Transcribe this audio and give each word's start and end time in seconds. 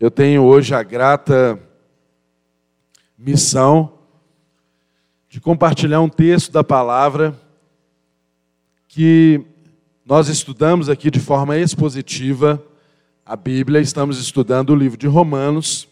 Eu 0.00 0.12
tenho 0.12 0.44
hoje 0.44 0.72
a 0.76 0.82
grata 0.84 1.58
missão 3.18 3.98
de 5.28 5.40
compartilhar 5.40 6.00
um 6.00 6.08
texto 6.08 6.52
da 6.52 6.62
palavra 6.62 7.36
que 8.86 9.44
nós 10.06 10.28
estudamos 10.28 10.88
aqui 10.88 11.10
de 11.10 11.18
forma 11.18 11.58
expositiva 11.58 12.62
a 13.26 13.34
Bíblia, 13.34 13.80
estamos 13.80 14.20
estudando 14.20 14.70
o 14.70 14.76
livro 14.76 14.96
de 14.96 15.08
Romanos. 15.08 15.88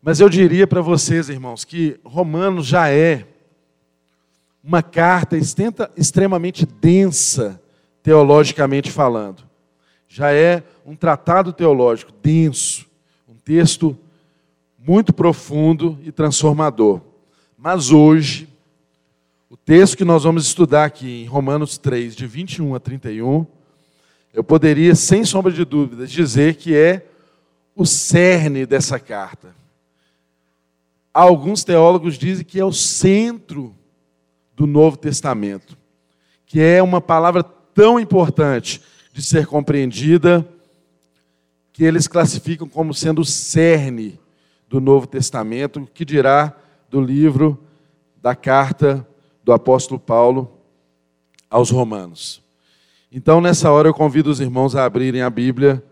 Mas 0.00 0.18
eu 0.18 0.30
diria 0.30 0.66
para 0.66 0.80
vocês, 0.80 1.28
irmãos, 1.28 1.62
que 1.62 2.00
Romanos 2.02 2.64
já 2.64 2.88
é 2.88 3.26
uma 4.64 4.82
carta 4.82 5.36
extremamente 5.94 6.64
densa, 6.64 7.60
teologicamente 8.02 8.90
falando. 8.90 9.42
Já 10.08 10.32
é 10.32 10.62
um 10.86 10.96
tratado 10.96 11.52
teológico 11.52 12.12
denso, 12.22 12.88
texto 13.50 13.98
muito 14.78 15.12
profundo 15.12 15.98
e 16.04 16.12
transformador. 16.12 17.00
Mas 17.58 17.90
hoje, 17.90 18.48
o 19.50 19.56
texto 19.56 19.96
que 19.96 20.04
nós 20.04 20.22
vamos 20.22 20.46
estudar 20.46 20.84
aqui 20.84 21.24
em 21.24 21.26
Romanos 21.26 21.76
3, 21.76 22.14
de 22.14 22.28
21 22.28 22.76
a 22.76 22.78
31, 22.78 23.44
eu 24.32 24.44
poderia, 24.44 24.94
sem 24.94 25.24
sombra 25.24 25.50
de 25.50 25.64
dúvidas, 25.64 26.12
dizer 26.12 26.54
que 26.54 26.76
é 26.76 27.04
o 27.74 27.84
cerne 27.84 28.64
dessa 28.64 29.00
carta. 29.00 29.52
Alguns 31.12 31.64
teólogos 31.64 32.16
dizem 32.16 32.44
que 32.44 32.60
é 32.60 32.64
o 32.64 32.72
centro 32.72 33.74
do 34.54 34.64
Novo 34.64 34.96
Testamento, 34.96 35.76
que 36.46 36.60
é 36.60 36.80
uma 36.80 37.00
palavra 37.00 37.42
tão 37.42 37.98
importante 37.98 38.80
de 39.12 39.20
ser 39.20 39.44
compreendida 39.44 40.48
que 41.80 41.84
eles 41.86 42.06
classificam 42.06 42.68
como 42.68 42.92
sendo 42.92 43.22
o 43.22 43.24
cerne 43.24 44.20
do 44.68 44.82
Novo 44.82 45.06
Testamento, 45.06 45.88
que 45.94 46.04
dirá 46.04 46.54
do 46.90 47.00
livro 47.00 47.58
da 48.20 48.34
carta 48.34 49.08
do 49.42 49.50
apóstolo 49.50 49.98
Paulo 49.98 50.60
aos 51.48 51.70
Romanos. 51.70 52.42
Então, 53.10 53.40
nessa 53.40 53.70
hora, 53.70 53.88
eu 53.88 53.94
convido 53.94 54.28
os 54.28 54.40
irmãos 54.40 54.76
a 54.76 54.84
abrirem 54.84 55.22
a 55.22 55.30
Bíblia 55.30 55.82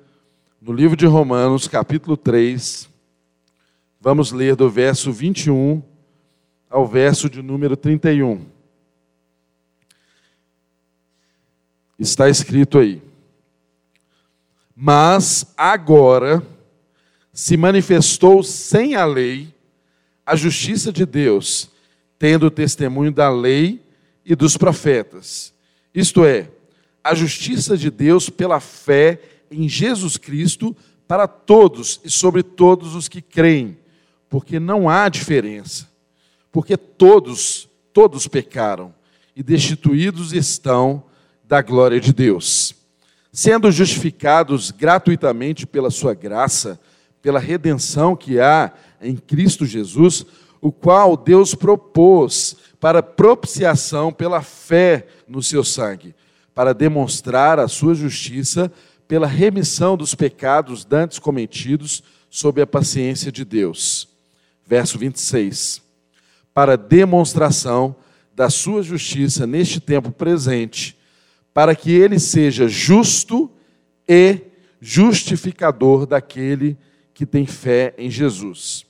no 0.60 0.74
livro 0.74 0.94
de 0.94 1.06
Romanos, 1.06 1.66
capítulo 1.66 2.18
3. 2.18 2.86
Vamos 3.98 4.30
ler 4.30 4.56
do 4.56 4.68
verso 4.68 5.10
21 5.10 5.82
ao 6.68 6.86
verso 6.86 7.30
de 7.30 7.40
número 7.40 7.78
31. 7.78 8.44
Está 11.98 12.28
escrito 12.28 12.78
aí. 12.78 13.07
Mas 14.80 15.44
agora 15.56 16.40
se 17.32 17.56
manifestou 17.56 18.44
sem 18.44 18.94
a 18.94 19.04
lei 19.04 19.52
a 20.24 20.36
justiça 20.36 20.92
de 20.92 21.04
Deus, 21.04 21.68
tendo 22.16 22.46
o 22.46 22.50
testemunho 22.50 23.10
da 23.10 23.28
lei 23.28 23.82
e 24.24 24.36
dos 24.36 24.56
profetas. 24.56 25.52
Isto 25.92 26.24
é, 26.24 26.52
a 27.02 27.12
justiça 27.12 27.76
de 27.76 27.90
Deus 27.90 28.30
pela 28.30 28.60
fé 28.60 29.20
em 29.50 29.68
Jesus 29.68 30.16
Cristo 30.16 30.76
para 31.08 31.26
todos 31.26 32.00
e 32.04 32.10
sobre 32.10 32.44
todos 32.44 32.94
os 32.94 33.08
que 33.08 33.20
creem, 33.20 33.76
porque 34.28 34.60
não 34.60 34.88
há 34.88 35.08
diferença. 35.08 35.88
Porque 36.52 36.76
todos, 36.76 37.68
todos 37.92 38.28
pecaram 38.28 38.94
e 39.34 39.42
destituídos 39.42 40.32
estão 40.32 41.02
da 41.42 41.62
glória 41.62 41.98
de 41.98 42.12
Deus, 42.12 42.76
sendo 43.38 43.70
justificados 43.70 44.72
gratuitamente 44.72 45.64
pela 45.64 45.92
sua 45.92 46.12
graça, 46.12 46.76
pela 47.22 47.38
redenção 47.38 48.16
que 48.16 48.40
há 48.40 48.72
em 49.00 49.14
Cristo 49.14 49.64
Jesus, 49.64 50.26
o 50.60 50.72
qual 50.72 51.16
Deus 51.16 51.54
propôs 51.54 52.56
para 52.80 53.00
propiciação 53.00 54.12
pela 54.12 54.42
fé 54.42 55.06
no 55.28 55.40
seu 55.40 55.62
sangue, 55.62 56.16
para 56.52 56.74
demonstrar 56.74 57.60
a 57.60 57.68
sua 57.68 57.94
justiça 57.94 58.72
pela 59.06 59.28
remissão 59.28 59.96
dos 59.96 60.16
pecados 60.16 60.84
dantes 60.84 61.20
cometidos 61.20 62.02
sob 62.28 62.60
a 62.60 62.66
paciência 62.66 63.30
de 63.30 63.44
Deus. 63.44 64.08
Verso 64.66 64.98
26. 64.98 65.80
Para 66.52 66.76
demonstração 66.76 67.94
da 68.34 68.50
sua 68.50 68.82
justiça 68.82 69.46
neste 69.46 69.78
tempo 69.78 70.10
presente, 70.10 70.97
para 71.58 71.74
que 71.74 71.90
ele 71.90 72.20
seja 72.20 72.68
justo 72.68 73.50
e 74.08 74.42
justificador 74.80 76.06
daquele 76.06 76.78
que 77.12 77.26
tem 77.26 77.46
fé 77.46 77.92
em 77.98 78.08
Jesus. 78.08 78.86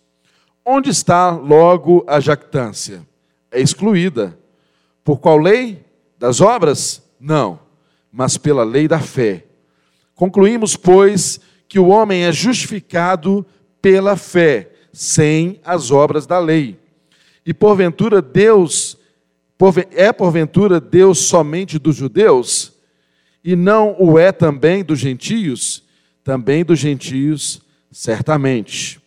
Onde 0.62 0.90
está 0.90 1.30
logo 1.30 2.04
a 2.06 2.20
jactância? 2.20 3.08
É 3.50 3.58
excluída. 3.58 4.38
Por 5.02 5.18
qual 5.18 5.38
lei? 5.38 5.82
Das 6.18 6.42
obras? 6.42 7.02
Não, 7.18 7.58
mas 8.12 8.36
pela 8.36 8.64
lei 8.64 8.86
da 8.86 9.00
fé. 9.00 9.46
Concluímos, 10.14 10.76
pois, 10.76 11.40
que 11.66 11.78
o 11.78 11.88
homem 11.88 12.24
é 12.24 12.32
justificado 12.32 13.46
pela 13.80 14.14
fé, 14.14 14.72
sem 14.92 15.58
as 15.64 15.90
obras 15.90 16.26
da 16.26 16.38
lei. 16.38 16.78
E 17.46 17.54
porventura 17.54 18.20
Deus 18.20 18.97
é 19.90 20.12
porventura 20.12 20.80
Deus 20.80 21.18
somente 21.18 21.78
dos 21.78 21.96
judeus? 21.96 22.72
E 23.42 23.56
não 23.56 23.96
o 23.98 24.18
é 24.18 24.30
também 24.30 24.84
dos 24.84 24.98
gentios? 24.98 25.84
Também 26.22 26.64
dos 26.64 26.78
gentios, 26.78 27.60
certamente. 27.90 29.00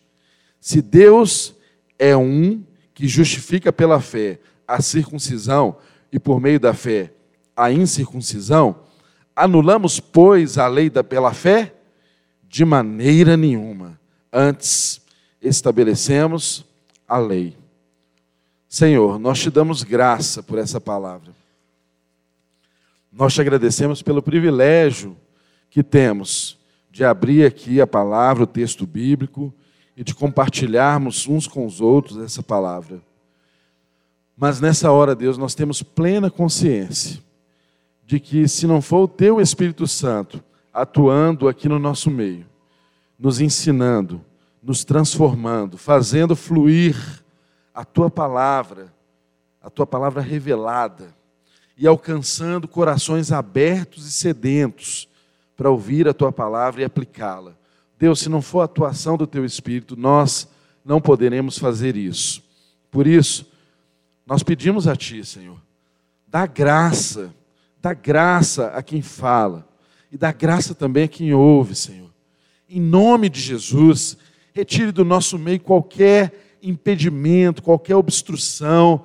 Se 0.60 0.82
Deus 0.82 1.54
é 1.98 2.16
um 2.16 2.62
que 2.94 3.08
justifica 3.08 3.72
pela 3.72 4.00
fé 4.00 4.38
a 4.66 4.82
circuncisão 4.82 5.76
e 6.12 6.18
por 6.18 6.40
meio 6.40 6.60
da 6.60 6.74
fé 6.74 7.12
a 7.56 7.70
incircuncisão, 7.70 8.80
anulamos, 9.34 10.00
pois, 10.00 10.58
a 10.58 10.66
lei 10.66 10.90
da, 10.90 11.02
pela 11.02 11.32
fé? 11.32 11.74
De 12.48 12.64
maneira 12.64 13.36
nenhuma. 13.36 13.98
Antes, 14.32 15.00
estabelecemos 15.40 16.64
a 17.08 17.18
lei. 17.18 17.61
Senhor, 18.72 19.18
nós 19.18 19.38
te 19.38 19.50
damos 19.50 19.82
graça 19.82 20.42
por 20.42 20.58
essa 20.58 20.80
palavra. 20.80 21.34
Nós 23.12 23.34
te 23.34 23.40
agradecemos 23.42 24.00
pelo 24.00 24.22
privilégio 24.22 25.14
que 25.68 25.82
temos 25.82 26.58
de 26.90 27.04
abrir 27.04 27.44
aqui 27.44 27.82
a 27.82 27.86
palavra, 27.86 28.44
o 28.44 28.46
texto 28.46 28.86
bíblico, 28.86 29.52
e 29.94 30.02
de 30.02 30.14
compartilharmos 30.14 31.28
uns 31.28 31.46
com 31.46 31.66
os 31.66 31.82
outros 31.82 32.16
essa 32.16 32.42
palavra. 32.42 33.02
Mas 34.34 34.58
nessa 34.58 34.90
hora, 34.90 35.14
Deus, 35.14 35.36
nós 35.36 35.54
temos 35.54 35.82
plena 35.82 36.30
consciência 36.30 37.20
de 38.06 38.18
que 38.18 38.48
se 38.48 38.66
não 38.66 38.80
for 38.80 39.02
o 39.02 39.08
teu 39.08 39.38
Espírito 39.38 39.86
Santo 39.86 40.42
atuando 40.72 41.46
aqui 41.46 41.68
no 41.68 41.78
nosso 41.78 42.10
meio, 42.10 42.46
nos 43.18 43.38
ensinando, 43.38 44.24
nos 44.62 44.82
transformando, 44.82 45.76
fazendo 45.76 46.34
fluir 46.34 47.21
a 47.74 47.84
tua 47.84 48.10
palavra, 48.10 48.92
a 49.60 49.70
tua 49.70 49.86
palavra 49.86 50.20
revelada, 50.20 51.14
e 51.76 51.86
alcançando 51.86 52.68
corações 52.68 53.32
abertos 53.32 54.06
e 54.06 54.10
sedentos 54.10 55.08
para 55.56 55.70
ouvir 55.70 56.06
a 56.06 56.14
tua 56.14 56.30
palavra 56.30 56.82
e 56.82 56.84
aplicá-la. 56.84 57.56
Deus, 57.98 58.20
se 58.20 58.28
não 58.28 58.42
for 58.42 58.60
a 58.60 58.64
atuação 58.64 59.16
do 59.16 59.26
teu 59.26 59.44
Espírito, 59.44 59.96
nós 59.96 60.48
não 60.84 61.00
poderemos 61.00 61.56
fazer 61.58 61.96
isso. 61.96 62.42
Por 62.90 63.06
isso, 63.06 63.50
nós 64.26 64.42
pedimos 64.42 64.86
a 64.86 64.96
Ti, 64.96 65.24
Senhor, 65.24 65.60
dá 66.26 66.46
graça, 66.46 67.34
dá 67.80 67.94
graça 67.94 68.68
a 68.68 68.82
quem 68.82 69.02
fala, 69.02 69.66
e 70.10 70.16
dá 70.16 70.32
graça 70.32 70.74
também 70.74 71.04
a 71.04 71.08
quem 71.08 71.32
ouve, 71.32 71.74
Senhor. 71.74 72.10
Em 72.68 72.80
nome 72.80 73.28
de 73.28 73.40
Jesus, 73.40 74.16
retire 74.52 74.92
do 74.92 75.04
nosso 75.04 75.38
meio 75.38 75.60
qualquer 75.60 76.51
impedimento, 76.62 77.62
qualquer 77.62 77.96
obstrução, 77.96 79.02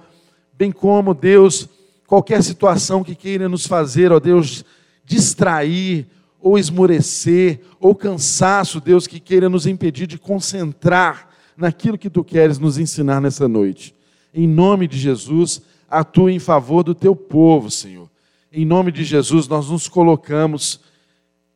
bem 0.57 0.71
como, 0.71 1.13
Deus, 1.13 1.67
qualquer 2.05 2.43
situação 2.43 3.03
que 3.03 3.15
queira 3.15 3.49
nos 3.49 3.65
fazer, 3.65 4.11
ó 4.11 4.19
Deus, 4.19 4.63
distrair, 5.05 6.07
ou 6.39 6.57
esmorecer, 6.57 7.61
ou 7.79 7.95
cansaço, 7.95 8.79
Deus, 8.79 9.07
que 9.07 9.19
queira 9.19 9.49
nos 9.49 9.65
impedir 9.65 10.07
de 10.07 10.17
concentrar 10.17 11.29
naquilo 11.57 11.97
que 11.97 12.09
tu 12.09 12.23
queres 12.23 12.59
nos 12.59 12.77
ensinar 12.77 13.19
nessa 13.19 13.47
noite. 13.47 13.93
Em 14.33 14.47
nome 14.47 14.87
de 14.87 14.97
Jesus, 14.97 15.61
atua 15.89 16.31
em 16.31 16.39
favor 16.39 16.83
do 16.83 16.93
teu 16.93 17.15
povo, 17.15 17.71
Senhor. 17.71 18.09
Em 18.51 18.65
nome 18.65 18.91
de 18.91 19.03
Jesus, 19.03 19.47
nós 19.47 19.69
nos 19.69 19.87
colocamos 19.87 20.79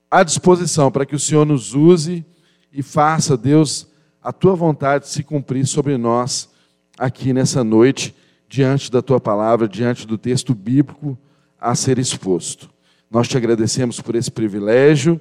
à 0.09 0.24
disposição 0.24 0.92
para 0.92 1.06
que 1.06 1.15
o 1.15 1.19
Senhor 1.19 1.45
nos 1.45 1.74
use 1.74 2.25
e 2.74 2.81
faça, 2.81 3.38
Deus, 3.38 3.88
a 4.21 4.31
tua 4.31 4.53
vontade 4.53 5.07
se 5.07 5.23
cumprir 5.23 5.65
sobre 5.65 5.97
nós 5.97 6.50
aqui 6.97 7.33
nessa 7.33 7.63
noite, 7.63 8.15
diante 8.47 8.91
da 8.91 9.01
tua 9.01 9.19
palavra, 9.19 9.68
diante 9.68 10.06
do 10.06 10.18
texto 10.18 10.53
bíblico 10.53 11.18
a 11.59 11.73
ser 11.73 11.97
exposto. 11.97 12.69
Nós 13.09 13.27
te 13.27 13.35
agradecemos 13.35 14.00
por 14.00 14.15
esse 14.15 14.29
privilégio, 14.29 15.19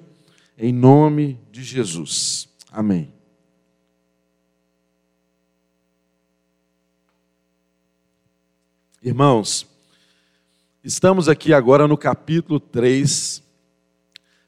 em 0.58 0.72
nome 0.72 1.40
de 1.50 1.62
Jesus. 1.62 2.48
Amém. 2.70 3.12
Irmãos, 9.02 9.66
estamos 10.84 11.26
aqui 11.26 11.54
agora 11.54 11.88
no 11.88 11.96
capítulo 11.96 12.60
3, 12.60 13.42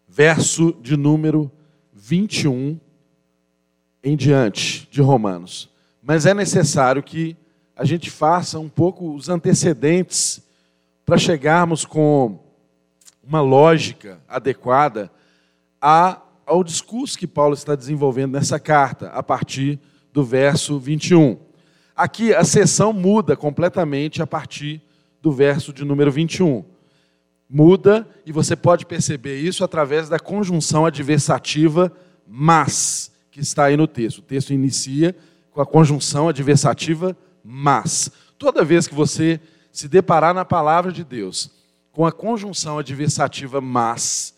verso 0.06 0.76
de 0.82 0.94
número 0.94 1.50
21 1.94 2.78
em 4.02 4.16
diante 4.16 4.88
de 4.90 5.00
Romanos. 5.00 5.68
Mas 6.02 6.26
é 6.26 6.34
necessário 6.34 7.02
que 7.02 7.36
a 7.76 7.84
gente 7.84 8.10
faça 8.10 8.58
um 8.58 8.68
pouco 8.68 9.14
os 9.14 9.28
antecedentes 9.28 10.42
para 11.04 11.18
chegarmos 11.18 11.84
com 11.84 12.38
uma 13.22 13.40
lógica 13.40 14.20
adequada 14.28 15.10
ao 15.80 16.62
discurso 16.64 17.18
que 17.18 17.26
Paulo 17.26 17.54
está 17.54 17.74
desenvolvendo 17.74 18.32
nessa 18.32 18.58
carta, 18.58 19.08
a 19.08 19.22
partir 19.22 19.78
do 20.12 20.24
verso 20.24 20.78
21. 20.78 21.38
Aqui 21.94 22.34
a 22.34 22.44
sessão 22.44 22.92
muda 22.92 23.36
completamente 23.36 24.22
a 24.22 24.26
partir 24.26 24.82
do 25.20 25.30
verso 25.30 25.72
de 25.72 25.84
número 25.84 26.10
21 26.10 26.64
muda 27.52 28.08
e 28.24 28.32
você 28.32 28.56
pode 28.56 28.86
perceber 28.86 29.38
isso 29.38 29.62
através 29.62 30.08
da 30.08 30.18
conjunção 30.18 30.86
adversativa 30.86 31.92
mas, 32.26 33.11
que 33.32 33.40
está 33.40 33.64
aí 33.64 33.76
no 33.76 33.88
texto. 33.88 34.18
O 34.18 34.22
texto 34.22 34.52
inicia 34.52 35.16
com 35.50 35.60
a 35.60 35.66
conjunção 35.66 36.28
adversativa 36.28 37.16
mas. 37.42 38.12
Toda 38.38 38.64
vez 38.64 38.86
que 38.86 38.94
você 38.94 39.40
se 39.72 39.88
deparar 39.88 40.34
na 40.34 40.44
palavra 40.44 40.92
de 40.92 41.02
Deus 41.02 41.50
com 41.90 42.06
a 42.06 42.12
conjunção 42.12 42.78
adversativa 42.78 43.60
mas, 43.60 44.34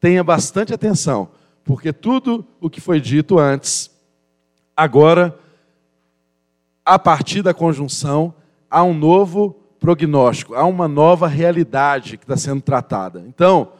tenha 0.00 0.22
bastante 0.22 0.72
atenção, 0.72 1.28
porque 1.64 1.92
tudo 1.92 2.46
o 2.60 2.70
que 2.70 2.80
foi 2.80 3.00
dito 3.00 3.38
antes, 3.38 3.90
agora, 4.76 5.36
a 6.84 6.98
partir 6.98 7.42
da 7.42 7.52
conjunção, 7.52 8.32
há 8.70 8.84
um 8.84 8.94
novo 8.94 9.56
prognóstico, 9.80 10.54
há 10.54 10.64
uma 10.64 10.86
nova 10.86 11.26
realidade 11.26 12.16
que 12.16 12.24
está 12.24 12.36
sendo 12.36 12.62
tratada. 12.62 13.24
Então, 13.26 13.72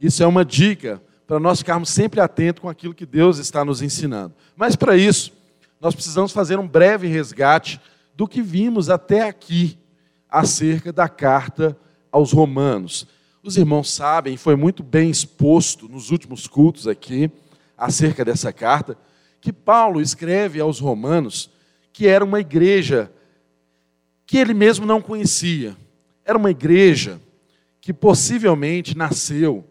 isso 0.00 0.22
é 0.22 0.26
uma 0.26 0.44
dica 0.44 1.00
para 1.28 1.38
nós 1.38 1.58
ficarmos 1.58 1.90
sempre 1.90 2.22
atentos 2.22 2.62
com 2.62 2.70
aquilo 2.70 2.94
que 2.94 3.04
Deus 3.04 3.36
está 3.36 3.62
nos 3.62 3.82
ensinando. 3.82 4.34
Mas 4.56 4.74
para 4.74 4.96
isso, 4.96 5.30
nós 5.78 5.94
precisamos 5.94 6.32
fazer 6.32 6.58
um 6.58 6.66
breve 6.66 7.06
resgate 7.06 7.78
do 8.16 8.26
que 8.26 8.40
vimos 8.40 8.88
até 8.88 9.28
aqui 9.28 9.78
acerca 10.26 10.90
da 10.90 11.06
carta 11.06 11.76
aos 12.10 12.32
Romanos. 12.32 13.06
Os 13.42 13.58
irmãos 13.58 13.92
sabem, 13.92 14.38
foi 14.38 14.56
muito 14.56 14.82
bem 14.82 15.10
exposto 15.10 15.86
nos 15.86 16.10
últimos 16.10 16.46
cultos 16.46 16.88
aqui, 16.88 17.30
acerca 17.76 18.24
dessa 18.24 18.50
carta, 18.50 18.96
que 19.38 19.52
Paulo 19.52 20.00
escreve 20.00 20.58
aos 20.58 20.80
Romanos 20.80 21.50
que 21.92 22.06
era 22.06 22.24
uma 22.24 22.40
igreja 22.40 23.12
que 24.26 24.38
ele 24.38 24.54
mesmo 24.54 24.86
não 24.86 25.02
conhecia. 25.02 25.76
Era 26.24 26.38
uma 26.38 26.50
igreja 26.50 27.20
que 27.82 27.92
possivelmente 27.92 28.96
nasceu 28.96 29.67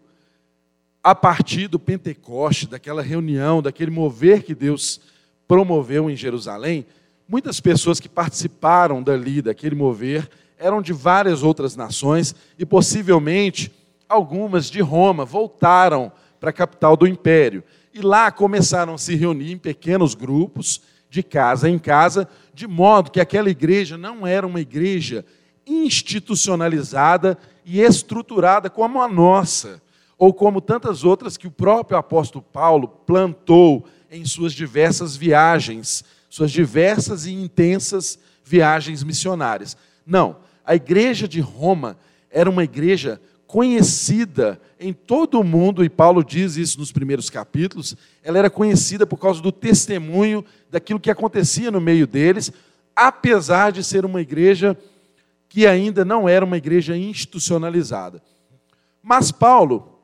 a 1.02 1.14
partir 1.14 1.68
do 1.68 1.78
Pentecoste, 1.78 2.66
daquela 2.66 3.02
reunião, 3.02 3.62
daquele 3.62 3.90
mover 3.90 4.42
que 4.42 4.54
Deus 4.54 5.00
promoveu 5.46 6.10
em 6.10 6.16
Jerusalém. 6.16 6.86
Muitas 7.26 7.60
pessoas 7.60 8.00
que 8.00 8.08
participaram 8.08 9.02
dali, 9.02 9.40
daquele 9.40 9.74
mover, 9.74 10.28
eram 10.58 10.82
de 10.82 10.92
várias 10.92 11.42
outras 11.42 11.76
nações 11.76 12.34
e 12.58 12.66
possivelmente 12.66 13.72
algumas 14.08 14.70
de 14.70 14.80
Roma 14.80 15.24
voltaram 15.24 16.10
para 16.40 16.50
a 16.50 16.52
capital 16.52 16.96
do 16.96 17.06
império. 17.06 17.62
E 17.94 18.00
lá 18.00 18.30
começaram 18.30 18.94
a 18.94 18.98
se 18.98 19.14
reunir 19.14 19.52
em 19.52 19.58
pequenos 19.58 20.14
grupos, 20.14 20.80
de 21.10 21.22
casa 21.22 21.68
em 21.68 21.78
casa, 21.78 22.28
de 22.52 22.66
modo 22.66 23.10
que 23.10 23.20
aquela 23.20 23.48
igreja 23.48 23.96
não 23.96 24.26
era 24.26 24.46
uma 24.46 24.60
igreja 24.60 25.24
institucionalizada 25.66 27.38
e 27.64 27.80
estruturada 27.80 28.68
como 28.68 29.00
a 29.00 29.08
nossa, 29.08 29.80
ou 30.18 30.34
como 30.34 30.60
tantas 30.60 31.04
outras 31.04 31.36
que 31.36 31.46
o 31.46 31.50
próprio 31.50 31.96
apóstolo 31.96 32.44
Paulo 32.52 32.88
plantou 32.88 33.86
em 34.10 34.24
suas 34.24 34.52
diversas 34.52 35.16
viagens, 35.16 36.04
suas 36.28 36.50
diversas 36.50 37.24
e 37.24 37.32
intensas 37.32 38.18
viagens 38.44 39.04
missionárias. 39.04 39.76
Não, 40.04 40.36
a 40.64 40.74
igreja 40.74 41.28
de 41.28 41.40
Roma 41.40 41.96
era 42.30 42.50
uma 42.50 42.64
igreja 42.64 43.20
conhecida 43.46 44.60
em 44.78 44.92
todo 44.92 45.40
o 45.40 45.44
mundo, 45.44 45.82
e 45.82 45.88
Paulo 45.88 46.22
diz 46.22 46.56
isso 46.56 46.78
nos 46.78 46.92
primeiros 46.92 47.30
capítulos, 47.30 47.96
ela 48.22 48.38
era 48.38 48.50
conhecida 48.50 49.06
por 49.06 49.16
causa 49.16 49.40
do 49.40 49.50
testemunho 49.50 50.44
daquilo 50.70 51.00
que 51.00 51.10
acontecia 51.10 51.70
no 51.70 51.80
meio 51.80 52.06
deles, 52.06 52.52
apesar 52.94 53.72
de 53.72 53.82
ser 53.82 54.04
uma 54.04 54.20
igreja 54.20 54.76
que 55.48 55.66
ainda 55.66 56.04
não 56.04 56.28
era 56.28 56.44
uma 56.44 56.58
igreja 56.58 56.96
institucionalizada. 56.96 58.22
Mas 59.02 59.32
Paulo, 59.32 59.97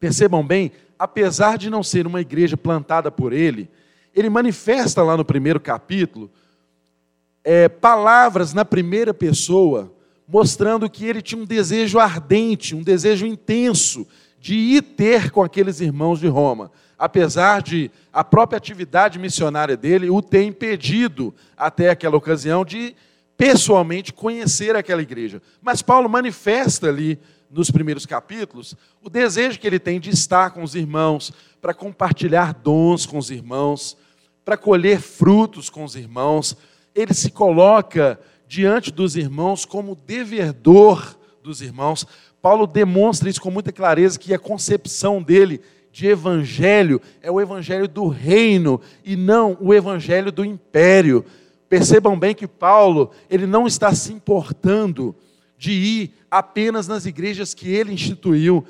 percebam 0.00 0.44
bem, 0.44 0.72
apesar 0.98 1.58
de 1.58 1.70
não 1.70 1.82
ser 1.82 2.06
uma 2.06 2.20
igreja 2.20 2.56
plantada 2.56 3.10
por 3.10 3.32
ele, 3.32 3.70
ele 4.14 4.28
manifesta 4.28 5.02
lá 5.02 5.16
no 5.16 5.24
primeiro 5.24 5.60
capítulo 5.60 6.30
é, 7.44 7.68
palavras 7.68 8.52
na 8.52 8.64
primeira 8.64 9.14
pessoa 9.14 9.94
mostrando 10.26 10.88
que 10.88 11.04
ele 11.04 11.20
tinha 11.20 11.42
um 11.42 11.44
desejo 11.44 11.98
ardente, 11.98 12.74
um 12.74 12.82
desejo 12.82 13.26
intenso 13.26 14.06
de 14.38 14.54
ir 14.54 14.82
ter 14.82 15.30
com 15.30 15.42
aqueles 15.42 15.80
irmãos 15.80 16.20
de 16.20 16.28
Roma, 16.28 16.70
apesar 16.96 17.60
de 17.60 17.90
a 18.12 18.22
própria 18.22 18.56
atividade 18.56 19.18
missionária 19.18 19.76
dele 19.76 20.08
o 20.08 20.22
ter 20.22 20.44
impedido 20.44 21.34
até 21.56 21.90
aquela 21.90 22.16
ocasião 22.16 22.64
de 22.64 22.94
pessoalmente 23.36 24.12
conhecer 24.12 24.76
aquela 24.76 25.02
igreja. 25.02 25.42
Mas 25.60 25.82
Paulo 25.82 26.08
manifesta 26.08 26.88
ali 26.88 27.18
nos 27.50 27.70
primeiros 27.70 28.06
capítulos 28.06 28.76
o 29.02 29.10
desejo 29.10 29.58
que 29.58 29.66
ele 29.66 29.78
tem 29.78 29.98
de 29.98 30.10
estar 30.10 30.50
com 30.50 30.62
os 30.62 30.74
irmãos, 30.74 31.32
para 31.60 31.74
compartilhar 31.74 32.54
dons 32.54 33.04
com 33.04 33.18
os 33.18 33.30
irmãos, 33.30 33.96
para 34.44 34.56
colher 34.56 35.00
frutos 35.00 35.68
com 35.68 35.84
os 35.84 35.96
irmãos. 35.96 36.56
Ele 36.94 37.12
se 37.12 37.30
coloca 37.30 38.18
diante 38.46 38.90
dos 38.90 39.16
irmãos 39.16 39.64
como 39.64 39.94
devedor 39.94 41.16
dos 41.42 41.60
irmãos. 41.60 42.06
Paulo 42.40 42.66
demonstra 42.66 43.28
isso 43.28 43.40
com 43.40 43.50
muita 43.50 43.72
clareza 43.72 44.18
que 44.18 44.32
a 44.32 44.38
concepção 44.38 45.22
dele 45.22 45.60
de 45.92 46.06
evangelho 46.06 47.00
é 47.20 47.30
o 47.30 47.40
evangelho 47.40 47.88
do 47.88 48.08
reino 48.08 48.80
e 49.04 49.16
não 49.16 49.56
o 49.60 49.74
evangelho 49.74 50.30
do 50.30 50.44
império. 50.44 51.24
Percebam 51.68 52.18
bem 52.18 52.34
que 52.34 52.46
Paulo, 52.46 53.10
ele 53.28 53.46
não 53.46 53.66
está 53.66 53.94
se 53.94 54.12
importando 54.12 55.14
de 55.58 55.72
ir 55.72 56.14
apenas 56.30 56.86
nas 56.86 57.06
igrejas 57.06 57.54
que 57.54 57.68
ele 57.68 57.92
instituiu. 57.92 58.64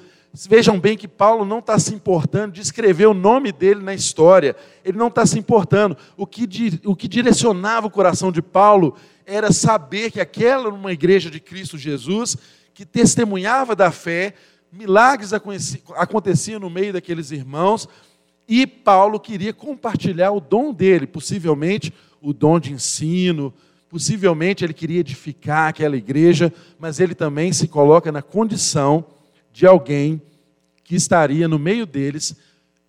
Vejam 0.48 0.78
bem 0.78 0.96
que 0.96 1.08
Paulo 1.08 1.44
não 1.44 1.58
está 1.58 1.78
se 1.78 1.92
importando 1.92 2.52
de 2.52 2.60
escrever 2.60 3.06
o 3.06 3.14
nome 3.14 3.50
dele 3.50 3.82
na 3.82 3.92
história, 3.92 4.54
ele 4.84 4.96
não 4.96 5.08
está 5.08 5.26
se 5.26 5.38
importando. 5.38 5.96
O 6.16 6.24
que, 6.26 6.48
o 6.84 6.94
que 6.94 7.08
direcionava 7.08 7.88
o 7.88 7.90
coração 7.90 8.30
de 8.30 8.40
Paulo 8.40 8.96
era 9.26 9.52
saber 9.52 10.10
que 10.12 10.20
aquela 10.20 10.66
era 10.66 10.74
uma 10.74 10.92
igreja 10.92 11.30
de 11.30 11.40
Cristo 11.40 11.76
Jesus, 11.76 12.36
que 12.72 12.86
testemunhava 12.86 13.74
da 13.74 13.90
fé, 13.90 14.34
milagres 14.72 15.32
aconteciam 15.32 16.60
no 16.60 16.70
meio 16.70 16.92
daqueles 16.92 17.32
irmãos, 17.32 17.88
e 18.48 18.66
Paulo 18.66 19.18
queria 19.18 19.52
compartilhar 19.52 20.30
o 20.30 20.40
dom 20.40 20.72
dele, 20.72 21.06
possivelmente 21.06 21.92
o 22.20 22.32
dom 22.32 22.58
de 22.58 22.72
ensino, 22.72 23.52
possivelmente 23.90 24.64
ele 24.64 24.72
queria 24.72 25.00
edificar 25.00 25.68
aquela 25.68 25.96
igreja, 25.96 26.50
mas 26.78 26.98
ele 26.98 27.14
também 27.14 27.52
se 27.52 27.68
coloca 27.68 28.10
na 28.10 28.22
condição 28.22 29.04
de 29.52 29.66
alguém 29.66 30.22
que 30.82 30.94
estaria 30.94 31.46
no 31.46 31.58
meio 31.58 31.84
deles, 31.84 32.34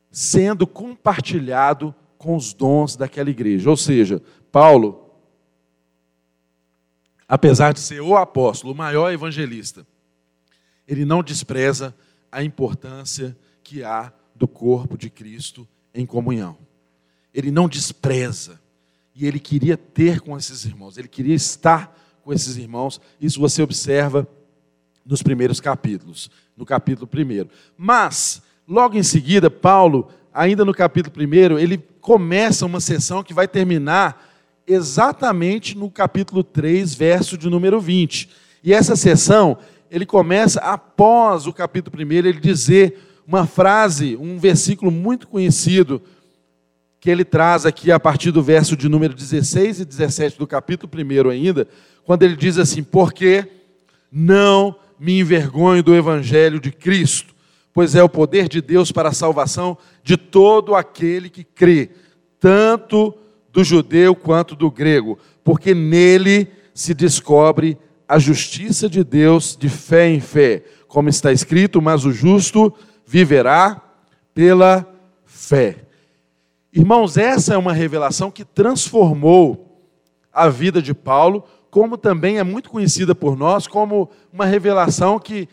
sendo 0.09 0.65
compartilhado 0.65 1.93
com 2.17 2.37
os 2.37 2.53
dons 2.53 2.95
daquela 2.95 3.29
igreja. 3.29 3.69
Ou 3.69 3.75
seja, 3.75 4.21
Paulo 4.51 5.11
apesar 7.31 7.71
de 7.71 7.79
ser 7.79 8.01
o 8.01 8.17
apóstolo, 8.17 8.73
o 8.73 8.75
maior 8.75 9.09
evangelista, 9.09 9.87
ele 10.85 11.05
não 11.05 11.23
despreza 11.23 11.95
a 12.29 12.43
importância 12.43 13.37
que 13.63 13.85
há 13.85 14.11
do 14.35 14.49
corpo 14.49 14.97
de 14.97 15.09
Cristo 15.09 15.65
em 15.93 16.05
comunhão. 16.05 16.57
Ele 17.33 17.49
não 17.49 17.69
despreza. 17.69 18.59
E 19.15 19.27
ele 19.27 19.39
queria 19.39 19.77
ter 19.77 20.21
com 20.21 20.37
esses 20.37 20.65
irmãos, 20.65 20.97
ele 20.97 21.07
queria 21.07 21.35
estar 21.35 21.97
com 22.23 22.33
esses 22.33 22.57
irmãos. 22.57 23.01
Isso 23.19 23.39
você 23.39 23.61
observa 23.61 24.27
nos 25.05 25.21
primeiros 25.21 25.59
capítulos, 25.59 26.29
no 26.55 26.65
capítulo 26.65 27.09
1. 27.13 27.49
Mas, 27.77 28.41
logo 28.67 28.97
em 28.97 29.03
seguida, 29.03 29.49
Paulo, 29.49 30.09
ainda 30.33 30.63
no 30.63 30.73
capítulo 30.73 31.15
1, 31.17 31.59
ele 31.59 31.77
começa 31.99 32.65
uma 32.65 32.79
sessão 32.79 33.23
que 33.23 33.33
vai 33.33 33.47
terminar 33.47 34.29
exatamente 34.65 35.77
no 35.77 35.89
capítulo 35.89 36.43
3, 36.43 36.93
verso 36.93 37.37
de 37.37 37.49
número 37.49 37.81
20. 37.81 38.29
E 38.63 38.73
essa 38.73 38.95
sessão, 38.95 39.57
ele 39.89 40.05
começa 40.05 40.59
após 40.61 41.47
o 41.47 41.53
capítulo 41.53 41.97
1, 42.03 42.11
ele 42.11 42.33
dizer 42.33 42.97
uma 43.27 43.45
frase, 43.45 44.15
um 44.17 44.37
versículo 44.37 44.91
muito 44.91 45.27
conhecido, 45.27 46.01
que 47.01 47.09
ele 47.09 47.25
traz 47.25 47.65
aqui 47.65 47.91
a 47.91 47.99
partir 47.99 48.29
do 48.29 48.43
verso 48.43 48.77
de 48.77 48.87
número 48.87 49.15
16 49.15 49.79
e 49.79 49.85
17 49.85 50.37
do 50.37 50.45
capítulo 50.45 50.91
1 50.95 51.29
ainda, 51.31 51.67
quando 52.03 52.21
ele 52.21 52.35
diz 52.35 52.59
assim: 52.59 52.83
Porque 52.83 53.47
não 54.11 54.75
me 54.99 55.19
envergonho 55.19 55.81
do 55.81 55.95
evangelho 55.95 56.59
de 56.59 56.71
Cristo, 56.71 57.33
pois 57.73 57.95
é 57.95 58.03
o 58.03 58.07
poder 58.07 58.47
de 58.47 58.61
Deus 58.61 58.91
para 58.91 59.09
a 59.09 59.13
salvação 59.13 59.75
de 60.03 60.15
todo 60.15 60.75
aquele 60.75 61.27
que 61.27 61.43
crê, 61.43 61.89
tanto 62.39 63.15
do 63.51 63.63
judeu 63.63 64.13
quanto 64.13 64.55
do 64.55 64.69
grego, 64.69 65.17
porque 65.43 65.73
nele 65.73 66.47
se 66.71 66.93
descobre 66.93 67.79
a 68.07 68.19
justiça 68.19 68.87
de 68.87 69.03
Deus 69.03 69.57
de 69.59 69.69
fé 69.69 70.07
em 70.07 70.19
fé, 70.19 70.63
como 70.87 71.09
está 71.09 71.31
escrito, 71.31 71.81
mas 71.81 72.05
o 72.05 72.11
justo 72.11 72.71
viverá 73.07 73.81
pela 74.35 74.85
fé. 75.25 75.90
Irmãos, 76.73 77.17
essa 77.17 77.53
é 77.53 77.57
uma 77.57 77.73
revelação 77.73 78.31
que 78.31 78.45
transformou 78.45 79.89
a 80.31 80.47
vida 80.47 80.81
de 80.81 80.93
Paulo, 80.93 81.43
como 81.69 81.97
também 81.97 82.37
é 82.37 82.43
muito 82.43 82.69
conhecida 82.69 83.13
por 83.13 83.35
nós 83.35 83.67
como 83.67 84.09
uma 84.31 84.45
revelação 84.45 85.19
que 85.19 85.49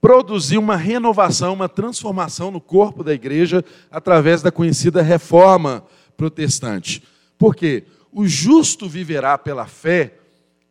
produziu 0.00 0.60
uma 0.60 0.76
renovação, 0.76 1.52
uma 1.52 1.68
transformação 1.68 2.50
no 2.50 2.60
corpo 2.60 3.04
da 3.04 3.12
igreja 3.12 3.62
através 3.90 4.40
da 4.40 4.50
conhecida 4.50 5.02
reforma 5.02 5.84
protestante. 6.16 7.02
Por 7.36 7.54
quê? 7.54 7.84
O 8.10 8.26
justo 8.26 8.88
viverá 8.88 9.36
pela 9.36 9.66
fé 9.66 10.14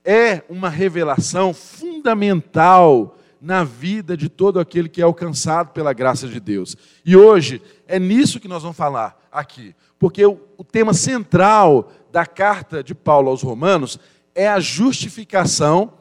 é 0.04 0.42
uma 0.50 0.68
revelação 0.68 1.54
fundamental 1.54 3.18
na 3.40 3.64
vida 3.64 4.18
de 4.18 4.30
todo 4.30 4.60
aquele 4.60 4.90
que 4.90 5.02
é 5.02 5.04
alcançado 5.04 5.72
pela 5.72 5.94
graça 5.94 6.28
de 6.28 6.40
Deus. 6.40 6.76
E 7.06 7.16
hoje 7.16 7.62
é 7.88 8.00
nisso 8.00 8.40
que 8.40 8.48
nós 8.48 8.64
vamos 8.64 8.78
falar 8.78 9.20
aqui, 9.32 9.74
porque 10.02 10.26
o, 10.26 10.40
o 10.58 10.64
tema 10.64 10.96
central 10.96 11.92
da 12.12 12.26
carta 12.26 12.84
de 12.84 12.96
Paulo 12.96 13.30
aos 13.30 13.44
Romanos 13.44 14.00
é 14.34 14.48
a 14.48 14.60
justificação 14.60 15.94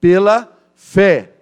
pela 0.00 0.52
fé. 0.74 1.34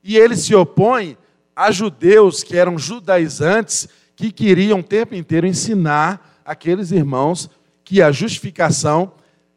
E 0.00 0.16
ele 0.16 0.36
se 0.36 0.54
opõe 0.54 1.18
a 1.56 1.72
judeus 1.72 2.44
que 2.44 2.56
eram 2.56 2.78
judaizantes, 2.78 3.88
que 4.14 4.30
queriam 4.30 4.78
o 4.78 4.84
tempo 4.84 5.16
inteiro 5.16 5.44
ensinar 5.44 6.40
aqueles 6.44 6.92
irmãos 6.92 7.50
que 7.82 8.00
a 8.00 8.12
justificação 8.12 9.12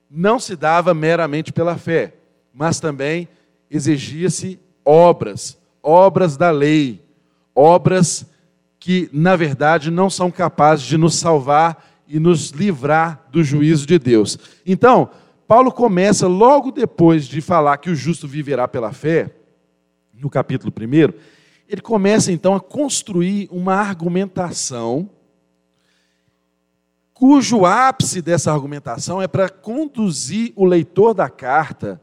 não 0.10 0.40
se 0.40 0.56
dava 0.56 0.96
meramente 0.96 1.54
pela 1.54 1.78
fé, 1.78 2.16
mas 2.52 2.80
também 2.80 3.30
exigia-se 3.70 4.60
obras, 4.84 5.60
obras 5.84 6.38
da 6.38 6.50
lei, 6.50 7.06
obras 7.54 8.26
que, 8.84 9.10
na 9.14 9.38
verdade, 9.38 9.90
não 9.90 10.10
são 10.10 10.30
capazes 10.30 10.84
de 10.84 10.98
nos 10.98 11.16
salvar 11.16 11.86
e 12.06 12.20
nos 12.20 12.50
livrar 12.50 13.26
do 13.32 13.42
juízo 13.42 13.88
de 13.88 13.98
Deus. 13.98 14.38
Então, 14.66 15.10
Paulo 15.48 15.72
começa 15.72 16.28
logo 16.28 16.70
depois 16.70 17.26
de 17.26 17.40
falar 17.40 17.78
que 17.78 17.90
o 17.90 17.96
justo 17.96 18.28
viverá 18.28 18.68
pela 18.68 18.92
fé, 18.92 19.34
no 20.14 20.30
capítulo 20.30 20.70
1, 20.78 21.14
ele 21.66 21.80
começa 21.82 22.30
então 22.30 22.56
a 22.56 22.60
construir 22.60 23.48
uma 23.50 23.74
argumentação 23.74 25.10
cujo 27.14 27.66
ápice 27.66 28.22
dessa 28.22 28.52
argumentação 28.52 29.22
é 29.22 29.30
para 29.30 29.48
conduzir 29.48 30.52
o 30.58 30.66
leitor 30.66 31.14
da 31.14 31.30
carta 31.30 32.02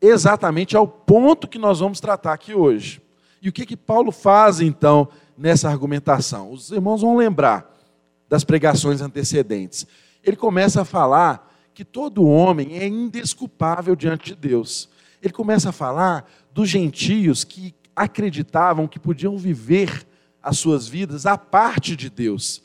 exatamente 0.00 0.76
ao 0.76 0.86
ponto 0.86 1.48
que 1.48 1.58
nós 1.58 1.80
vamos 1.80 1.98
tratar 1.98 2.34
aqui 2.34 2.54
hoje. 2.54 3.02
E 3.42 3.48
o 3.48 3.52
que 3.52 3.66
que 3.66 3.76
Paulo 3.76 4.12
faz 4.12 4.60
então 4.60 5.08
nessa 5.36 5.68
argumentação? 5.68 6.50
Os 6.50 6.70
irmãos 6.70 7.00
vão 7.00 7.16
lembrar 7.16 7.70
das 8.28 8.44
pregações 8.44 9.00
antecedentes. 9.00 9.86
Ele 10.22 10.36
começa 10.36 10.82
a 10.82 10.84
falar 10.84 11.52
que 11.72 11.84
todo 11.84 12.26
homem 12.26 12.78
é 12.78 12.86
indesculpável 12.86 13.96
diante 13.96 14.26
de 14.26 14.36
Deus. 14.36 14.88
Ele 15.22 15.32
começa 15.32 15.70
a 15.70 15.72
falar 15.72 16.30
dos 16.52 16.68
gentios 16.68 17.44
que 17.44 17.74
acreditavam 17.94 18.86
que 18.86 18.98
podiam 18.98 19.36
viver 19.36 20.06
as 20.42 20.58
suas 20.58 20.86
vidas 20.86 21.26
à 21.26 21.36
parte 21.38 21.96
de 21.96 22.10
Deus 22.10 22.64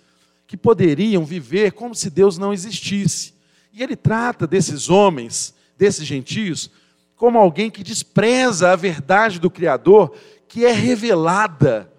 que 0.49 0.57
poderiam 0.57 1.23
viver 1.23 1.73
como 1.73 1.93
se 1.93 2.09
Deus 2.09 2.39
não 2.39 2.51
existisse. 2.51 3.35
E 3.71 3.83
ele 3.83 3.95
trata 3.95 4.47
desses 4.47 4.89
homens, 4.89 5.53
desses 5.77 6.07
gentios, 6.07 6.71
como 7.15 7.37
alguém 7.37 7.69
que 7.69 7.83
despreza 7.83 8.71
a 8.71 8.75
verdade 8.75 9.39
do 9.39 9.51
Criador, 9.51 10.11
que 10.47 10.65
é 10.65 10.71
revelada 10.71 11.93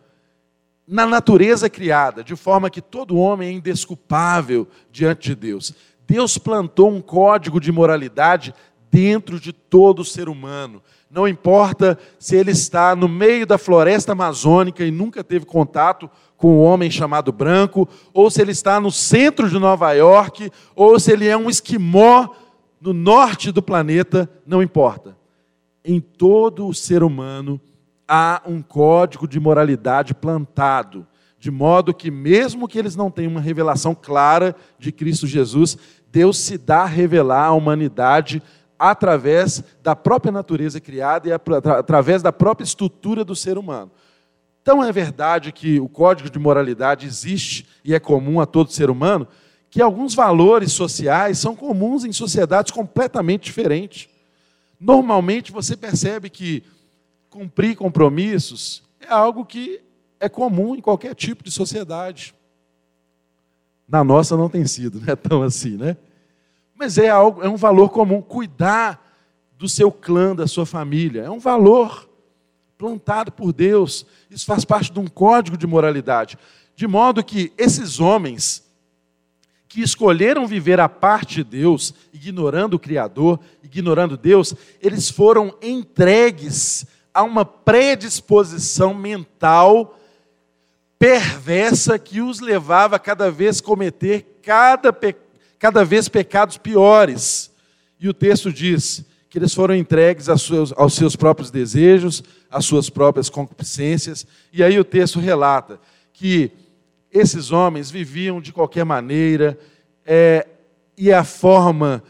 na 0.90 1.06
natureza 1.06 1.70
criada, 1.70 2.24
de 2.24 2.34
forma 2.34 2.68
que 2.68 2.80
todo 2.80 3.16
homem 3.16 3.48
é 3.48 3.52
indesculpável 3.52 4.66
diante 4.90 5.28
de 5.28 5.36
Deus. 5.36 5.72
Deus 6.04 6.36
plantou 6.36 6.90
um 6.90 7.00
código 7.00 7.60
de 7.60 7.70
moralidade 7.70 8.52
dentro 8.90 9.38
de 9.38 9.52
todo 9.52 10.04
ser 10.04 10.28
humano. 10.28 10.82
Não 11.08 11.28
importa 11.28 11.96
se 12.18 12.34
ele 12.34 12.50
está 12.50 12.96
no 12.96 13.08
meio 13.08 13.46
da 13.46 13.56
floresta 13.56 14.10
amazônica 14.10 14.84
e 14.84 14.90
nunca 14.90 15.22
teve 15.22 15.46
contato 15.46 16.10
com 16.36 16.56
um 16.56 16.60
homem 16.60 16.90
chamado 16.90 17.30
branco, 17.30 17.88
ou 18.12 18.28
se 18.28 18.42
ele 18.42 18.50
está 18.50 18.80
no 18.80 18.90
centro 18.90 19.48
de 19.48 19.60
Nova 19.60 19.92
York, 19.92 20.50
ou 20.74 20.98
se 20.98 21.12
ele 21.12 21.28
é 21.28 21.36
um 21.36 21.48
esquimó 21.48 22.30
no 22.80 22.92
norte 22.92 23.52
do 23.52 23.62
planeta, 23.62 24.28
não 24.44 24.60
importa. 24.60 25.16
Em 25.84 26.00
todo 26.00 26.66
o 26.66 26.74
ser 26.74 27.04
humano 27.04 27.60
há 28.12 28.42
um 28.44 28.60
código 28.60 29.28
de 29.28 29.38
moralidade 29.38 30.12
plantado, 30.14 31.06
de 31.38 31.48
modo 31.48 31.94
que, 31.94 32.10
mesmo 32.10 32.66
que 32.66 32.76
eles 32.76 32.96
não 32.96 33.08
tenham 33.08 33.30
uma 33.30 33.40
revelação 33.40 33.94
clara 33.94 34.56
de 34.80 34.90
Cristo 34.90 35.28
Jesus, 35.28 35.78
Deus 36.10 36.36
se 36.36 36.58
dá 36.58 36.82
a 36.82 36.86
revelar 36.86 37.44
à 37.44 37.52
humanidade 37.52 38.42
através 38.76 39.62
da 39.80 39.94
própria 39.94 40.32
natureza 40.32 40.80
criada 40.80 41.28
e 41.28 41.32
através 41.32 42.20
da 42.20 42.32
própria 42.32 42.64
estrutura 42.64 43.24
do 43.24 43.36
ser 43.36 43.56
humano. 43.56 43.92
Então 44.60 44.82
é 44.82 44.90
verdade 44.90 45.52
que 45.52 45.78
o 45.78 45.88
código 45.88 46.28
de 46.28 46.38
moralidade 46.38 47.06
existe 47.06 47.64
e 47.84 47.94
é 47.94 48.00
comum 48.00 48.40
a 48.40 48.46
todo 48.46 48.72
ser 48.72 48.90
humano, 48.90 49.28
que 49.70 49.80
alguns 49.80 50.16
valores 50.16 50.72
sociais 50.72 51.38
são 51.38 51.54
comuns 51.54 52.04
em 52.04 52.12
sociedades 52.12 52.72
completamente 52.72 53.44
diferentes. 53.44 54.08
Normalmente 54.80 55.52
você 55.52 55.76
percebe 55.76 56.28
que 56.28 56.64
cumprir 57.30 57.76
compromissos 57.76 58.82
é 59.00 59.10
algo 59.10 59.46
que 59.46 59.80
é 60.18 60.28
comum 60.28 60.74
em 60.74 60.80
qualquer 60.80 61.14
tipo 61.14 61.42
de 61.42 61.50
sociedade. 61.50 62.34
Na 63.88 64.04
nossa 64.04 64.36
não 64.36 64.48
tem 64.48 64.66
sido, 64.66 65.00
é 65.10 65.16
tão 65.16 65.42
assim, 65.42 65.76
né? 65.76 65.96
Mas 66.74 66.98
é 66.98 67.08
algo, 67.08 67.42
é 67.42 67.48
um 67.48 67.56
valor 67.56 67.90
comum 67.90 68.20
cuidar 68.20 69.06
do 69.56 69.68
seu 69.68 69.92
clã, 69.92 70.34
da 70.34 70.46
sua 70.46 70.66
família, 70.66 71.22
é 71.22 71.30
um 71.30 71.38
valor 71.38 72.08
plantado 72.76 73.30
por 73.30 73.52
Deus. 73.52 74.06
Isso 74.30 74.46
faz 74.46 74.64
parte 74.64 74.92
de 74.92 74.98
um 74.98 75.06
código 75.06 75.56
de 75.56 75.66
moralidade. 75.66 76.38
De 76.74 76.86
modo 76.86 77.22
que 77.22 77.52
esses 77.58 78.00
homens 78.00 78.64
que 79.68 79.82
escolheram 79.82 80.46
viver 80.46 80.80
a 80.80 80.88
parte 80.88 81.36
de 81.36 81.44
Deus, 81.44 81.94
ignorando 82.12 82.74
o 82.74 82.78
Criador, 82.78 83.38
ignorando 83.62 84.16
Deus, 84.16 84.54
eles 84.80 85.10
foram 85.10 85.54
entregues 85.62 86.86
a 87.12 87.22
uma 87.22 87.44
predisposição 87.44 88.94
mental 88.94 89.98
perversa 90.98 91.98
que 91.98 92.20
os 92.20 92.40
levava 92.40 92.96
a 92.96 92.98
cada 92.98 93.30
vez 93.30 93.60
cometer 93.60 94.40
cada, 94.42 94.94
cada 95.58 95.84
vez 95.84 96.08
pecados 96.08 96.56
piores. 96.56 97.50
E 97.98 98.08
o 98.08 98.14
texto 98.14 98.52
diz: 98.52 99.04
que 99.30 99.38
eles 99.38 99.54
foram 99.54 99.76
entregues 99.76 100.28
aos 100.28 100.42
seus, 100.42 100.72
aos 100.76 100.94
seus 100.94 101.14
próprios 101.14 101.52
desejos, 101.52 102.22
às 102.50 102.64
suas 102.64 102.90
próprias 102.90 103.30
concupiscências. 103.30 104.26
E 104.52 104.62
aí 104.62 104.76
o 104.78 104.84
texto 104.84 105.20
relata 105.20 105.80
que 106.12 106.50
esses 107.12 107.52
homens 107.52 107.92
viviam 107.92 108.40
de 108.40 108.52
qualquer 108.52 108.84
maneira, 108.84 109.56
é, 110.04 110.46
e 110.98 111.12
a 111.12 111.22
forma, 111.22 112.02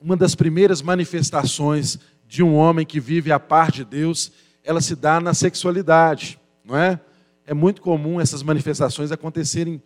uma 0.00 0.16
das 0.16 0.36
primeiras 0.36 0.80
manifestações 0.80 1.98
de 2.26 2.42
um 2.42 2.54
homem 2.54 2.84
que 2.84 3.00
vive 3.00 3.30
a 3.30 3.38
parte 3.38 3.76
de 3.76 3.84
Deus, 3.84 4.32
ela 4.62 4.80
se 4.80 4.96
dá 4.96 5.20
na 5.20 5.34
sexualidade, 5.34 6.38
não 6.64 6.76
é? 6.76 7.00
É 7.46 7.52
muito 7.52 7.82
comum 7.82 8.20
essas 8.20 8.42
manifestações 8.42 9.12
acontecerem 9.12 9.82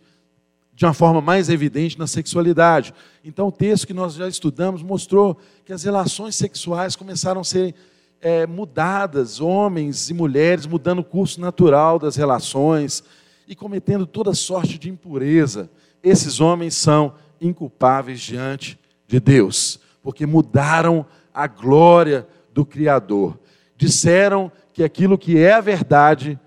de 0.73 0.85
uma 0.85 0.93
forma 0.93 1.19
mais 1.19 1.49
evidente 1.49 1.99
na 1.99 2.07
sexualidade. 2.07 2.93
Então, 3.21 3.49
o 3.49 3.51
texto 3.51 3.85
que 3.85 3.93
nós 3.93 4.13
já 4.13 4.29
estudamos 4.29 4.81
mostrou 4.81 5.37
que 5.65 5.73
as 5.73 5.83
relações 5.83 6.35
sexuais 6.35 6.95
começaram 6.95 7.41
a 7.41 7.43
ser 7.43 7.75
é, 8.21 8.47
mudadas, 8.47 9.41
homens 9.41 10.09
e 10.09 10.13
mulheres 10.13 10.65
mudando 10.65 10.99
o 10.99 11.03
curso 11.03 11.41
natural 11.41 11.99
das 11.99 12.15
relações 12.15 13.03
e 13.45 13.55
cometendo 13.55 14.05
toda 14.05 14.33
sorte 14.33 14.77
de 14.77 14.89
impureza. 14.89 15.69
Esses 16.01 16.39
homens 16.39 16.75
são 16.75 17.13
inculpáveis 17.41 18.21
diante 18.21 18.79
de 19.05 19.19
Deus, 19.19 19.81
porque 20.01 20.25
mudaram 20.25 21.01
a 21.01 21.05
glória 21.47 22.27
do 22.53 22.65
Criador. 22.65 23.39
Disseram 23.77 24.51
que 24.73 24.83
aquilo 24.83 25.17
que 25.17 25.37
é 25.37 25.53
a 25.53 25.61
verdade 25.61 26.39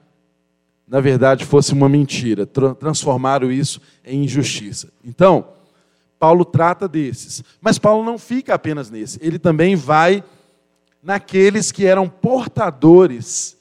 na 0.92 1.00
verdade 1.00 1.46
fosse 1.46 1.72
uma 1.72 1.88
mentira, 1.88 2.44
transformaram 2.44 3.50
isso 3.50 3.80
em 4.04 4.25
injustiça. 4.25 4.92
Então, 5.02 5.49
Paulo 6.18 6.44
trata 6.44 6.87
desses. 6.87 7.42
Mas 7.62 7.78
Paulo 7.78 8.04
não 8.04 8.18
fica 8.18 8.52
apenas 8.52 8.90
nesse, 8.90 9.18
ele 9.22 9.38
também 9.38 9.75
vai 9.75 10.22
naqueles 11.02 11.72
que 11.72 11.87
eram 11.87 12.11
portadores 12.11 13.56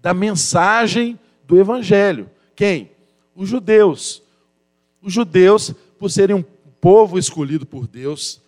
da 0.00 0.14
mensagem 0.14 1.18
do 1.44 1.58
Evangelho. 1.58 2.30
Quem? 2.54 2.92
Os 3.34 3.48
judeus. 3.48 4.22
Os 5.02 5.12
judeus, 5.12 5.74
por 5.98 6.08
serem 6.08 6.36
um 6.36 6.44
povo 6.80 7.18
escolhido 7.18 7.66
por 7.66 7.88
Deus, 7.88 8.40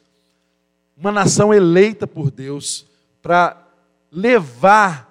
uma 0.99 1.13
nação 1.13 1.53
eleita 1.55 2.07
por 2.07 2.31
Deus, 2.31 2.87
para 3.23 3.57
levar 4.11 5.07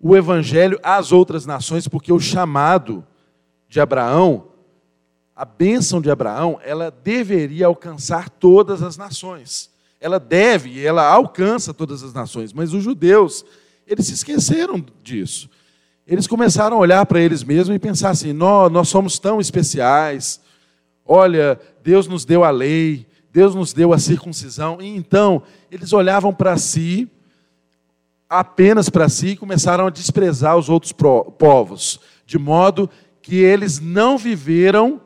o 0.00 0.16
Evangelho 0.16 0.78
às 0.82 1.10
outras 1.10 1.46
nações, 1.46 1.88
porque 1.88 2.12
o 2.12 2.20
chamado 2.20 3.04
de 3.68 3.80
Abraão 3.80 4.48
a 5.36 5.44
bênção 5.44 6.00
de 6.00 6.10
Abraão, 6.10 6.58
ela 6.64 6.90
deveria 6.90 7.66
alcançar 7.66 8.30
todas 8.30 8.82
as 8.82 8.96
nações. 8.96 9.70
Ela 10.00 10.18
deve 10.18 10.70
e 10.70 10.86
ela 10.86 11.06
alcança 11.06 11.74
todas 11.74 12.02
as 12.02 12.14
nações. 12.14 12.54
Mas 12.54 12.72
os 12.72 12.82
judeus, 12.82 13.44
eles 13.86 14.06
se 14.06 14.14
esqueceram 14.14 14.82
disso. 15.02 15.50
Eles 16.06 16.26
começaram 16.26 16.78
a 16.78 16.80
olhar 16.80 17.04
para 17.04 17.20
eles 17.20 17.42
mesmos 17.42 17.76
e 17.76 17.78
pensar 17.78 18.10
assim: 18.10 18.32
nós, 18.32 18.72
nós 18.72 18.88
somos 18.88 19.18
tão 19.18 19.38
especiais. 19.38 20.40
Olha, 21.04 21.60
Deus 21.82 22.08
nos 22.08 22.24
deu 22.24 22.42
a 22.42 22.50
lei, 22.50 23.06
Deus 23.36 23.54
nos 23.54 23.74
deu 23.74 23.92
a 23.92 23.98
circuncisão. 23.98 24.78
E 24.80 24.86
então, 24.86 25.42
eles 25.70 25.92
olhavam 25.92 26.32
para 26.32 26.56
si, 26.56 27.06
apenas 28.30 28.88
para 28.88 29.10
si, 29.10 29.28
e 29.28 29.36
começaram 29.36 29.86
a 29.86 29.90
desprezar 29.90 30.56
os 30.56 30.70
outros 30.70 30.90
povos, 30.90 32.00
de 32.24 32.38
modo 32.38 32.88
que 33.20 33.36
eles 33.36 33.78
não 33.78 34.16
viveram 34.16 35.02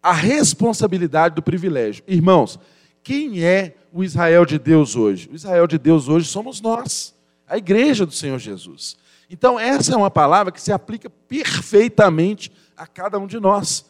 a 0.00 0.12
responsabilidade 0.12 1.34
do 1.34 1.42
privilégio. 1.42 2.04
Irmãos, 2.06 2.60
quem 3.02 3.42
é 3.42 3.74
o 3.92 4.04
Israel 4.04 4.46
de 4.46 4.56
Deus 4.56 4.94
hoje? 4.94 5.28
O 5.28 5.34
Israel 5.34 5.66
de 5.66 5.78
Deus 5.78 6.08
hoje 6.08 6.28
somos 6.28 6.60
nós, 6.60 7.12
a 7.48 7.58
igreja 7.58 8.06
do 8.06 8.12
Senhor 8.12 8.38
Jesus. 8.38 8.96
Então, 9.28 9.58
essa 9.58 9.94
é 9.94 9.96
uma 9.96 10.12
palavra 10.12 10.52
que 10.52 10.62
se 10.62 10.70
aplica 10.70 11.10
perfeitamente 11.10 12.52
a 12.76 12.86
cada 12.86 13.18
um 13.18 13.26
de 13.26 13.40
nós. 13.40 13.84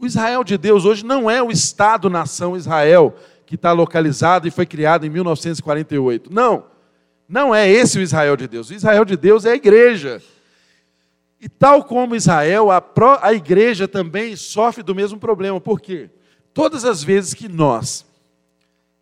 O 0.00 0.06
Israel 0.06 0.42
de 0.42 0.56
Deus 0.56 0.86
hoje 0.86 1.04
não 1.04 1.30
é 1.30 1.42
o 1.42 1.50
Estado-nação 1.50 2.56
Israel, 2.56 3.14
que 3.44 3.54
está 3.54 3.70
localizado 3.70 4.48
e 4.48 4.50
foi 4.50 4.64
criado 4.64 5.04
em 5.04 5.10
1948. 5.10 6.32
Não, 6.32 6.64
não 7.28 7.54
é 7.54 7.68
esse 7.68 7.98
o 7.98 8.02
Israel 8.02 8.34
de 8.34 8.48
Deus. 8.48 8.70
O 8.70 8.74
Israel 8.74 9.04
de 9.04 9.14
Deus 9.14 9.44
é 9.44 9.52
a 9.52 9.56
igreja. 9.56 10.22
E 11.38 11.50
tal 11.50 11.84
como 11.84 12.16
Israel, 12.16 12.70
a, 12.70 12.80
pró, 12.80 13.18
a 13.20 13.34
igreja 13.34 13.86
também 13.86 14.34
sofre 14.36 14.82
do 14.82 14.94
mesmo 14.94 15.18
problema. 15.18 15.60
Por 15.60 15.78
quê? 15.78 16.08
Todas 16.54 16.86
as 16.86 17.04
vezes 17.04 17.34
que 17.34 17.46
nós 17.46 18.06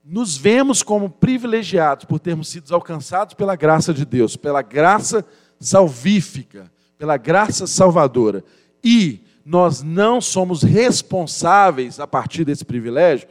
nos 0.04 0.36
vemos 0.36 0.82
como 0.82 1.08
privilegiados 1.08 2.06
por 2.06 2.18
termos 2.18 2.48
sido 2.48 2.74
alcançados 2.74 3.34
pela 3.34 3.54
graça 3.54 3.94
de 3.94 4.04
Deus, 4.04 4.34
pela 4.34 4.62
graça 4.62 5.24
salvífica, 5.60 6.68
pela 6.98 7.16
graça 7.16 7.68
salvadora, 7.68 8.42
e 8.82 9.27
nós 9.48 9.82
não 9.82 10.20
somos 10.20 10.62
responsáveis 10.62 11.98
a 11.98 12.06
partir 12.06 12.44
desse 12.44 12.66
privilégio, 12.66 13.26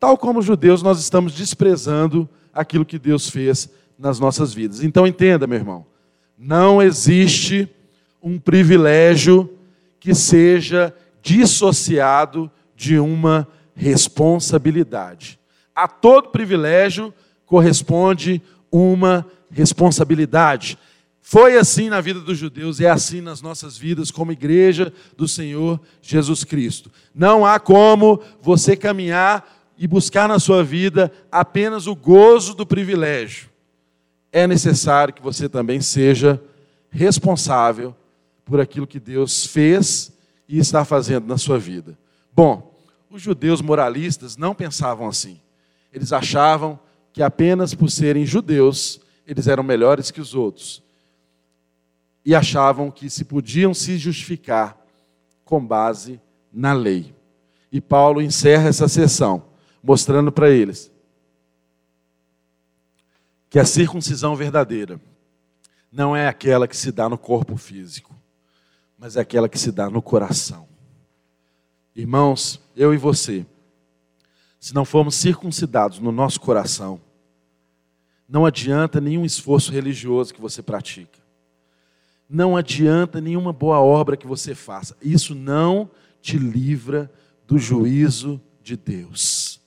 tal 0.00 0.16
como 0.16 0.38
os 0.38 0.46
judeus, 0.46 0.82
nós 0.82 0.98
estamos 0.98 1.34
desprezando 1.34 2.26
aquilo 2.50 2.82
que 2.82 2.98
Deus 2.98 3.28
fez 3.28 3.68
nas 3.98 4.18
nossas 4.18 4.54
vidas. 4.54 4.82
Então 4.82 5.06
entenda, 5.06 5.46
meu 5.46 5.58
irmão, 5.58 5.84
não 6.38 6.80
existe 6.80 7.68
um 8.22 8.38
privilégio 8.38 9.58
que 10.00 10.14
seja 10.14 10.94
dissociado 11.20 12.50
de 12.74 12.98
uma 12.98 13.46
responsabilidade. 13.74 15.38
A 15.74 15.86
todo 15.86 16.30
privilégio 16.30 17.12
corresponde 17.44 18.40
uma 18.72 19.26
responsabilidade. 19.50 20.78
Foi 21.26 21.56
assim 21.56 21.88
na 21.88 22.02
vida 22.02 22.20
dos 22.20 22.36
judeus, 22.36 22.80
é 22.80 22.90
assim 22.90 23.22
nas 23.22 23.40
nossas 23.40 23.78
vidas 23.78 24.10
como 24.10 24.30
igreja 24.30 24.92
do 25.16 25.26
Senhor 25.26 25.80
Jesus 26.02 26.44
Cristo. 26.44 26.92
Não 27.14 27.46
há 27.46 27.58
como 27.58 28.20
você 28.42 28.76
caminhar 28.76 29.72
e 29.78 29.88
buscar 29.88 30.28
na 30.28 30.38
sua 30.38 30.62
vida 30.62 31.10
apenas 31.32 31.86
o 31.86 31.96
gozo 31.96 32.52
do 32.52 32.66
privilégio. 32.66 33.48
É 34.30 34.46
necessário 34.46 35.14
que 35.14 35.22
você 35.22 35.48
também 35.48 35.80
seja 35.80 36.38
responsável 36.90 37.96
por 38.44 38.60
aquilo 38.60 38.86
que 38.86 39.00
Deus 39.00 39.46
fez 39.46 40.12
e 40.46 40.58
está 40.58 40.84
fazendo 40.84 41.26
na 41.26 41.38
sua 41.38 41.58
vida. 41.58 41.98
Bom, 42.34 42.78
os 43.08 43.22
judeus 43.22 43.62
moralistas 43.62 44.36
não 44.36 44.54
pensavam 44.54 45.08
assim. 45.08 45.40
Eles 45.90 46.12
achavam 46.12 46.78
que 47.14 47.22
apenas 47.22 47.72
por 47.72 47.90
serem 47.90 48.26
judeus, 48.26 49.00
eles 49.26 49.48
eram 49.48 49.62
melhores 49.62 50.10
que 50.10 50.20
os 50.20 50.34
outros. 50.34 50.83
E 52.24 52.34
achavam 52.34 52.90
que 52.90 53.10
se 53.10 53.24
podiam 53.24 53.74
se 53.74 53.98
justificar 53.98 54.78
com 55.44 55.64
base 55.64 56.20
na 56.52 56.72
lei. 56.72 57.14
E 57.70 57.80
Paulo 57.80 58.22
encerra 58.22 58.68
essa 58.68 58.88
sessão, 58.88 59.44
mostrando 59.82 60.32
para 60.32 60.50
eles 60.50 60.90
que 63.50 63.58
a 63.58 63.64
circuncisão 63.64 64.34
verdadeira 64.34 65.00
não 65.92 66.16
é 66.16 66.26
aquela 66.26 66.66
que 66.66 66.76
se 66.76 66.90
dá 66.90 67.08
no 67.08 67.18
corpo 67.18 67.56
físico 67.56 68.14
mas 69.04 69.16
é 69.16 69.20
aquela 69.20 69.50
que 69.50 69.58
se 69.58 69.70
dá 69.70 69.90
no 69.90 70.00
coração. 70.00 70.66
Irmãos, 71.94 72.58
eu 72.74 72.94
e 72.94 72.96
você, 72.96 73.44
se 74.58 74.74
não 74.74 74.84
formos 74.84 75.14
circuncidados 75.14 75.98
no 75.98 76.10
nosso 76.10 76.40
coração, 76.40 76.98
não 78.26 78.46
adianta 78.46 79.02
nenhum 79.02 79.24
esforço 79.24 79.70
religioso 79.70 80.32
que 80.32 80.40
você 80.40 80.62
pratica. 80.62 81.18
Não 82.28 82.56
adianta 82.56 83.20
nenhuma 83.20 83.52
boa 83.52 83.80
obra 83.80 84.16
que 84.16 84.26
você 84.26 84.54
faça. 84.54 84.96
Isso 85.02 85.34
não 85.34 85.90
te 86.20 86.38
livra 86.38 87.10
do 87.46 87.58
juízo 87.58 88.40
de 88.62 88.76
Deus. 88.76 89.60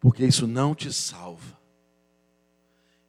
Porque 0.00 0.24
isso 0.24 0.46
não 0.46 0.74
te 0.74 0.92
salva. 0.92 1.58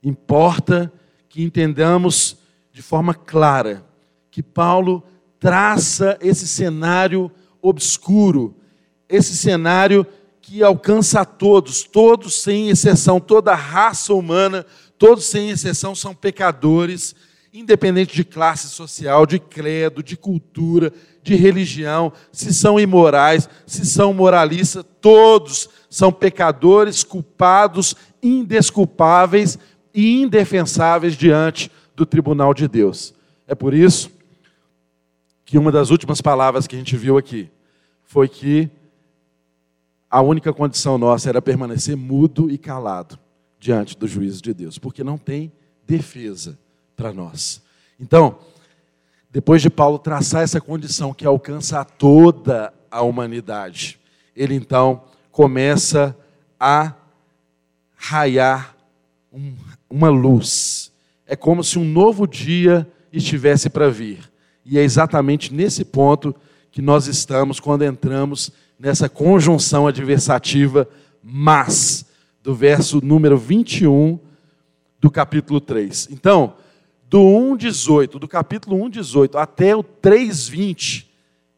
Importa 0.04 0.92
que 1.30 1.42
entendamos 1.42 2.38
de 2.74 2.82
forma 2.82 3.14
clara 3.14 3.86
que 4.30 4.44
Paulo 4.44 5.04
traça 5.40 6.18
esse 6.22 6.48
cenário 6.48 7.32
obscuro, 7.62 8.56
esse 9.08 9.36
cenário 9.36 10.06
que 10.42 10.64
alcança 10.64 11.22
a 11.22 11.26
todos, 11.26 11.84
todos 11.84 12.42
sem 12.42 12.70
exceção, 12.70 13.20
toda 13.20 13.52
a 13.52 13.56
raça 13.56 14.14
humana, 14.14 14.66
todos 14.98 15.26
sem 15.26 15.50
exceção 15.50 15.96
são 15.96 16.14
pecadores, 16.14 17.16
independente 17.54 18.16
de 18.16 18.24
classe 18.24 18.68
social, 18.70 19.26
de 19.26 19.38
credo, 19.38 20.02
de 20.02 20.16
cultura, 20.16 20.92
de 21.22 21.36
religião, 21.36 22.12
se 22.32 22.54
são 22.54 22.80
imorais, 22.80 23.50
se 23.66 23.86
são 23.86 24.14
moralistas, 24.14 24.86
todos 25.02 25.70
são 25.90 26.12
pecadores, 26.12 27.04
culpados, 27.04 27.96
indesculpáveis 28.24 29.60
e 29.94 30.22
indefensáveis 30.22 31.16
diante 31.16 31.70
do 31.96 32.06
tribunal 32.06 32.54
de 32.54 32.68
Deus. 32.68 33.14
É 33.46 33.54
por 33.54 33.74
isso 33.74 34.10
que 35.44 35.58
uma 35.58 35.72
das 35.72 35.90
últimas 35.90 36.22
palavras 36.22 36.66
que 36.66 36.76
a 36.76 36.80
gente 36.80 36.96
viu 36.96 37.18
aqui 37.18 37.50
foi 38.06 38.30
que 38.30 38.70
a 40.10 40.22
única 40.22 40.54
condição 40.54 40.98
nossa 40.98 41.30
era 41.30 41.42
permanecer 41.42 41.98
mudo 41.98 42.50
e 42.50 42.58
calado 42.58 43.20
diante 43.60 43.98
do 43.98 44.08
juízo 44.08 44.42
de 44.42 44.54
Deus, 44.54 44.78
porque 44.78 45.04
não 45.04 45.18
tem 45.18 45.52
defesa 45.86 46.58
para 47.02 47.12
nós. 47.12 47.64
Então, 48.00 48.38
depois 49.32 49.60
de 49.60 49.72
Paulo 49.72 49.98
traçar 49.98 50.44
essa 50.44 50.62
condição 50.62 51.16
que 51.16 51.26
alcança 51.26 51.80
a 51.80 51.84
toda 51.84 52.72
a 52.92 53.02
humanidade, 53.02 54.00
ele 54.36 54.54
então 54.54 55.04
começa 55.32 56.16
a 56.60 56.94
raiar 57.96 58.76
um, 59.34 59.56
uma 59.90 60.10
luz. 60.10 60.92
É 61.26 61.36
como 61.36 61.64
se 61.64 61.80
um 61.80 61.86
novo 61.86 62.28
dia 62.28 62.88
estivesse 63.12 63.68
para 63.68 63.90
vir. 63.90 64.32
E 64.64 64.78
é 64.78 64.84
exatamente 64.84 65.52
nesse 65.52 65.84
ponto 65.84 66.36
que 66.70 66.84
nós 66.84 67.08
estamos 67.08 67.60
quando 67.60 67.84
entramos 67.84 68.52
nessa 68.78 69.10
conjunção 69.10 69.88
adversativa 69.88 70.88
mas, 71.24 72.06
do 72.44 72.54
verso 72.54 73.04
número 73.04 73.38
21 73.38 74.20
do 75.00 75.10
capítulo 75.10 75.60
3. 75.60 76.10
Então, 76.12 76.54
do 77.12 77.20
1,18, 77.20 78.12
do 78.18 78.26
capítulo 78.26 78.78
1,18 78.86 79.36
até 79.36 79.76
o 79.76 79.84
3,20, 79.84 81.08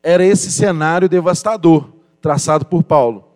era 0.02 0.26
esse 0.26 0.52
cenário 0.52 1.08
devastador 1.08 1.90
traçado 2.20 2.66
por 2.66 2.82
Paulo. 2.82 3.28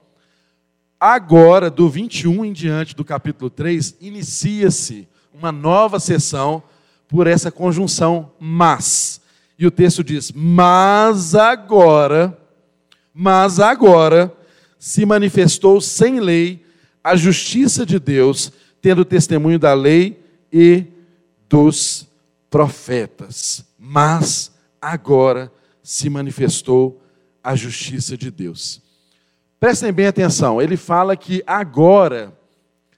Agora, 1.00 1.70
do 1.70 1.88
21 1.88 2.44
em 2.44 2.52
diante 2.52 2.96
do 2.96 3.06
capítulo 3.06 3.52
3, 3.52 3.98
inicia-se 4.02 5.08
uma 5.32 5.52
nova 5.52 6.00
sessão 6.00 6.64
por 7.08 7.28
essa 7.28 7.52
conjunção 7.52 8.32
mas. 8.40 9.22
E 9.60 9.68
o 9.68 9.70
texto 9.70 10.04
diz: 10.04 10.32
Mas 10.32 11.36
agora, 11.36 12.36
mas 13.14 13.60
agora, 13.60 14.36
se 14.80 15.06
manifestou 15.06 15.80
sem 15.80 16.20
lei 16.20 16.66
a 17.04 17.16
justiça 17.16 17.86
de 17.86 18.00
Deus, 18.00 18.52
tendo 18.82 19.06
testemunho 19.06 19.60
da 19.60 19.76
lei 19.76 20.20
e 20.52 20.97
dos 21.50 22.08
profetas. 22.50 23.66
Mas 23.78 24.52
agora 24.82 25.52
se 25.82 26.10
manifestou 26.10 27.02
a 27.44 27.56
justiça 27.56 28.18
de 28.18 28.30
Deus. 28.30 28.82
Prestem 29.60 29.92
bem 29.92 30.08
atenção, 30.08 30.62
ele 30.62 30.78
fala 30.78 31.16
que 31.16 31.42
agora 31.48 32.38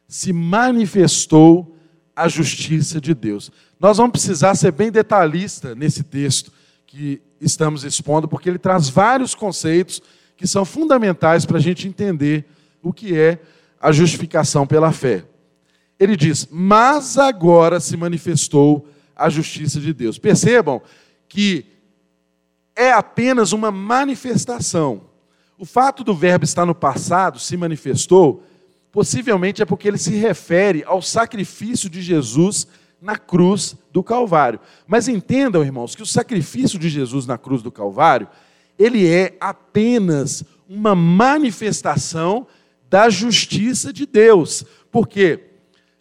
se 0.08 0.34
manifestou 0.34 1.78
a 2.16 2.28
justiça 2.28 3.00
de 3.00 3.14
Deus. 3.14 3.52
Nós 3.80 3.98
vamos 3.98 4.12
precisar 4.12 4.56
ser 4.56 4.72
bem 4.72 4.92
detalhista 4.92 5.74
nesse 5.74 6.04
texto 6.04 6.52
que 6.86 7.22
estamos 7.40 7.84
expondo, 7.84 8.28
porque 8.28 8.50
ele 8.50 8.58
traz 8.58 8.90
vários 8.90 9.34
conceitos 9.34 10.02
que 10.36 10.48
são 10.48 10.66
fundamentais 10.66 11.46
para 11.46 11.58
a 11.58 11.62
gente 11.62 11.88
entender 11.88 12.46
o 12.82 12.92
que 12.92 13.18
é 13.18 13.40
a 13.80 13.92
justificação 13.92 14.66
pela 14.68 14.92
fé. 14.92 15.24
Ele 16.00 16.16
diz: 16.16 16.48
Mas 16.50 17.18
agora 17.18 17.80
se 17.80 17.98
manifestou 17.98 18.88
a 19.16 19.30
justiça 19.30 19.80
de 19.80 19.94
Deus. 19.94 20.18
Percebam 20.18 20.82
que 21.28 21.66
é 22.76 22.92
apenas 22.92 23.52
uma 23.52 23.70
manifestação. 23.70 25.02
O 25.58 25.66
fato 25.66 26.04
do 26.04 26.16
verbo 26.16 26.46
estar 26.46 26.66
no 26.66 26.74
passado, 26.74 27.38
se 27.38 27.58
manifestou, 27.58 28.42
possivelmente 28.90 29.62
é 29.62 29.66
porque 29.66 29.90
ele 29.90 29.98
se 29.98 30.16
refere 30.16 30.84
ao 30.86 31.02
sacrifício 31.02 31.90
de 31.90 32.02
Jesus 32.02 32.66
na 33.02 33.18
cruz 33.18 33.76
do 33.92 34.02
Calvário. 34.02 34.60
Mas 34.88 35.10
entendam, 35.10 35.64
irmãos, 35.64 35.96
que 35.96 36.02
o 36.02 36.06
sacrifício 36.06 36.80
de 36.80 36.88
Jesus 36.88 37.26
na 37.26 37.38
cruz 37.38 37.62
do 37.62 37.72
Calvário, 37.72 38.30
ele 38.78 39.06
é 39.06 39.36
apenas 39.42 40.44
uma 40.68 40.96
manifestação 40.96 42.48
da 42.90 43.10
justiça 43.10 43.92
de 43.92 44.06
Deus. 44.06 44.64
Porque 44.90 45.49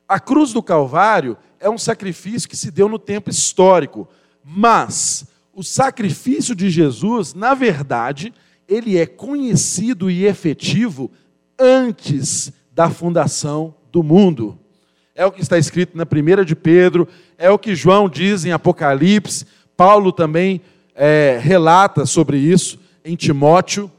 a 0.09 0.19
cruz 0.19 0.53
do 0.53 0.63
Calvário 0.63 1.37
é 1.61 1.69
um 1.69 1.77
sacrifício 1.77 2.49
que 2.49 2.57
se 2.57 2.71
deu 2.71 2.89
no 2.89 2.99
tempo 2.99 3.29
histórico, 3.29 4.09
mas 4.43 5.27
o 5.53 5.63
sacrifício 5.63 6.55
de 6.55 6.71
Jesus, 6.71 7.35
na 7.35 7.53
verdade, 7.53 8.33
ele 8.67 8.97
é 8.97 9.05
conhecido 9.05 10.11
e 10.11 10.25
efetivo 10.25 11.11
antes 11.59 12.53
da 12.73 12.89
fundação 12.89 13.75
do 13.93 14.03
mundo. 14.03 14.59
É 15.15 15.27
o 15.27 15.33
que 15.33 15.43
está 15.43 15.59
escrito 15.59 15.97
na 15.97 16.07
primeira 16.07 16.45
de 16.45 16.55
Pedro, 16.55 17.09
é 17.37 17.51
o 17.51 17.59
que 17.59 17.75
João 17.75 18.09
diz 18.09 18.45
em 18.45 18.53
Apocalipse, 18.53 19.47
Paulo 19.77 20.13
também 20.13 20.61
é, 20.95 21.39
relata 21.41 22.07
sobre 22.07 22.39
isso 22.39 22.79
em 23.05 23.15
Timóteo. 23.15 23.91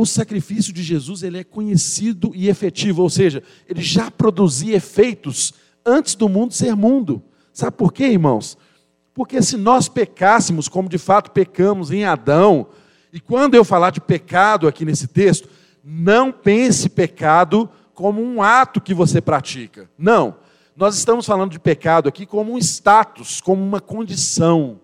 O 0.00 0.06
sacrifício 0.06 0.72
de 0.72 0.80
Jesus 0.80 1.24
ele 1.24 1.38
é 1.38 1.42
conhecido 1.42 2.30
e 2.32 2.48
efetivo, 2.48 3.02
ou 3.02 3.10
seja, 3.10 3.42
ele 3.68 3.82
já 3.82 4.12
produzia 4.12 4.76
efeitos 4.76 5.52
antes 5.84 6.14
do 6.14 6.28
mundo 6.28 6.54
ser 6.54 6.76
mundo. 6.76 7.20
Sabe 7.52 7.76
por 7.76 7.92
quê, 7.92 8.04
irmãos? 8.04 8.56
Porque 9.12 9.42
se 9.42 9.56
nós 9.56 9.88
pecássemos, 9.88 10.68
como 10.68 10.88
de 10.88 10.98
fato 10.98 11.32
pecamos 11.32 11.90
em 11.90 12.04
Adão, 12.04 12.68
e 13.12 13.18
quando 13.18 13.56
eu 13.56 13.64
falar 13.64 13.90
de 13.90 14.00
pecado 14.00 14.68
aqui 14.68 14.84
nesse 14.84 15.08
texto, 15.08 15.48
não 15.82 16.30
pense 16.30 16.88
pecado 16.88 17.68
como 17.92 18.22
um 18.22 18.40
ato 18.40 18.80
que 18.80 18.94
você 18.94 19.20
pratica. 19.20 19.90
Não. 19.98 20.36
Nós 20.76 20.96
estamos 20.96 21.26
falando 21.26 21.50
de 21.50 21.58
pecado 21.58 22.08
aqui 22.08 22.24
como 22.24 22.52
um 22.52 22.58
status, 22.58 23.40
como 23.40 23.64
uma 23.64 23.80
condição. 23.80 24.80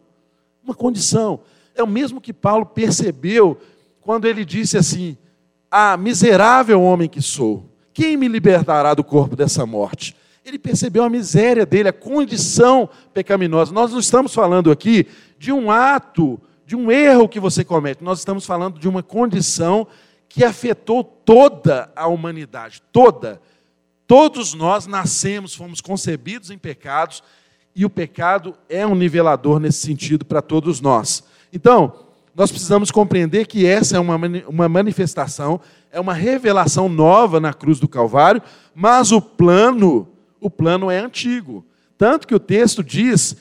Uma 0.61 0.75
condição. 0.75 1.39
É 1.73 1.85
o 1.85 1.87
mesmo 1.87 2.21
que 2.21 2.33
Paulo 2.33 2.67
percebeu 2.67 3.61
quando 4.05 4.27
ele 4.27 4.45
disse 4.45 4.77
assim: 4.77 5.17
Ah, 5.71 5.97
miserável 5.97 6.81
homem 6.83 7.09
que 7.09 7.23
sou, 7.23 7.69
quem 7.93 8.17
me 8.17 8.29
libertará 8.29 8.95
do 8.95 9.03
corpo 9.03 9.35
dessa 9.35 9.65
morte? 9.65 10.15
Ele 10.45 10.59
percebeu 10.59 11.03
a 11.03 11.09
miséria 11.09 11.65
dele, 11.65 11.89
a 11.89 11.93
condição 11.93 12.89
pecaminosa. 13.15 13.73
Nós 13.73 13.93
não 13.93 13.99
estamos 13.99 14.35
falando 14.35 14.71
aqui 14.71 15.07
de 15.39 15.51
um 15.51 15.71
ato, 15.71 16.39
de 16.67 16.77
um 16.77 16.93
erro 16.93 17.29
que 17.29 17.41
você 17.41 17.65
comete, 17.65 18.05
nós 18.05 18.19
estamos 18.19 18.45
falando 18.45 18.79
de 18.79 18.87
uma 18.87 19.03
condição 19.03 19.87
que 20.29 20.45
afetou 20.45 21.03
toda 21.03 21.91
a 21.97 22.07
humanidade, 22.07 22.83
toda. 22.93 23.41
Todos 24.07 24.53
nós 24.53 24.87
nascemos, 24.87 25.55
fomos 25.55 25.81
concebidos 25.81 26.51
em 26.51 26.59
pecados, 26.59 27.23
e 27.75 27.85
o 27.85 27.91
pecado 27.91 28.55
é 28.69 28.87
um 28.87 28.95
nivelador 28.95 29.59
nesse 29.59 29.79
sentido 29.79 30.25
para 30.25 30.43
todos 30.43 30.81
nós. 30.81 31.25
Então, 31.53 32.05
nós 32.35 32.51
precisamos 32.51 32.91
compreender 32.91 33.47
que 33.47 33.65
essa 33.67 33.97
é 33.97 34.01
uma, 34.01 34.19
uma 34.49 34.69
manifestação, 34.69 35.61
é 35.93 36.01
uma 36.01 36.13
revelação 36.13 36.89
nova 36.89 37.39
na 37.39 37.55
cruz 37.55 37.79
do 37.79 37.89
Calvário, 37.89 38.43
mas 38.75 39.13
o 39.13 39.21
plano, 39.21 40.09
o 40.41 40.51
plano 40.51 40.91
é 40.91 40.99
antigo. 40.99 41.65
Tanto 41.97 42.27
que 42.27 42.35
o 42.35 42.41
texto 42.41 42.83
diz: 42.83 43.37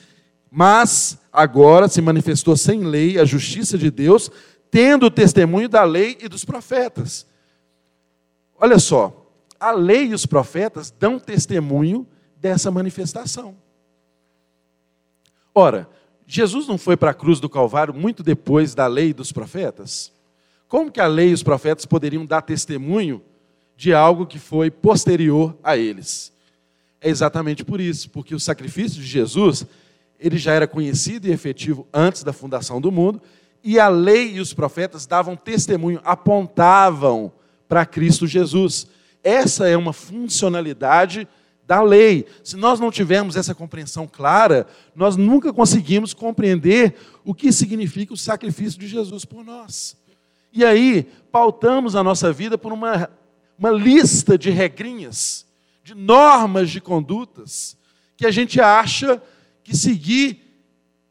Mas 0.50 1.18
agora 1.32 1.88
se 1.88 2.00
manifestou 2.00 2.56
sem 2.56 2.84
lei 2.84 3.18
a 3.18 3.24
justiça 3.24 3.76
de 3.76 3.90
Deus 3.90 4.30
tendo 4.74 5.06
o 5.06 5.10
testemunho 5.10 5.68
da 5.68 5.84
lei 5.84 6.18
e 6.20 6.28
dos 6.28 6.44
profetas. 6.44 7.24
Olha 8.58 8.76
só, 8.80 9.30
a 9.60 9.70
lei 9.70 10.06
e 10.06 10.14
os 10.14 10.26
profetas 10.26 10.90
dão 10.90 11.16
testemunho 11.16 12.04
dessa 12.36 12.72
manifestação. 12.72 13.54
Ora, 15.54 15.88
Jesus 16.26 16.66
não 16.66 16.78
foi 16.78 16.96
para 16.96 17.10
a 17.10 17.14
cruz 17.14 17.40
do 17.40 17.48
Calvário 17.48 17.92
muito 17.92 18.22
depois 18.22 18.74
da 18.74 18.86
lei 18.86 19.10
e 19.10 19.14
dos 19.14 19.32
profetas? 19.32 20.12
Como 20.68 20.90
que 20.90 21.00
a 21.00 21.06
lei 21.06 21.30
e 21.30 21.34
os 21.34 21.42
profetas 21.42 21.84
poderiam 21.84 22.24
dar 22.24 22.42
testemunho 22.42 23.22
de 23.76 23.92
algo 23.92 24.26
que 24.26 24.38
foi 24.38 24.70
posterior 24.70 25.56
a 25.62 25.76
eles? 25.76 26.32
É 27.00 27.10
exatamente 27.10 27.64
por 27.64 27.80
isso, 27.80 28.08
porque 28.10 28.34
o 28.34 28.40
sacrifício 28.40 29.00
de 29.00 29.06
Jesus, 29.06 29.66
ele 30.18 30.38
já 30.38 30.52
era 30.52 30.66
conhecido 30.66 31.28
e 31.28 31.32
efetivo 31.32 31.86
antes 31.92 32.24
da 32.24 32.32
fundação 32.32 32.80
do 32.80 32.90
mundo, 32.90 33.20
e 33.62 33.78
a 33.78 33.88
lei 33.88 34.32
e 34.32 34.40
os 34.40 34.54
profetas 34.54 35.06
davam 35.06 35.36
testemunho, 35.36 36.00
apontavam 36.04 37.30
para 37.68 37.84
Cristo 37.84 38.26
Jesus. 38.26 38.86
Essa 39.22 39.68
é 39.68 39.76
uma 39.76 39.92
funcionalidade 39.92 41.28
da 41.66 41.82
lei. 41.82 42.26
Se 42.42 42.56
nós 42.56 42.78
não 42.78 42.90
tivermos 42.90 43.36
essa 43.36 43.54
compreensão 43.54 44.06
clara, 44.06 44.66
nós 44.94 45.16
nunca 45.16 45.52
conseguimos 45.52 46.12
compreender 46.12 46.94
o 47.24 47.34
que 47.34 47.52
significa 47.52 48.12
o 48.12 48.16
sacrifício 48.16 48.78
de 48.78 48.86
Jesus 48.86 49.24
por 49.24 49.44
nós. 49.44 49.96
E 50.52 50.64
aí, 50.64 51.06
pautamos 51.32 51.96
a 51.96 52.02
nossa 52.02 52.32
vida 52.32 52.56
por 52.56 52.72
uma, 52.72 53.10
uma 53.58 53.70
lista 53.70 54.38
de 54.38 54.50
regrinhas, 54.50 55.46
de 55.82 55.94
normas 55.94 56.70
de 56.70 56.80
condutas, 56.80 57.76
que 58.16 58.26
a 58.26 58.30
gente 58.30 58.60
acha 58.60 59.20
que 59.62 59.76
seguir 59.76 60.40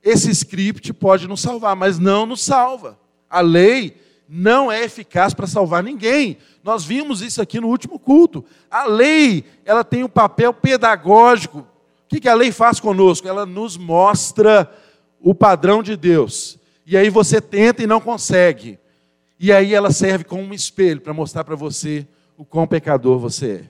esse 0.02 0.30
script 0.32 0.94
pode 0.94 1.28
nos 1.28 1.42
salvar, 1.42 1.76
mas 1.76 1.98
não 1.98 2.26
nos 2.26 2.42
salva. 2.42 3.00
A 3.30 3.42
lei 3.42 3.98
não 4.36 4.72
é 4.72 4.84
eficaz 4.84 5.32
para 5.32 5.46
salvar 5.46 5.84
ninguém. 5.84 6.38
Nós 6.64 6.84
vimos 6.84 7.22
isso 7.22 7.40
aqui 7.40 7.60
no 7.60 7.68
último 7.68 8.00
culto. 8.00 8.44
A 8.70 8.88
lei, 8.88 9.44
ela 9.64 9.84
tem 9.84 10.04
um 10.04 10.10
papel 10.10 10.52
pedagógico. 10.52 11.60
O 11.60 11.66
que 12.08 12.28
a 12.28 12.34
lei 12.34 12.52
faz 12.52 12.80
conosco? 12.80 13.28
Ela 13.28 13.46
nos 13.46 13.78
mostra 13.78 14.74
o 15.22 15.36
padrão 15.36 15.84
de 15.84 15.96
Deus. 15.96 16.58
E 16.84 16.98
aí 16.98 17.12
você 17.12 17.40
tenta 17.40 17.84
e 17.84 17.88
não 17.88 18.02
consegue. 18.02 18.80
E 19.40 19.54
aí 19.54 19.72
ela 19.72 19.92
serve 19.92 20.24
como 20.24 20.42
um 20.42 20.54
espelho 20.54 21.00
para 21.00 21.14
mostrar 21.14 21.44
para 21.44 21.56
você 21.56 22.08
o 22.36 22.44
quão 22.44 22.66
pecador 22.66 23.20
você 23.20 23.52
é. 23.52 23.70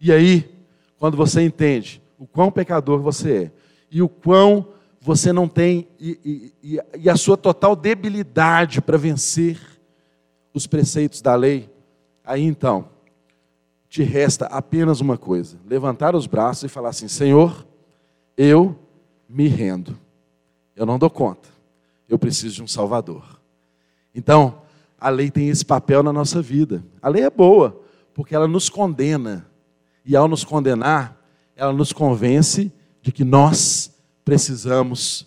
E 0.00 0.10
aí, 0.10 0.50
quando 0.98 1.14
você 1.14 1.42
entende 1.42 2.00
o 2.18 2.26
quão 2.26 2.50
pecador 2.50 3.00
você 3.02 3.34
é 3.34 3.50
e 3.90 4.00
o 4.00 4.08
quão 4.08 4.68
você 5.08 5.32
não 5.32 5.48
tem, 5.48 5.88
e, 5.98 6.52
e, 6.62 6.80
e 6.98 7.08
a 7.08 7.16
sua 7.16 7.34
total 7.34 7.74
debilidade 7.74 8.82
para 8.82 8.98
vencer 8.98 9.58
os 10.52 10.66
preceitos 10.66 11.22
da 11.22 11.34
lei, 11.34 11.70
aí 12.22 12.42
então, 12.42 12.90
te 13.88 14.02
resta 14.02 14.44
apenas 14.48 15.00
uma 15.00 15.16
coisa: 15.16 15.56
levantar 15.66 16.14
os 16.14 16.26
braços 16.26 16.64
e 16.64 16.68
falar 16.68 16.90
assim: 16.90 17.08
Senhor, 17.08 17.66
eu 18.36 18.78
me 19.26 19.48
rendo, 19.48 19.98
eu 20.76 20.84
não 20.84 20.98
dou 20.98 21.08
conta, 21.08 21.48
eu 22.06 22.18
preciso 22.18 22.56
de 22.56 22.62
um 22.64 22.68
Salvador. 22.68 23.40
Então, 24.14 24.60
a 25.00 25.08
lei 25.08 25.30
tem 25.30 25.48
esse 25.48 25.64
papel 25.64 26.02
na 26.02 26.12
nossa 26.12 26.42
vida. 26.42 26.84
A 27.00 27.08
lei 27.08 27.22
é 27.22 27.30
boa, 27.30 27.80
porque 28.12 28.34
ela 28.34 28.46
nos 28.46 28.68
condena, 28.68 29.46
e 30.04 30.14
ao 30.14 30.28
nos 30.28 30.44
condenar, 30.44 31.18
ela 31.56 31.72
nos 31.72 31.94
convence 31.94 32.70
de 33.00 33.10
que 33.10 33.24
nós 33.24 33.96
precisamos 34.28 35.26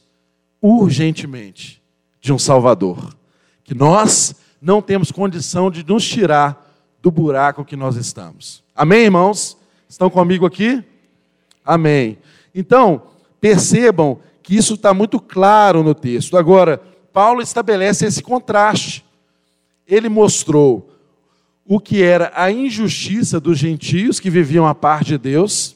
urgentemente 0.62 1.82
de 2.22 2.32
um 2.32 2.38
Salvador. 2.38 3.18
Que 3.64 3.74
nós 3.74 4.36
não 4.62 4.80
temos 4.80 5.12
condição 5.12 5.72
de 5.72 5.84
nos 5.84 6.08
tirar 6.08 6.72
do 7.02 7.10
buraco 7.10 7.66
que 7.66 7.76
nós 7.76 7.96
estamos. 7.96 8.64
Amém, 8.76 9.06
irmãos? 9.06 9.58
Estão 9.90 10.08
comigo 10.08 10.46
aqui? 10.46 10.84
Amém. 11.66 12.20
Então, 12.54 13.02
percebam 13.40 14.20
que 14.44 14.56
isso 14.56 14.76
está 14.76 14.94
muito 14.94 15.20
claro 15.20 15.82
no 15.82 15.96
texto. 15.96 16.38
Agora, 16.38 16.80
Paulo 17.12 17.42
estabelece 17.42 18.06
esse 18.06 18.22
contraste. 18.22 19.04
Ele 19.88 20.10
mostrou 20.10 20.94
o 21.66 21.80
que 21.80 22.04
era 22.04 22.32
a 22.36 22.52
injustiça 22.52 23.40
dos 23.40 23.58
gentios 23.58 24.20
que 24.20 24.30
viviam 24.30 24.68
à 24.68 24.76
parte 24.76 25.08
de 25.08 25.18
Deus, 25.18 25.76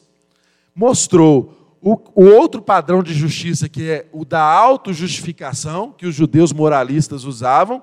mostrou 0.75 1.54
o, 1.87 1.99
o 2.15 2.25
outro 2.25 2.63
padrão 2.63 3.03
de 3.03 3.13
justiça, 3.13 3.69
que 3.69 3.87
é 3.87 4.07
o 4.11 4.25
da 4.25 4.41
autojustificação, 4.41 5.93
que 5.95 6.07
os 6.07 6.15
judeus 6.15 6.51
moralistas 6.51 7.25
usavam 7.25 7.79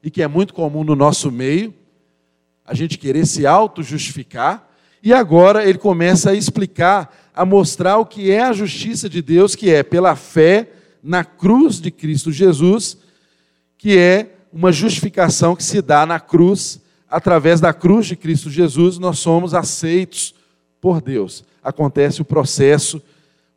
e 0.00 0.08
que 0.08 0.22
é 0.22 0.28
muito 0.28 0.54
comum 0.54 0.84
no 0.84 0.94
nosso 0.94 1.32
meio, 1.32 1.74
a 2.64 2.74
gente 2.74 2.96
querer 2.96 3.26
se 3.26 3.44
auto-justificar. 3.48 4.70
E 5.02 5.12
agora 5.12 5.68
ele 5.68 5.78
começa 5.78 6.30
a 6.30 6.34
explicar, 6.34 7.12
a 7.34 7.44
mostrar 7.44 7.98
o 7.98 8.06
que 8.06 8.30
é 8.30 8.40
a 8.40 8.52
justiça 8.52 9.08
de 9.08 9.20
Deus, 9.20 9.56
que 9.56 9.68
é 9.68 9.82
pela 9.82 10.14
fé 10.14 10.70
na 11.02 11.24
cruz 11.24 11.80
de 11.80 11.90
Cristo 11.90 12.30
Jesus, 12.30 12.98
que 13.76 13.98
é 13.98 14.36
uma 14.52 14.70
justificação 14.70 15.56
que 15.56 15.64
se 15.64 15.82
dá 15.82 16.06
na 16.06 16.20
cruz, 16.20 16.80
através 17.10 17.60
da 17.60 17.72
cruz 17.72 18.06
de 18.06 18.14
Cristo 18.14 18.48
Jesus, 18.48 18.96
nós 18.96 19.18
somos 19.18 19.54
aceitos 19.54 20.36
por 20.80 21.02
Deus. 21.02 21.42
Acontece 21.64 22.22
o 22.22 22.24
processo, 22.24 23.02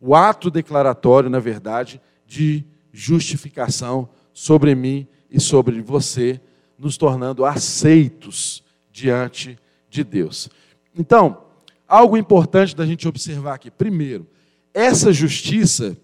o 0.06 0.14
ato 0.14 0.52
declaratório, 0.52 1.30
na 1.30 1.40
verdade, 1.40 2.02
de 2.28 2.66
justificação 2.92 4.10
sobre 4.34 4.76
mim 4.76 5.08
e 5.32 5.40
sobre 5.40 5.82
você, 5.82 6.42
nos 6.78 6.98
tornando 6.98 7.46
aceitos 7.46 8.62
diante 8.92 9.58
de 9.90 10.04
Deus. 10.04 10.50
Então, 10.94 11.46
algo 11.88 12.18
importante 12.18 12.76
da 12.76 12.86
gente 12.86 13.08
observar 13.08 13.54
aqui. 13.54 13.72
Primeiro, 13.72 14.28
essa 14.74 15.14
justiça, 15.14 15.96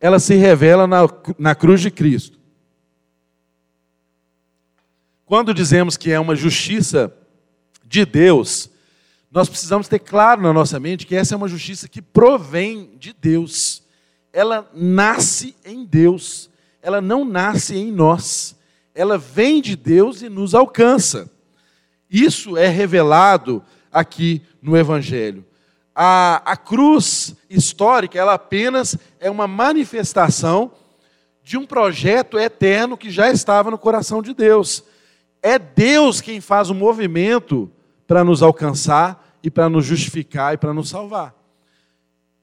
ela 0.00 0.18
se 0.18 0.34
revela 0.34 0.88
na, 0.88 1.08
na 1.38 1.54
cruz 1.54 1.80
de 1.80 1.92
Cristo. 1.92 2.40
Quando 5.24 5.54
dizemos 5.54 5.96
que 5.96 6.10
é 6.10 6.18
uma 6.18 6.34
justiça 6.34 7.16
de 7.86 8.04
Deus, 8.04 8.68
nós 9.30 9.48
precisamos 9.48 9.86
ter 9.86 10.00
claro 10.00 10.42
na 10.42 10.52
nossa 10.52 10.80
mente 10.80 11.06
que 11.06 11.14
essa 11.14 11.34
é 11.34 11.36
uma 11.36 11.46
justiça 11.46 11.88
que 11.88 12.02
provém 12.02 12.90
de 12.98 13.12
Deus. 13.12 13.82
Ela 14.32 14.68
nasce 14.74 15.54
em 15.64 15.84
Deus, 15.84 16.50
ela 16.82 17.00
não 17.00 17.24
nasce 17.24 17.76
em 17.76 17.92
nós. 17.92 18.56
Ela 18.92 19.16
vem 19.16 19.62
de 19.62 19.76
Deus 19.76 20.20
e 20.20 20.28
nos 20.28 20.52
alcança. 20.52 21.30
Isso 22.10 22.56
é 22.56 22.66
revelado 22.66 23.62
aqui 23.92 24.42
no 24.60 24.76
Evangelho. 24.76 25.44
A, 25.94 26.42
a 26.44 26.56
cruz 26.56 27.36
histórica, 27.48 28.18
ela 28.18 28.34
apenas 28.34 28.96
é 29.20 29.30
uma 29.30 29.46
manifestação 29.46 30.72
de 31.42 31.56
um 31.56 31.64
projeto 31.64 32.36
eterno 32.36 32.96
que 32.96 33.10
já 33.10 33.30
estava 33.30 33.70
no 33.70 33.78
coração 33.78 34.22
de 34.22 34.34
Deus. 34.34 34.82
É 35.40 35.56
Deus 35.56 36.20
quem 36.20 36.40
faz 36.40 36.68
o 36.68 36.74
movimento 36.74 37.70
para 38.10 38.24
nos 38.24 38.42
alcançar 38.42 39.38
e 39.40 39.48
para 39.48 39.68
nos 39.68 39.86
justificar 39.86 40.52
e 40.52 40.56
para 40.56 40.74
nos 40.74 40.88
salvar. 40.88 41.32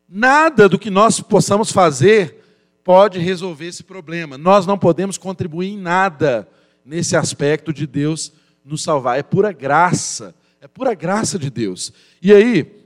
Nada 0.08 0.70
do 0.70 0.80
que 0.80 0.90
nós 0.90 1.20
possamos 1.20 1.74
fazer 1.74 2.42
pode 2.86 3.20
resolver 3.20 3.66
esse 3.66 3.84
problema. 3.84 4.38
Nós 4.38 4.66
não 4.66 4.78
podemos 4.78 5.18
contribuir 5.18 5.74
em 5.74 5.78
nada 5.78 6.48
nesse 6.86 7.18
aspecto 7.18 7.74
de 7.74 7.86
Deus 7.86 8.32
nos 8.64 8.82
salvar. 8.82 9.20
É 9.20 9.24
pura 9.24 9.52
graça. 9.52 10.34
É 10.62 10.70
pura 10.70 10.94
graça 10.94 11.38
de 11.38 11.50
Deus. 11.50 11.92
E 12.22 12.32
aí, 12.32 12.86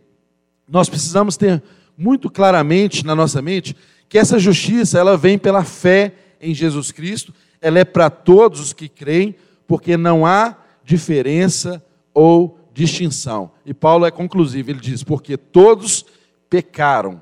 nós 0.68 0.90
precisamos 0.90 1.38
ter 1.38 1.62
muito 1.96 2.32
claramente 2.32 3.06
na 3.06 3.14
nossa 3.14 3.44
mente 3.44 3.78
que 4.10 4.18
essa 4.18 4.40
justiça, 4.40 4.98
ela 4.98 5.16
vem 5.16 5.38
pela 5.38 5.64
fé 5.64 6.16
em 6.42 6.52
Jesus 6.52 6.92
Cristo, 6.92 7.32
ela 7.62 7.78
é 7.78 7.86
para 7.86 8.10
todos 8.10 8.60
os 8.60 8.74
que 8.74 8.90
creem, 8.90 9.36
porque 9.68 9.96
não 9.96 10.26
há 10.26 10.58
diferença 10.84 11.86
ou 12.12 12.58
distinção. 12.74 13.52
E 13.66 13.74
Paulo 13.74 14.06
é 14.06 14.12
conclusivo, 14.12 14.70
ele 14.70 14.80
diz: 14.80 15.04
porque 15.04 15.38
todos 15.38 16.06
pecaram, 16.50 17.22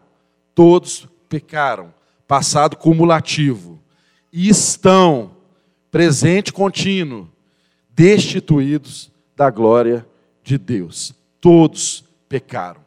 todos 0.54 1.08
pecaram, 1.28 1.94
passado 2.28 2.78
cumulativo, 2.78 3.80
e 4.32 4.50
estão, 4.50 5.32
presente 5.92 6.54
contínuo, 6.54 7.30
destituídos 7.90 9.12
da 9.36 9.50
glória 9.50 10.06
de 10.44 10.58
Deus. 10.58 11.14
Todos 11.42 12.04
pecaram. 12.28 12.82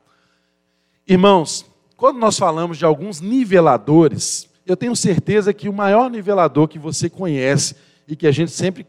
Irmãos, 1.07 1.67
quando 1.97 2.19
nós 2.19 2.39
falamos 2.39 2.79
de 2.79 2.85
alguns 2.85 3.21
niveladores, 3.21 4.49
eu 4.67 4.77
tenho 4.77 4.95
certeza 4.97 5.53
que 5.53 5.69
o 5.69 5.73
maior 5.73 6.11
nivelador 6.11 6.69
que 6.69 6.79
você 6.79 7.09
conhece 7.09 7.75
e 8.07 8.17
que 8.17 8.27
a 8.27 8.33
gente 8.33 8.51
sempre 8.51 8.87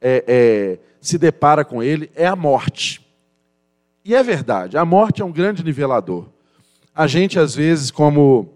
é, 0.00 0.24
é, 0.26 0.78
se 1.00 1.18
depara 1.18 1.64
com 1.64 1.82
ele 1.82 2.10
é 2.14 2.26
a 2.26 2.36
morte. 2.36 3.01
E 4.04 4.14
é 4.14 4.22
verdade, 4.22 4.76
a 4.76 4.84
morte 4.84 5.22
é 5.22 5.24
um 5.24 5.30
grande 5.30 5.62
nivelador. 5.62 6.26
A 6.94 7.06
gente, 7.06 7.38
às 7.38 7.54
vezes, 7.54 7.90
como 7.90 8.52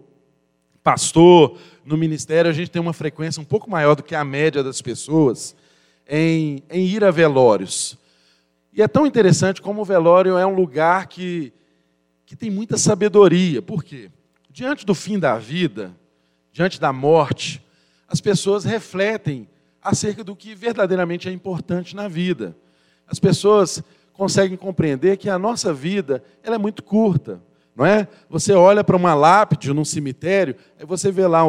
pastor, 0.83 1.57
no 1.85 1.97
ministério, 1.97 2.51
a 2.51 2.53
gente 2.53 2.69
tem 2.69 2.81
uma 2.81 2.93
frequência 2.93 3.41
um 3.41 3.45
pouco 3.45 3.69
maior 3.69 3.95
do 3.95 4.03
que 4.03 4.13
a 4.13 4.25
média 4.25 4.61
das 4.61 4.81
pessoas 4.81 5.55
em, 6.07 6.61
em 6.69 6.85
ir 6.85 7.03
a 7.03 7.11
velórios. 7.11 7.97
E 8.73 8.81
é 8.81 8.87
tão 8.87 9.07
interessante 9.07 9.61
como 9.61 9.81
o 9.81 9.85
velório 9.85 10.37
é 10.37 10.45
um 10.45 10.53
lugar 10.53 11.07
que, 11.07 11.53
que 12.25 12.35
tem 12.35 12.51
muita 12.51 12.77
sabedoria. 12.77 13.61
Por 13.61 13.83
quê? 13.83 14.11
Diante 14.49 14.85
do 14.85 14.93
fim 14.93 15.17
da 15.17 15.37
vida, 15.37 15.95
diante 16.51 16.79
da 16.79 16.91
morte, 16.91 17.61
as 18.07 18.19
pessoas 18.19 18.65
refletem 18.65 19.47
acerca 19.81 20.23
do 20.23 20.35
que 20.35 20.53
verdadeiramente 20.53 21.29
é 21.29 21.31
importante 21.31 21.95
na 21.95 22.07
vida. 22.07 22.55
As 23.07 23.19
pessoas 23.19 23.81
conseguem 24.17 24.57
compreender 24.57 25.15
que 25.17 25.29
a 25.29 25.37
nossa 25.37 25.71
vida 25.71 26.23
ela 26.43 26.55
é 26.55 26.57
muito 26.57 26.81
curta, 26.81 27.39
não 27.75 27.85
é? 27.85 28.07
Você 28.29 28.51
olha 28.51 28.83
para 28.83 28.97
uma 28.97 29.13
lápide 29.13 29.71
num 29.71 29.85
cemitério, 29.85 30.55
aí 30.79 30.85
você 30.85 31.11
vê 31.11 31.27
lá 31.27 31.41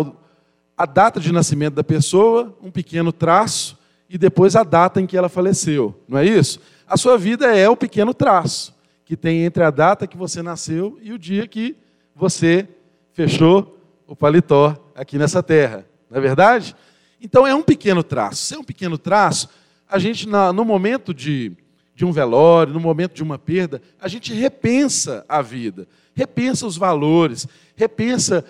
a 0.76 0.84
data 0.84 1.18
de 1.18 1.32
nascimento 1.32 1.74
da 1.74 1.82
pessoa, 1.82 2.56
um 2.62 2.70
pequeno 2.70 3.10
traço 3.10 3.78
e 4.08 4.18
depois 4.18 4.54
a 4.54 4.62
data 4.62 5.00
em 5.00 5.06
que 5.06 5.16
ela 5.16 5.30
faleceu, 5.30 5.98
não 6.06 6.18
é 6.18 6.26
isso? 6.26 6.60
A 6.86 6.96
sua 6.96 7.16
vida 7.16 7.56
é 7.56 7.68
o 7.68 7.76
pequeno 7.76 8.12
traço 8.12 8.76
que 9.04 9.16
tem 9.16 9.44
entre 9.44 9.64
a 9.64 9.70
data 9.70 10.06
que 10.06 10.18
você 10.18 10.42
nasceu 10.42 10.98
e 11.02 11.12
o 11.12 11.18
dia 11.18 11.46
que 11.48 11.74
você 12.14 12.68
fechou 13.14 13.78
o 14.06 14.14
paletó 14.14 14.76
aqui 14.94 15.16
nessa 15.16 15.42
terra, 15.42 15.86
não 16.10 16.18
é 16.18 16.20
verdade? 16.20 16.76
Então 17.20 17.46
é 17.46 17.54
um 17.54 17.62
pequeno 17.62 18.02
traço. 18.02 18.44
Se 18.44 18.54
é 18.54 18.58
um 18.58 18.64
pequeno 18.64 18.98
traço, 18.98 19.48
a 19.88 19.98
gente 19.98 20.28
no 20.28 20.64
momento 20.64 21.14
de 21.14 21.56
de 21.98 22.04
um 22.04 22.12
velório, 22.12 22.72
no 22.72 22.78
momento 22.78 23.12
de 23.12 23.24
uma 23.24 23.36
perda, 23.36 23.82
a 24.00 24.06
gente 24.06 24.32
repensa 24.32 25.26
a 25.28 25.42
vida, 25.42 25.88
repensa 26.14 26.64
os 26.64 26.76
valores, 26.76 27.44
repensa 27.74 28.44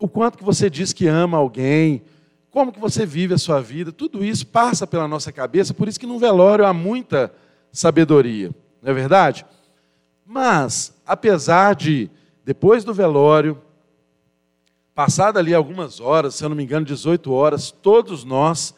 o 0.00 0.08
quanto 0.08 0.36
que 0.36 0.42
você 0.42 0.68
diz 0.68 0.92
que 0.92 1.06
ama 1.06 1.38
alguém, 1.38 2.02
como 2.50 2.72
que 2.72 2.80
você 2.80 3.06
vive 3.06 3.34
a 3.34 3.38
sua 3.38 3.60
vida, 3.60 3.92
tudo 3.92 4.24
isso 4.24 4.44
passa 4.44 4.84
pela 4.84 5.06
nossa 5.06 5.30
cabeça, 5.30 5.72
por 5.72 5.86
isso 5.86 6.00
que 6.00 6.08
no 6.08 6.18
velório 6.18 6.66
há 6.66 6.72
muita 6.72 7.32
sabedoria, 7.70 8.50
não 8.82 8.90
é 8.90 8.92
verdade? 8.92 9.46
Mas, 10.26 10.92
apesar 11.06 11.76
de, 11.76 12.10
depois 12.44 12.82
do 12.82 12.92
velório, 12.92 13.62
passado 14.92 15.38
ali 15.38 15.54
algumas 15.54 16.00
horas, 16.00 16.34
se 16.34 16.44
eu 16.44 16.48
não 16.48 16.56
me 16.56 16.64
engano, 16.64 16.84
18 16.84 17.30
horas, 17.32 17.70
todos 17.70 18.24
nós 18.24 18.74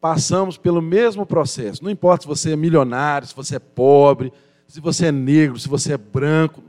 passamos 0.00 0.56
pelo 0.56 0.80
mesmo 0.80 1.26
processo. 1.26 1.82
Não 1.82 1.90
importa 1.90 2.22
se 2.22 2.28
você 2.28 2.52
é 2.52 2.56
milionário, 2.56 3.26
se 3.26 3.34
você 3.34 3.56
é 3.56 3.58
pobre, 3.58 4.32
se 4.66 4.80
você 4.80 5.06
é 5.06 5.12
negro, 5.12 5.58
se 5.58 5.68
você 5.68 5.94
é 5.94 5.96
branco, 5.98 6.62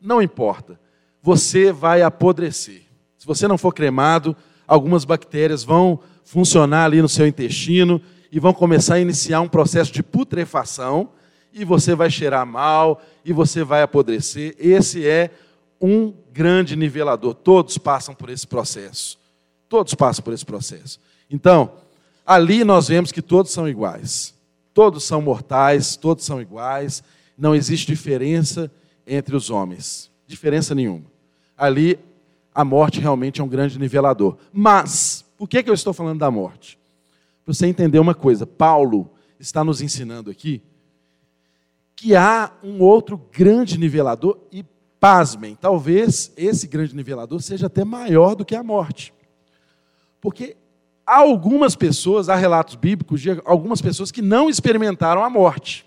não 0.00 0.20
importa. 0.20 0.78
Você 1.22 1.72
vai 1.72 2.02
apodrecer. 2.02 2.82
Se 3.16 3.26
você 3.26 3.48
não 3.48 3.56
for 3.56 3.72
cremado, 3.72 4.36
algumas 4.66 5.04
bactérias 5.04 5.64
vão 5.64 5.98
funcionar 6.24 6.84
ali 6.84 7.00
no 7.00 7.08
seu 7.08 7.26
intestino 7.26 8.00
e 8.30 8.38
vão 8.38 8.52
começar 8.52 8.94
a 8.94 9.00
iniciar 9.00 9.40
um 9.40 9.48
processo 9.48 9.92
de 9.92 10.02
putrefação 10.02 11.10
e 11.52 11.64
você 11.64 11.94
vai 11.94 12.10
cheirar 12.10 12.44
mal 12.44 13.00
e 13.24 13.32
você 13.32 13.62
vai 13.62 13.80
apodrecer. 13.82 14.54
Esse 14.58 15.06
é 15.06 15.30
um 15.80 16.12
grande 16.32 16.74
nivelador. 16.76 17.34
Todos 17.34 17.78
passam 17.78 18.14
por 18.14 18.28
esse 18.28 18.46
processo. 18.46 19.18
Todos 19.68 19.94
passam 19.94 20.24
por 20.24 20.34
esse 20.34 20.44
processo. 20.44 21.00
Então, 21.30 21.72
ali 22.24 22.64
nós 22.64 22.88
vemos 22.88 23.12
que 23.12 23.22
todos 23.22 23.52
são 23.52 23.68
iguais. 23.68 24.34
Todos 24.72 25.04
são 25.04 25.22
mortais, 25.22 25.96
todos 25.96 26.24
são 26.24 26.40
iguais. 26.40 27.02
Não 27.36 27.54
existe 27.54 27.86
diferença 27.86 28.70
entre 29.06 29.36
os 29.36 29.50
homens. 29.50 30.10
Diferença 30.26 30.74
nenhuma. 30.74 31.04
Ali, 31.56 31.98
a 32.54 32.64
morte 32.64 33.00
realmente 33.00 33.40
é 33.40 33.44
um 33.44 33.48
grande 33.48 33.78
nivelador. 33.78 34.36
Mas, 34.52 35.24
por 35.36 35.48
que, 35.48 35.62
que 35.62 35.70
eu 35.70 35.74
estou 35.74 35.92
falando 35.92 36.18
da 36.18 36.30
morte? 36.30 36.78
Para 37.44 37.52
você 37.52 37.66
entender 37.66 37.98
uma 37.98 38.14
coisa, 38.14 38.46
Paulo 38.46 39.10
está 39.38 39.62
nos 39.62 39.80
ensinando 39.80 40.30
aqui 40.30 40.62
que 41.96 42.16
há 42.16 42.52
um 42.62 42.80
outro 42.80 43.20
grande 43.32 43.78
nivelador 43.78 44.38
e, 44.50 44.64
pasmem, 44.98 45.54
talvez 45.54 46.32
esse 46.36 46.66
grande 46.66 46.94
nivelador 46.94 47.40
seja 47.40 47.66
até 47.66 47.84
maior 47.84 48.34
do 48.34 48.44
que 48.44 48.54
a 48.54 48.62
morte. 48.62 49.14
Porque 50.20 50.56
Há 51.06 51.18
algumas 51.18 51.76
pessoas, 51.76 52.28
há 52.28 52.34
relatos 52.34 52.76
bíblicos 52.76 53.20
de 53.20 53.30
algumas 53.44 53.82
pessoas 53.82 54.10
que 54.10 54.22
não 54.22 54.48
experimentaram 54.48 55.22
a 55.22 55.28
morte. 55.28 55.86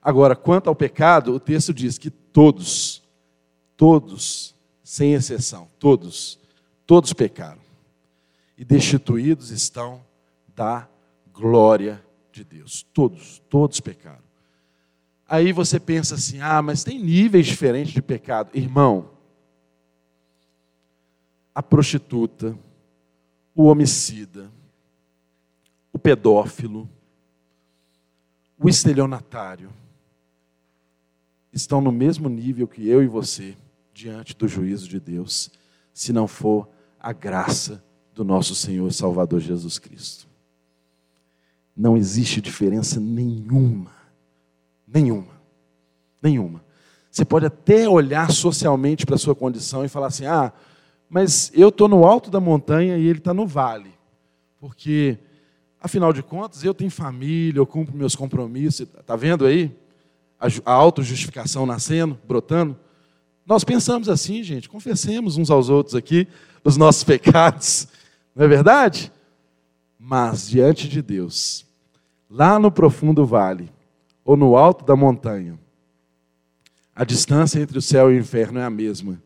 Agora, 0.00 0.36
quanto 0.36 0.68
ao 0.68 0.76
pecado, 0.76 1.34
o 1.34 1.40
texto 1.40 1.74
diz 1.74 1.98
que 1.98 2.10
todos, 2.10 3.02
todos, 3.76 4.54
sem 4.82 5.14
exceção, 5.14 5.68
todos, 5.78 6.38
todos 6.86 7.12
pecaram. 7.12 7.60
E 8.56 8.64
destituídos 8.64 9.50
estão 9.50 10.02
da 10.54 10.88
glória 11.32 12.02
de 12.32 12.44
Deus. 12.44 12.86
Todos, 12.94 13.42
todos 13.48 13.80
pecaram. 13.80 14.22
Aí 15.28 15.52
você 15.52 15.78
pensa 15.78 16.14
assim: 16.14 16.40
ah, 16.40 16.62
mas 16.62 16.82
tem 16.82 16.98
níveis 16.98 17.46
diferentes 17.46 17.92
de 17.92 18.00
pecado. 18.00 18.50
Irmão, 18.54 19.10
a 21.54 21.62
prostituta, 21.62 22.56
o 23.58 23.64
homicida, 23.64 24.52
o 25.92 25.98
pedófilo, 25.98 26.88
o 28.56 28.68
estelionatário, 28.68 29.68
estão 31.52 31.80
no 31.80 31.90
mesmo 31.90 32.28
nível 32.28 32.68
que 32.68 32.88
eu 32.88 33.02
e 33.02 33.08
você 33.08 33.56
diante 33.92 34.36
do 34.36 34.46
juízo 34.46 34.88
de 34.88 35.00
Deus, 35.00 35.50
se 35.92 36.12
não 36.12 36.28
for 36.28 36.68
a 37.00 37.12
graça 37.12 37.82
do 38.14 38.22
nosso 38.22 38.54
Senhor 38.54 38.92
Salvador 38.92 39.40
Jesus 39.40 39.76
Cristo. 39.76 40.28
Não 41.76 41.96
existe 41.96 42.40
diferença 42.40 43.00
nenhuma, 43.00 43.90
nenhuma, 44.86 45.34
nenhuma. 46.22 46.64
Você 47.10 47.24
pode 47.24 47.46
até 47.46 47.88
olhar 47.88 48.30
socialmente 48.30 49.04
para 49.04 49.16
a 49.16 49.18
sua 49.18 49.34
condição 49.34 49.84
e 49.84 49.88
falar 49.88 50.06
assim: 50.06 50.26
ah, 50.26 50.52
mas 51.08 51.50
eu 51.54 51.70
estou 51.70 51.88
no 51.88 52.04
alto 52.04 52.30
da 52.30 52.40
montanha 52.40 52.98
e 52.98 53.06
ele 53.06 53.18
está 53.18 53.32
no 53.32 53.46
vale. 53.46 53.90
Porque, 54.60 55.16
afinal 55.80 56.12
de 56.12 56.22
contas, 56.22 56.62
eu 56.64 56.74
tenho 56.74 56.90
família, 56.90 57.58
eu 57.58 57.66
cumpro 57.66 57.96
meus 57.96 58.14
compromissos. 58.14 58.86
Está 58.98 59.16
vendo 59.16 59.46
aí? 59.46 59.74
A 60.64 60.72
autojustificação 60.72 61.64
nascendo, 61.64 62.18
brotando. 62.26 62.76
Nós 63.46 63.64
pensamos 63.64 64.08
assim, 64.08 64.42
gente, 64.42 64.68
confessemos 64.68 65.38
uns 65.38 65.50
aos 65.50 65.70
outros 65.70 65.94
aqui 65.94 66.28
os 66.62 66.76
nossos 66.76 67.02
pecados, 67.04 67.88
não 68.34 68.44
é 68.44 68.48
verdade? 68.48 69.10
Mas 69.98 70.48
diante 70.48 70.86
de 70.86 71.00
Deus, 71.00 71.66
lá 72.30 72.58
no 72.58 72.70
profundo 72.70 73.24
vale, 73.24 73.72
ou 74.24 74.36
no 74.36 74.56
alto 74.56 74.84
da 74.84 74.94
montanha, 74.94 75.58
a 76.94 77.04
distância 77.04 77.58
entre 77.58 77.78
o 77.78 77.82
céu 77.82 78.12
e 78.12 78.16
o 78.16 78.20
inferno 78.20 78.58
é 78.58 78.64
a 78.64 78.70
mesma 78.70 79.18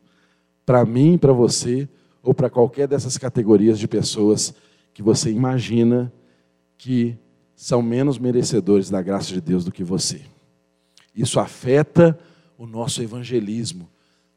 para 0.65 0.85
mim, 0.85 1.19
para 1.19 1.33
você, 1.33 1.89
ou 2.23 2.33
para 2.33 2.49
qualquer 2.49 2.87
dessas 2.87 3.19
categorias 3.19 3.79
de 3.79 3.89
pessoas 3.89 4.55
que 4.95 5.03
você 5.03 5.31
imagina 5.31 6.13
que 6.79 7.17
são 7.55 7.83
menos 7.83 8.19
merecedores 8.19 8.91
da 8.91 9.03
graça 9.03 9.33
de 9.33 9.41
Deus 9.41 9.65
do 9.65 9.73
que 9.73 9.85
você. 9.85 10.23
Isso 11.15 11.39
afeta 11.39 12.19
o 12.57 12.67
nosso 12.67 13.03
evangelismo, 13.03 13.89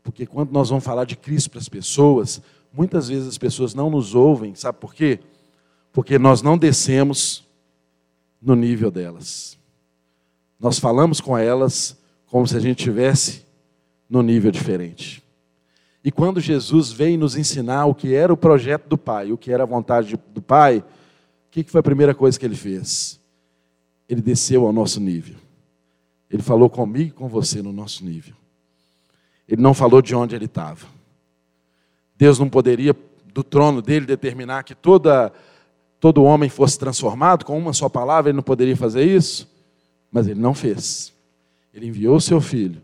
porque 0.03 0.25
quando 0.25 0.51
nós 0.51 0.69
vamos 0.69 0.83
falar 0.83 1.05
de 1.05 1.15
Cristo 1.15 1.49
para 1.51 1.59
as 1.59 1.69
pessoas, 1.69 2.41
muitas 2.71 3.07
vezes 3.07 3.27
as 3.27 3.38
pessoas 3.38 3.73
não 3.73 3.89
nos 3.89 4.13
ouvem, 4.13 4.53
sabe 4.55 4.79
por 4.79 4.93
quê? 4.93 5.19
Porque 5.91 6.19
nós 6.19 6.41
não 6.41 6.57
descemos 6.57 7.43
no 8.41 8.55
nível 8.55 8.91
delas. 8.91 9.57
Nós 10.59 10.77
falamos 10.77 11.19
com 11.19 11.38
elas 11.38 11.97
como 12.27 12.47
se 12.47 12.55
a 12.55 12.59
gente 12.59 12.83
tivesse 12.83 13.45
no 14.09 14.21
nível 14.21 14.51
diferente. 14.51 15.24
E 16.05 16.11
quando 16.11 16.39
Jesus 16.39 16.91
veio 16.91 17.17
nos 17.17 17.35
ensinar 17.35 17.87
o 17.87 17.95
que 17.95 18.13
era 18.13 18.31
o 18.31 18.37
projeto 18.37 18.87
do 18.87 18.95
Pai, 18.95 19.31
o 19.31 19.37
que 19.39 19.51
era 19.51 19.63
a 19.63 19.65
vontade 19.65 20.15
do 20.29 20.39
Pai, 20.39 20.77
o 20.77 20.83
que 21.49 21.63
foi 21.63 21.79
a 21.79 21.83
primeira 21.83 22.13
coisa 22.13 22.39
que 22.39 22.45
ele 22.45 22.55
fez? 22.55 23.19
Ele 24.07 24.21
desceu 24.21 24.67
ao 24.67 24.71
nosso 24.71 24.99
nível. 24.99 25.35
Ele 26.29 26.43
falou 26.43 26.69
comigo 26.69 27.09
e 27.09 27.11
com 27.11 27.27
você 27.27 27.59
no 27.59 27.73
nosso 27.73 28.05
nível. 28.05 28.35
Ele 29.49 29.59
não 29.59 29.73
falou 29.73 29.99
de 29.99 30.13
onde 30.13 30.35
ele 30.35 30.45
estava. 30.45 30.85
Deus 32.15 32.37
não 32.37 32.49
poderia, 32.49 32.95
do 33.33 33.43
trono 33.43 33.81
dele, 33.81 34.05
determinar 34.05 34.61
que 34.61 34.75
toda, 34.75 35.33
todo 35.99 36.23
homem 36.23 36.49
fosse 36.49 36.77
transformado 36.77 37.43
com 37.43 37.57
uma 37.57 37.73
só 37.73 37.89
palavra, 37.89 38.29
ele 38.29 38.35
não 38.35 38.43
poderia 38.43 38.77
fazer 38.77 39.03
isso? 39.03 39.51
Mas 40.11 40.27
ele 40.27 40.39
não 40.39 40.53
fez. 40.53 41.11
Ele 41.73 41.87
enviou 41.87 42.17
o 42.17 42.21
seu 42.21 42.39
filho, 42.39 42.79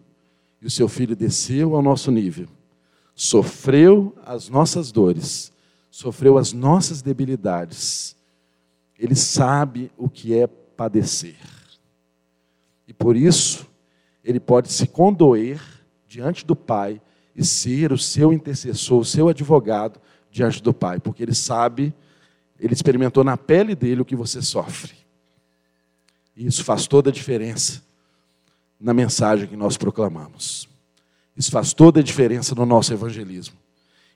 e 0.60 0.66
o 0.66 0.72
seu 0.72 0.88
filho 0.88 1.16
desceu 1.16 1.76
ao 1.76 1.84
nosso 1.84 2.10
nível 2.10 2.48
sofreu 3.22 4.16
as 4.26 4.50
nossas 4.50 4.92
dores, 4.92 5.52
sofreu 5.92 6.40
as 6.40 6.54
nossas 6.54 7.04
debilidades. 7.04 8.16
Ele 8.98 9.14
sabe 9.14 9.92
o 9.96 10.10
que 10.10 10.36
é 10.36 10.48
padecer. 10.48 11.38
E 12.88 12.92
por 12.92 13.16
isso, 13.16 13.68
ele 14.24 14.40
pode 14.40 14.74
se 14.74 14.88
condoer 14.88 15.62
diante 16.08 16.44
do 16.44 16.56
Pai 16.56 17.00
e 17.36 17.46
ser 17.46 17.92
o 17.92 17.98
seu 17.98 18.34
intercessor, 18.34 19.02
o 19.02 19.06
seu 19.06 19.30
advogado 19.30 20.02
diante 20.32 20.60
do 20.60 20.74
Pai, 20.74 21.00
porque 21.00 21.22
ele 21.22 21.36
sabe, 21.36 21.94
ele 22.60 22.74
experimentou 22.74 23.24
na 23.24 23.38
pele 23.38 23.76
dele 23.76 24.02
o 24.02 24.06
que 24.06 24.16
você 24.16 24.42
sofre. 24.42 24.94
E 26.36 26.48
isso 26.48 26.64
faz 26.64 26.88
toda 26.88 27.12
a 27.12 27.14
diferença 27.14 27.84
na 28.80 28.96
mensagem 28.96 29.48
que 29.48 29.56
nós 29.56 29.78
proclamamos. 29.78 30.71
Isso 31.36 31.52
faz 31.52 31.74
toda 31.74 32.00
a 32.00 32.04
diferença 32.04 32.54
no 32.54 32.66
nosso 32.66 32.94
evangelismo. 32.94 33.56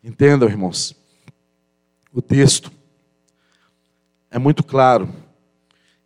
Entendam, 0.04 0.48
irmãos. 0.48 0.96
O 2.14 2.22
texto 2.22 2.72
é 4.30 4.38
muito 4.38 4.64
claro 4.64 5.14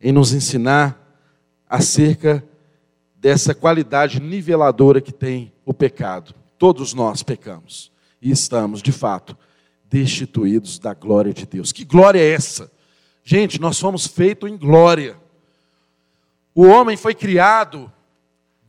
em 0.02 0.12
nos 0.12 0.34
ensinar 0.34 0.98
acerca 1.68 2.44
dessa 3.16 3.54
qualidade 3.54 4.20
niveladora 4.20 5.02
que 5.02 5.12
tem 5.12 5.52
o 5.66 5.74
pecado. 5.74 6.34
Todos 6.58 6.94
nós 6.94 7.22
pecamos 7.22 7.92
e 8.22 8.32
estamos, 8.32 8.82
de 8.82 8.92
fato, 8.92 9.38
destituídos 9.90 10.80
da 10.80 10.94
glória 10.94 11.34
de 11.34 11.46
Deus. 11.46 11.72
Que 11.72 11.84
glória 11.84 12.20
é 12.20 12.32
essa? 12.32 12.72
Gente, 13.24 13.60
nós 13.60 13.80
fomos 13.80 14.08
feitos 14.08 14.50
em 14.50 14.58
glória. 14.58 15.18
O 16.56 16.66
homem 16.66 16.96
foi 16.96 17.14
criado 17.14 17.92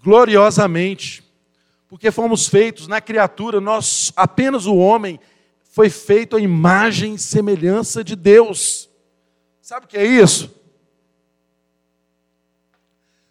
gloriosamente 0.02 1.22
porque 1.90 2.12
fomos 2.12 2.46
feitos 2.46 2.86
na 2.86 3.00
criatura, 3.00 3.60
nós 3.60 4.12
apenas 4.14 4.64
o 4.64 4.76
homem 4.76 5.18
foi 5.72 5.90
feito 5.90 6.36
à 6.36 6.40
imagem 6.40 7.14
e 7.14 7.18
semelhança 7.18 8.04
de 8.04 8.14
Deus. 8.14 8.88
Sabe 9.60 9.86
o 9.86 9.88
que 9.88 9.96
é 9.96 10.06
isso? 10.06 10.54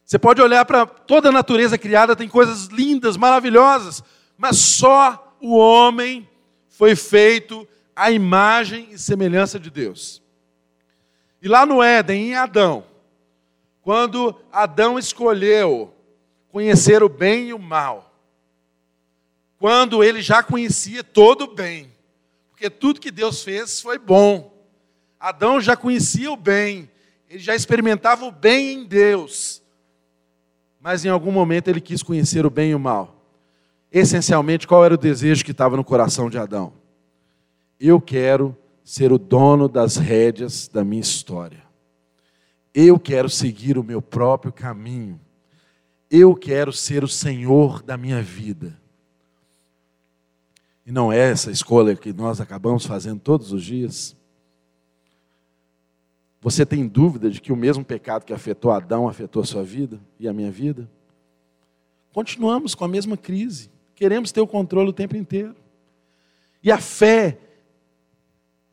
Você 0.03 0.19
pode 0.19 0.41
olhar 0.41 0.65
para 0.65 0.85
toda 0.85 1.29
a 1.29 1.31
natureza 1.31 1.77
criada, 1.77 2.17
tem 2.17 2.27
coisas 2.27 2.65
lindas, 2.65 3.15
maravilhosas, 3.15 4.03
mas 4.37 4.57
só 4.57 5.37
o 5.39 5.55
homem 5.55 6.27
foi 6.67 6.97
feito 6.97 7.65
à 7.95 8.11
imagem 8.11 8.89
e 8.91 8.97
semelhança 8.97 9.57
de 9.57 9.69
Deus. 9.69 10.21
E 11.41 11.47
lá 11.47 11.65
no 11.65 11.81
Éden, 11.81 12.31
em 12.31 12.35
Adão, 12.35 12.83
quando 13.81 14.35
Adão 14.51 14.99
escolheu 14.99 15.93
conhecer 16.49 17.01
o 17.01 17.07
bem 17.07 17.49
e 17.49 17.53
o 17.53 17.59
mal, 17.59 18.08
quando 19.59 20.01
ele 20.01 20.21
já 20.21 20.41
conhecia 20.41 21.03
todo 21.03 21.43
o 21.43 21.53
bem, 21.53 21.91
porque 22.49 22.69
tudo 22.69 23.01
que 23.01 23.11
Deus 23.11 23.43
fez 23.43 23.81
foi 23.81 23.99
bom. 23.99 24.57
Adão 25.19 25.59
já 25.59 25.75
conhecia 25.75 26.31
o 26.31 26.37
bem, 26.37 26.89
ele 27.29 27.39
já 27.39 27.53
experimentava 27.53 28.25
o 28.25 28.31
bem 28.31 28.73
em 28.73 28.83
Deus, 28.85 29.61
mas 30.79 31.03
em 31.03 31.09
algum 31.09 31.31
momento 31.31 31.67
ele 31.67 31.81
quis 31.81 32.01
conhecer 32.01 32.45
o 32.45 32.49
bem 32.49 32.71
e 32.71 32.75
o 32.75 32.79
mal. 32.79 33.21
Essencialmente, 33.91 34.65
qual 34.65 34.85
era 34.85 34.93
o 34.93 34.97
desejo 34.97 35.43
que 35.43 35.51
estava 35.51 35.75
no 35.75 35.83
coração 35.83 36.29
de 36.29 36.37
Adão? 36.37 36.73
Eu 37.77 37.99
quero 37.99 38.55
ser 38.83 39.11
o 39.11 39.17
dono 39.17 39.67
das 39.67 39.97
rédeas 39.97 40.67
da 40.67 40.85
minha 40.85 41.01
história. 41.01 41.63
Eu 42.73 42.99
quero 42.99 43.29
seguir 43.29 43.77
o 43.77 43.83
meu 43.83 44.01
próprio 44.01 44.53
caminho. 44.53 45.19
Eu 46.09 46.33
quero 46.35 46.71
ser 46.71 47.03
o 47.03 47.07
senhor 47.07 47.83
da 47.83 47.97
minha 47.97 48.21
vida. 48.21 48.78
E 50.89 50.91
não 50.91 51.13
é 51.13 51.19
essa 51.19 51.51
escolha 51.51 51.95
que 51.95 52.11
nós 52.11 52.41
acabamos 52.41 52.83
fazendo 52.83 53.19
todos 53.19 53.51
os 53.51 53.63
dias? 53.63 54.17
Você 56.41 56.65
tem 56.65 56.87
dúvida 56.87 57.29
de 57.29 57.39
que 57.39 57.53
o 57.53 57.55
mesmo 57.55 57.85
pecado 57.85 58.25
que 58.25 58.33
afetou 58.33 58.71
Adão 58.71 59.07
afetou 59.07 59.43
a 59.43 59.45
sua 59.45 59.63
vida 59.63 59.99
e 60.19 60.27
a 60.27 60.33
minha 60.33 60.49
vida? 60.49 60.89
Continuamos 62.11 62.73
com 62.73 62.85
a 62.85 62.87
mesma 62.87 63.15
crise. 63.15 63.69
Queremos 63.93 64.31
ter 64.31 64.41
o 64.41 64.47
controle 64.47 64.89
o 64.89 64.93
tempo 64.93 65.15
inteiro. 65.15 65.55
E 66.63 66.71
a 66.71 66.79
fé, 66.79 67.37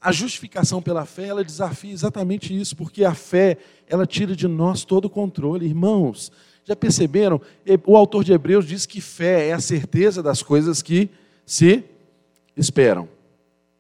a 0.01 0.11
justificação 0.11 0.81
pela 0.81 1.05
fé, 1.05 1.27
ela 1.27 1.45
desafia 1.45 1.93
exatamente 1.93 2.59
isso, 2.59 2.75
porque 2.75 3.05
a 3.05 3.13
fé, 3.13 3.59
ela 3.87 4.07
tira 4.07 4.35
de 4.35 4.49
nós 4.49 4.87
todo 4.87 5.05
o 5.05 5.11
controle. 5.11 5.67
Irmãos, 5.67 6.33
já 6.65 6.75
perceberam? 6.75 7.43
O 7.85 7.95
autor 7.95 8.25
de 8.25 8.33
Hebreus 8.33 8.65
diz 8.65 8.87
que 8.87 9.03
fé 9.03 9.49
é 9.49 9.53
a 9.53 9.61
certeza 9.61 10.23
das 10.23 10.43
coisas 10.43 10.81
que 10.81 11.11
se 11.45 11.85
esperam. 12.57 13.09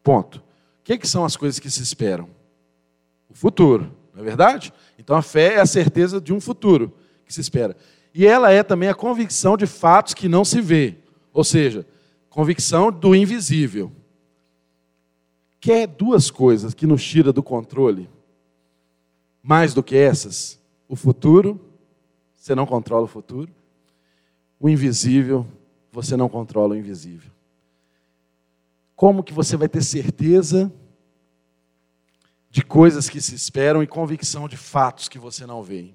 Ponto. 0.03 0.39
O 0.39 0.43
que, 0.85 0.99
que 0.99 1.09
são 1.09 1.24
as 1.24 1.37
coisas 1.37 1.59
que 1.59 1.70
se 1.70 1.83
esperam? 1.83 2.29
O 3.29 3.35
futuro, 3.35 3.93
não 4.14 4.22
é 4.22 4.24
verdade? 4.24 4.72
Então 4.99 5.16
a 5.16 5.22
fé 5.22 5.55
é 5.55 5.61
a 5.61 5.66
certeza 5.66 6.20
de 6.20 6.33
um 6.33 6.41
futuro 6.41 6.93
que 7.24 7.35
se 7.35 7.41
espera. 7.41 7.77
E 8.14 8.27
ela 8.27 8.51
é 8.51 8.62
também 8.62 8.89
a 8.89 8.95
convicção 8.95 9.57
de 9.57 9.66
fatos 9.66 10.14
que 10.14 10.29
não 10.29 10.45
se 10.45 10.61
vê, 10.61 10.97
ou 11.33 11.45
seja, 11.45 11.87
convicção 12.31 12.91
do 12.91 13.14
invisível. 13.14 13.93
Quer 15.61 15.87
duas 15.87 16.31
coisas 16.31 16.72
que 16.72 16.87
nos 16.87 17.05
tira 17.05 17.33
do 17.33 17.43
controle? 17.43 18.09
Mais 19.43 19.74
do 19.74 19.83
que 19.83 19.97
essas? 19.97 20.59
O 20.89 20.95
futuro, 20.97 21.61
você 22.35 22.55
não 22.55 22.64
controla 22.64 23.05
o 23.05 23.09
futuro. 23.09 23.51
O 24.59 24.68
invisível, 24.68 25.47
você 25.91 26.16
não 26.16 26.29
controla 26.29 26.74
o 26.74 26.77
invisível. 26.77 27.31
Como 28.97 29.22
que 29.22 29.32
você 29.34 29.57
vai 29.57 29.68
ter 29.68 29.82
certeza 29.82 30.72
de 32.51 32.62
coisas 32.62 33.11
que 33.11 33.20
se 33.20 33.34
esperam 33.34 33.82
e 33.82 33.86
convicção 33.86 34.49
de 34.49 34.57
fatos 34.57 35.09
que 35.09 35.18
você 35.18 35.44
não 35.44 35.62
vê? 35.62 35.94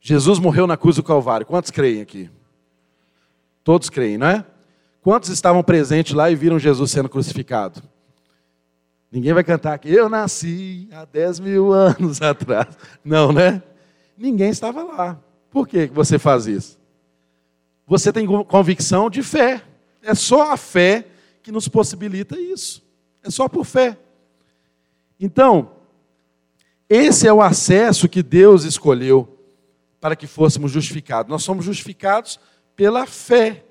Jesus 0.00 0.40
morreu 0.40 0.66
na 0.66 0.76
cruz 0.76 0.96
do 0.96 1.02
Calvário. 1.02 1.46
Quantos 1.46 1.70
creem 1.70 2.00
aqui? 2.00 2.28
Todos 3.62 3.88
creem, 3.88 4.18
não 4.18 4.26
é? 4.26 4.44
Quantos 5.00 5.30
estavam 5.30 5.62
presentes 5.62 6.12
lá 6.12 6.28
e 6.30 6.34
viram 6.34 6.58
Jesus 6.58 6.90
sendo 6.90 7.08
crucificado? 7.08 7.80
Ninguém 9.10 9.32
vai 9.32 9.44
cantar 9.44 9.78
que 9.78 9.88
eu 9.88 10.08
nasci 10.08 10.88
há 10.92 11.04
10 11.04 11.40
mil 11.40 11.70
anos 11.72 12.20
atrás. 12.20 12.76
Não, 13.04 13.32
né? 13.32 13.62
Ninguém 14.18 14.50
estava 14.50 14.82
lá. 14.82 15.20
Por 15.50 15.66
que 15.68 15.86
você 15.86 16.18
faz 16.18 16.46
isso? 16.46 16.78
Você 17.86 18.12
tem 18.12 18.26
convicção 18.44 19.08
de 19.08 19.22
fé. 19.22 19.62
É 20.06 20.14
só 20.14 20.52
a 20.52 20.56
fé 20.56 21.04
que 21.42 21.50
nos 21.50 21.66
possibilita 21.66 22.38
isso. 22.38 22.82
É 23.22 23.30
só 23.30 23.48
por 23.48 23.64
fé. 23.64 23.98
Então, 25.18 25.72
esse 26.88 27.26
é 27.26 27.32
o 27.32 27.42
acesso 27.42 28.08
que 28.08 28.22
Deus 28.22 28.62
escolheu 28.62 29.36
para 30.00 30.14
que 30.14 30.28
fôssemos 30.28 30.70
justificados. 30.70 31.28
Nós 31.28 31.42
somos 31.42 31.64
justificados 31.64 32.38
pela 32.76 33.04
fé. 33.06 33.64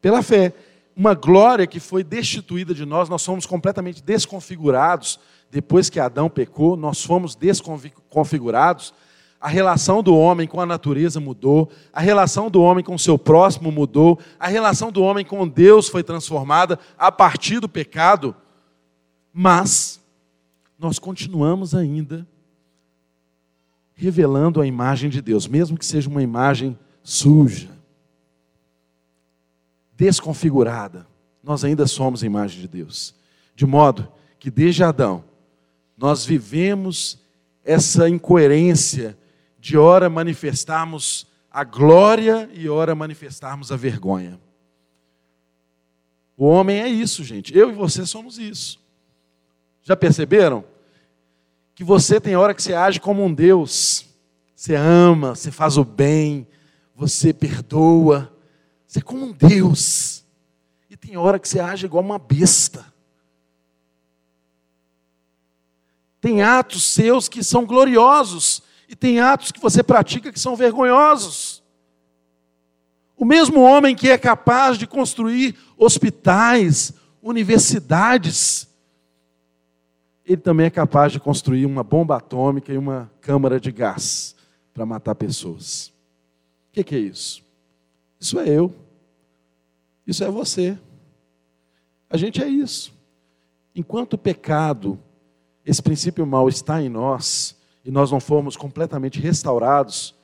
Pela 0.00 0.22
fé. 0.22 0.54
Uma 0.96 1.12
glória 1.12 1.66
que 1.66 1.78
foi 1.78 2.02
destituída 2.02 2.72
de 2.72 2.86
nós, 2.86 3.08
nós 3.08 3.20
somos 3.20 3.44
completamente 3.44 4.02
desconfigurados. 4.02 5.20
Depois 5.50 5.90
que 5.90 6.00
Adão 6.00 6.30
pecou, 6.30 6.76
nós 6.76 7.04
fomos 7.04 7.34
desconfigurados 7.34 8.94
a 9.44 9.48
relação 9.48 10.02
do 10.02 10.16
homem 10.16 10.48
com 10.48 10.58
a 10.58 10.64
natureza 10.64 11.20
mudou, 11.20 11.70
a 11.92 12.00
relação 12.00 12.50
do 12.50 12.62
homem 12.62 12.82
com 12.82 12.94
o 12.94 12.98
seu 12.98 13.18
próximo 13.18 13.70
mudou, 13.70 14.18
a 14.40 14.48
relação 14.48 14.90
do 14.90 15.02
homem 15.02 15.22
com 15.22 15.46
Deus 15.46 15.86
foi 15.86 16.02
transformada 16.02 16.78
a 16.96 17.12
partir 17.12 17.60
do 17.60 17.68
pecado, 17.68 18.34
mas 19.30 20.02
nós 20.78 20.98
continuamos 20.98 21.74
ainda 21.74 22.26
revelando 23.94 24.62
a 24.62 24.66
imagem 24.66 25.10
de 25.10 25.20
Deus, 25.20 25.46
mesmo 25.46 25.76
que 25.76 25.84
seja 25.84 26.08
uma 26.08 26.22
imagem 26.22 26.78
suja, 27.02 27.68
desconfigurada, 29.94 31.06
nós 31.42 31.66
ainda 31.66 31.86
somos 31.86 32.22
a 32.22 32.26
imagem 32.26 32.62
de 32.62 32.68
Deus. 32.68 33.14
De 33.54 33.66
modo 33.66 34.08
que 34.38 34.50
desde 34.50 34.82
Adão, 34.82 35.22
nós 35.98 36.24
vivemos 36.24 37.20
essa 37.62 38.08
incoerência 38.08 39.18
de 39.64 39.78
ora 39.78 40.10
manifestarmos 40.10 41.26
a 41.50 41.64
glória 41.64 42.50
e 42.52 42.68
ora 42.68 42.94
manifestarmos 42.94 43.72
a 43.72 43.76
vergonha. 43.76 44.38
O 46.36 46.44
homem 46.44 46.82
é 46.82 46.86
isso, 46.86 47.24
gente. 47.24 47.56
Eu 47.56 47.70
e 47.70 47.72
você 47.72 48.04
somos 48.04 48.38
isso. 48.38 48.78
Já 49.82 49.96
perceberam? 49.96 50.66
Que 51.74 51.82
você 51.82 52.20
tem 52.20 52.36
hora 52.36 52.52
que 52.52 52.62
você 52.62 52.74
age 52.74 53.00
como 53.00 53.24
um 53.24 53.32
Deus. 53.32 54.04
Você 54.54 54.74
ama, 54.74 55.34
você 55.34 55.50
faz 55.50 55.78
o 55.78 55.84
bem, 55.84 56.46
você 56.94 57.32
perdoa. 57.32 58.30
Você 58.86 58.98
é 58.98 59.02
como 59.02 59.24
um 59.24 59.32
Deus. 59.32 60.26
E 60.90 60.96
tem 60.96 61.16
hora 61.16 61.38
que 61.38 61.48
você 61.48 61.58
age 61.58 61.86
igual 61.86 62.04
uma 62.04 62.18
besta. 62.18 62.84
Tem 66.20 66.42
atos 66.42 66.82
seus 66.82 67.30
que 67.30 67.42
são 67.42 67.64
gloriosos, 67.64 68.62
e 68.94 68.96
tem 68.96 69.18
atos 69.18 69.50
que 69.50 69.60
você 69.60 69.82
pratica 69.82 70.30
que 70.30 70.38
são 70.38 70.54
vergonhosos. 70.54 71.64
O 73.16 73.24
mesmo 73.24 73.60
homem 73.60 73.96
que 73.96 74.08
é 74.08 74.16
capaz 74.16 74.78
de 74.78 74.86
construir 74.86 75.56
hospitais, 75.76 76.94
universidades, 77.20 78.68
ele 80.24 80.40
também 80.40 80.66
é 80.66 80.70
capaz 80.70 81.10
de 81.10 81.18
construir 81.18 81.66
uma 81.66 81.82
bomba 81.82 82.18
atômica 82.18 82.72
e 82.72 82.78
uma 82.78 83.10
câmara 83.20 83.58
de 83.58 83.72
gás 83.72 84.36
para 84.72 84.86
matar 84.86 85.16
pessoas. 85.16 85.88
O 86.68 86.74
que, 86.74 86.84
que 86.84 86.94
é 86.94 87.00
isso? 87.00 87.42
Isso 88.20 88.38
é 88.38 88.48
eu. 88.48 88.72
Isso 90.06 90.22
é 90.22 90.30
você. 90.30 90.78
A 92.08 92.16
gente 92.16 92.40
é 92.40 92.46
isso. 92.46 92.94
Enquanto 93.74 94.12
o 94.12 94.18
pecado, 94.18 95.00
esse 95.66 95.82
princípio 95.82 96.24
mal 96.24 96.48
está 96.48 96.80
em 96.80 96.88
nós, 96.88 97.56
e 97.84 97.90
nós 97.90 98.10
não 98.10 98.20
formos 98.20 98.56
completamente 98.56 99.20
restaurados 99.20 100.14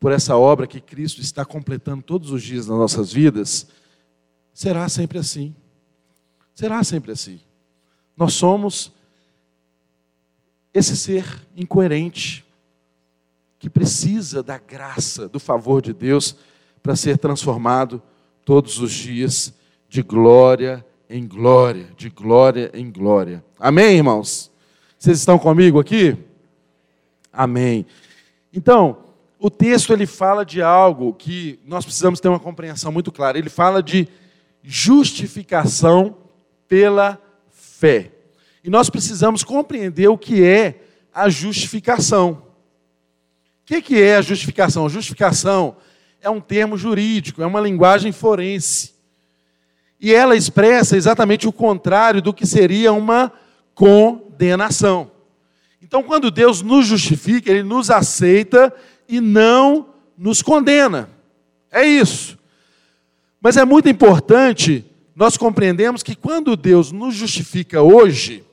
por 0.00 0.10
essa 0.10 0.36
obra 0.36 0.66
que 0.66 0.80
Cristo 0.80 1.20
está 1.20 1.44
completando 1.44 2.02
todos 2.02 2.30
os 2.30 2.42
dias 2.42 2.66
nas 2.66 2.78
nossas 2.78 3.12
vidas, 3.12 3.68
será 4.52 4.88
sempre 4.88 5.18
assim. 5.18 5.54
Será 6.54 6.82
sempre 6.82 7.12
assim. 7.12 7.38
Nós 8.16 8.32
somos 8.32 8.92
esse 10.72 10.96
ser 10.96 11.24
incoerente, 11.56 12.44
que 13.58 13.68
precisa 13.68 14.42
da 14.42 14.56
graça, 14.56 15.28
do 15.28 15.38
favor 15.38 15.82
de 15.82 15.92
Deus, 15.92 16.34
para 16.82 16.96
ser 16.96 17.18
transformado 17.18 18.02
todos 18.44 18.78
os 18.78 18.90
dias 18.90 19.52
de 19.86 20.02
glória 20.02 20.84
em 21.10 21.26
glória, 21.26 21.88
de 21.96 22.08
glória 22.08 22.70
em 22.72 22.90
glória. 22.90 23.44
Amém, 23.58 23.96
irmãos? 23.96 24.50
Vocês 24.98 25.18
estão 25.18 25.38
comigo 25.38 25.78
aqui? 25.78 26.16
Amém. 27.32 27.86
Então, 28.52 28.98
o 29.38 29.48
texto 29.48 29.92
ele 29.92 30.06
fala 30.06 30.44
de 30.44 30.60
algo 30.60 31.14
que 31.14 31.58
nós 31.64 31.84
precisamos 31.84 32.20
ter 32.20 32.28
uma 32.28 32.38
compreensão 32.38 32.92
muito 32.92 33.10
clara. 33.10 33.38
Ele 33.38 33.48
fala 33.48 33.82
de 33.82 34.06
justificação 34.62 36.16
pela 36.68 37.18
fé. 37.50 38.12
E 38.62 38.68
nós 38.68 38.90
precisamos 38.90 39.42
compreender 39.42 40.08
o 40.08 40.18
que 40.18 40.44
é 40.44 40.82
a 41.14 41.28
justificação. 41.28 42.42
O 43.62 43.80
que 43.80 44.00
é 44.00 44.16
a 44.16 44.22
justificação? 44.22 44.88
Justificação 44.88 45.76
é 46.20 46.28
um 46.28 46.40
termo 46.40 46.76
jurídico, 46.76 47.42
é 47.42 47.46
uma 47.46 47.60
linguagem 47.60 48.12
forense. 48.12 48.94
E 49.98 50.12
ela 50.12 50.36
expressa 50.36 50.96
exatamente 50.96 51.48
o 51.48 51.52
contrário 51.52 52.20
do 52.20 52.34
que 52.34 52.46
seria 52.46 52.92
uma 52.92 53.32
condenação. 53.74 55.10
Então, 55.82 56.02
quando 56.02 56.30
Deus 56.30 56.62
nos 56.62 56.86
justifica, 56.86 57.50
Ele 57.50 57.62
nos 57.62 57.90
aceita 57.90 58.72
e 59.08 59.20
não 59.20 59.88
nos 60.16 60.42
condena. 60.42 61.08
É 61.70 61.84
isso. 61.84 62.38
Mas 63.40 63.56
é 63.56 63.64
muito 63.64 63.88
importante 63.88 64.84
nós 65.14 65.36
compreendemos 65.36 66.02
que 66.02 66.14
quando 66.14 66.56
Deus 66.56 66.92
nos 66.92 67.14
justifica 67.14 67.82
hoje, 67.82 68.44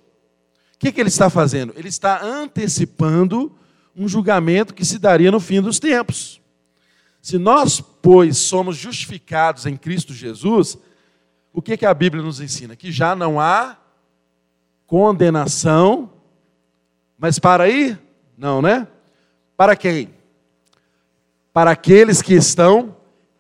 o 0.76 0.80
que, 0.80 0.92
que 0.92 1.00
Ele 1.00 1.10
está 1.10 1.30
fazendo? 1.30 1.74
Ele 1.78 1.88
está 1.88 2.24
antecipando 2.24 3.56
um 3.96 4.08
julgamento 4.08 4.74
que 4.74 4.86
se 4.86 5.00
daria 5.00 5.32
no 5.32 5.40
fim 5.40 5.62
dos 5.62 5.80
tempos. 5.80 6.42
Se 7.22 7.38
nós, 7.38 7.80
pois, 7.80 8.38
somos 8.38 8.78
justificados 8.78 9.66
em 9.66 9.76
Cristo 9.76 10.14
Jesus, 10.14 10.78
o 11.54 11.62
que, 11.62 11.78
que 11.78 11.86
a 11.86 11.94
Bíblia 11.94 12.22
nos 12.22 12.40
ensina? 12.40 12.76
Que 12.76 12.92
já 12.92 13.16
não 13.16 13.40
há 13.40 13.78
condenação 14.86 16.10
mas 17.18 17.39
para 17.39 17.63
aí? 17.63 17.97
Não, 18.38 18.61
né? 18.61 18.88
Para 19.55 19.76
quem? 19.76 20.09
Para 21.51 21.72
aqueles 21.72 22.22
que 22.22 22.36
estão 22.36 22.95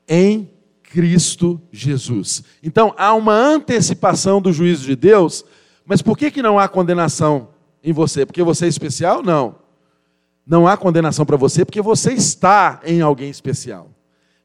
em 0.07 0.49
Cristo 0.81 1.61
Jesus. 1.71 2.43
Então, 2.63 2.93
há 2.97 3.13
uma 3.13 3.33
antecipação 3.33 4.41
do 4.41 4.51
juízo 4.51 4.85
de 4.85 4.95
Deus, 4.95 5.45
mas 5.85 6.01
por 6.01 6.17
que, 6.17 6.31
que 6.31 6.41
não 6.41 6.57
há 6.57 6.67
condenação 6.67 7.49
em 7.83 7.93
você? 7.93 8.25
Porque 8.25 8.41
você 8.41 8.65
é 8.65 8.69
especial? 8.69 9.21
Não. 9.21 9.55
Não 10.45 10.67
há 10.67 10.77
condenação 10.77 11.25
para 11.25 11.37
você 11.37 11.65
porque 11.65 11.81
você 11.81 12.13
está 12.13 12.81
em 12.83 13.01
alguém 13.01 13.29
especial. 13.29 13.89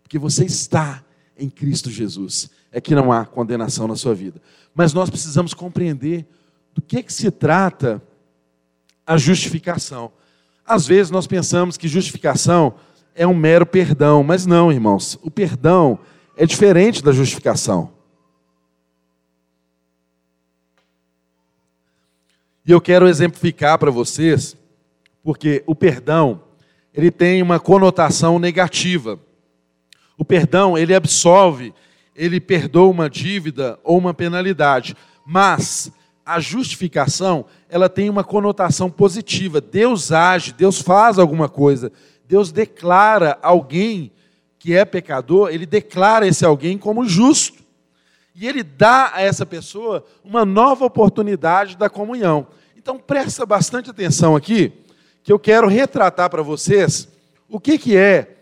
Porque 0.03 0.19
você 0.19 0.45
está 0.45 1.03
em 1.39 1.49
Cristo 1.49 1.91
Jesus. 1.91 2.51
É 2.71 2.81
que 2.81 2.95
não 2.95 3.13
há 3.13 3.25
condenação 3.25 3.87
na 3.87 3.97
sua 3.97 4.15
vida. 4.15 4.41
Mas 4.75 4.93
nós 4.93 5.09
precisamos 5.09 5.55
compreender 5.55 6.27
do 6.75 6.83
que, 6.83 7.03
que 7.03 7.13
se 7.13 7.31
trata 7.31 8.03
a 9.07 9.17
justificação. 9.17 10.13
Às 10.65 10.87
vezes 10.87 11.11
nós 11.11 11.27
pensamos 11.27 11.77
que 11.77 11.89
justificação 11.89 12.75
é 13.15 13.27
um 13.27 13.35
mero 13.35 13.67
perdão, 13.67 14.23
mas 14.23 14.47
não, 14.47 14.73
irmãos. 14.73 15.19
O 15.23 15.31
perdão 15.31 15.99
é 16.37 16.47
diferente 16.47 17.03
da 17.03 17.13
justificação. 17.13 17.93
E 22.65 22.71
eu 22.71 22.81
quero 22.81 23.09
exemplificar 23.09 23.77
para 23.79 23.91
vocês, 23.91 24.57
porque 25.23 25.63
o 25.67 25.75
perdão 25.75 26.41
ele 26.95 27.11
tem 27.11 27.43
uma 27.43 27.59
conotação 27.59 28.39
negativa. 28.39 29.19
O 30.17 30.25
perdão, 30.25 30.77
ele 30.77 30.95
absolve, 30.95 31.75
ele 32.15 32.39
perdoa 32.39 32.91
uma 32.91 33.11
dívida 33.11 33.79
ou 33.83 33.99
uma 33.99 34.13
penalidade, 34.13 34.95
mas 35.27 35.91
a 36.35 36.41
justificação, 36.41 37.45
ela 37.69 37.89
tem 37.89 38.09
uma 38.09 38.25
conotação 38.25 38.91
positiva. 38.91 39.61
Deus 39.61 40.13
age, 40.13 40.53
Deus 40.53 40.81
faz 40.81 41.19
alguma 41.19 41.49
coisa. 41.49 41.93
Deus 42.27 42.51
declara 42.51 43.39
alguém 43.43 44.13
que 44.59 44.75
é 44.75 44.85
pecador, 44.85 45.51
ele 45.51 45.67
declara 45.67 46.27
esse 46.27 46.45
alguém 46.45 46.79
como 46.79 47.05
justo. 47.05 47.63
E 48.35 48.47
ele 48.47 48.63
dá 48.63 49.11
a 49.13 49.21
essa 49.21 49.45
pessoa 49.45 50.05
uma 50.25 50.45
nova 50.45 50.85
oportunidade 50.85 51.77
da 51.77 51.91
comunhão. 51.91 52.47
Então 52.77 52.99
presta 52.99 53.45
bastante 53.45 53.91
atenção 53.91 54.35
aqui, 54.35 54.73
que 55.23 55.33
eu 55.33 55.39
quero 55.39 55.69
retratar 55.69 56.31
para 56.31 56.43
vocês 56.43 57.09
o 57.49 57.61
que, 57.61 57.77
que 57.77 57.97
é 57.97 58.37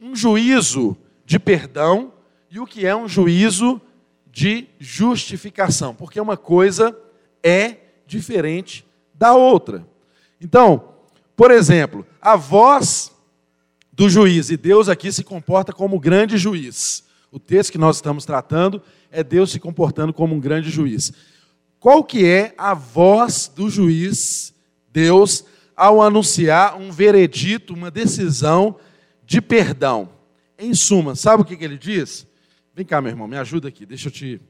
um 0.00 0.14
juízo 0.14 0.96
de 1.24 1.38
perdão 1.38 2.12
e 2.50 2.60
o 2.60 2.66
que 2.66 2.86
é 2.86 2.94
um 2.94 3.08
juízo 3.08 3.80
de 4.30 4.68
justificação, 4.78 5.94
porque 5.94 6.20
uma 6.20 6.36
coisa 6.36 6.96
é 7.44 7.76
diferente 8.06 8.86
da 9.14 9.34
outra. 9.34 9.86
Então, 10.40 10.94
por 11.36 11.50
exemplo, 11.50 12.06
a 12.20 12.34
voz 12.34 13.12
do 13.92 14.08
juiz, 14.08 14.50
e 14.50 14.56
Deus 14.56 14.88
aqui 14.88 15.12
se 15.12 15.22
comporta 15.22 15.72
como 15.72 16.00
grande 16.00 16.36
juiz. 16.36 17.04
O 17.30 17.38
texto 17.38 17.72
que 17.72 17.78
nós 17.78 17.96
estamos 17.96 18.24
tratando 18.24 18.82
é 19.10 19.22
Deus 19.22 19.52
se 19.52 19.60
comportando 19.60 20.12
como 20.12 20.34
um 20.34 20.40
grande 20.40 20.70
juiz. 20.70 21.12
Qual 21.78 22.02
que 22.02 22.24
é 22.24 22.54
a 22.56 22.74
voz 22.74 23.50
do 23.54 23.68
juiz, 23.68 24.54
Deus, 24.90 25.44
ao 25.76 26.00
anunciar 26.00 26.80
um 26.80 26.90
veredito, 26.90 27.74
uma 27.74 27.90
decisão 27.90 28.76
de 29.24 29.40
perdão? 29.40 30.08
Em 30.58 30.72
suma, 30.74 31.14
sabe 31.14 31.42
o 31.42 31.44
que, 31.44 31.56
que 31.56 31.64
ele 31.64 31.76
diz? 31.76 32.26
Vem 32.74 32.86
cá, 32.86 33.00
meu 33.00 33.10
irmão, 33.10 33.28
me 33.28 33.36
ajuda 33.36 33.68
aqui, 33.68 33.84
deixa 33.84 34.08
eu 34.08 34.12
te. 34.12 34.40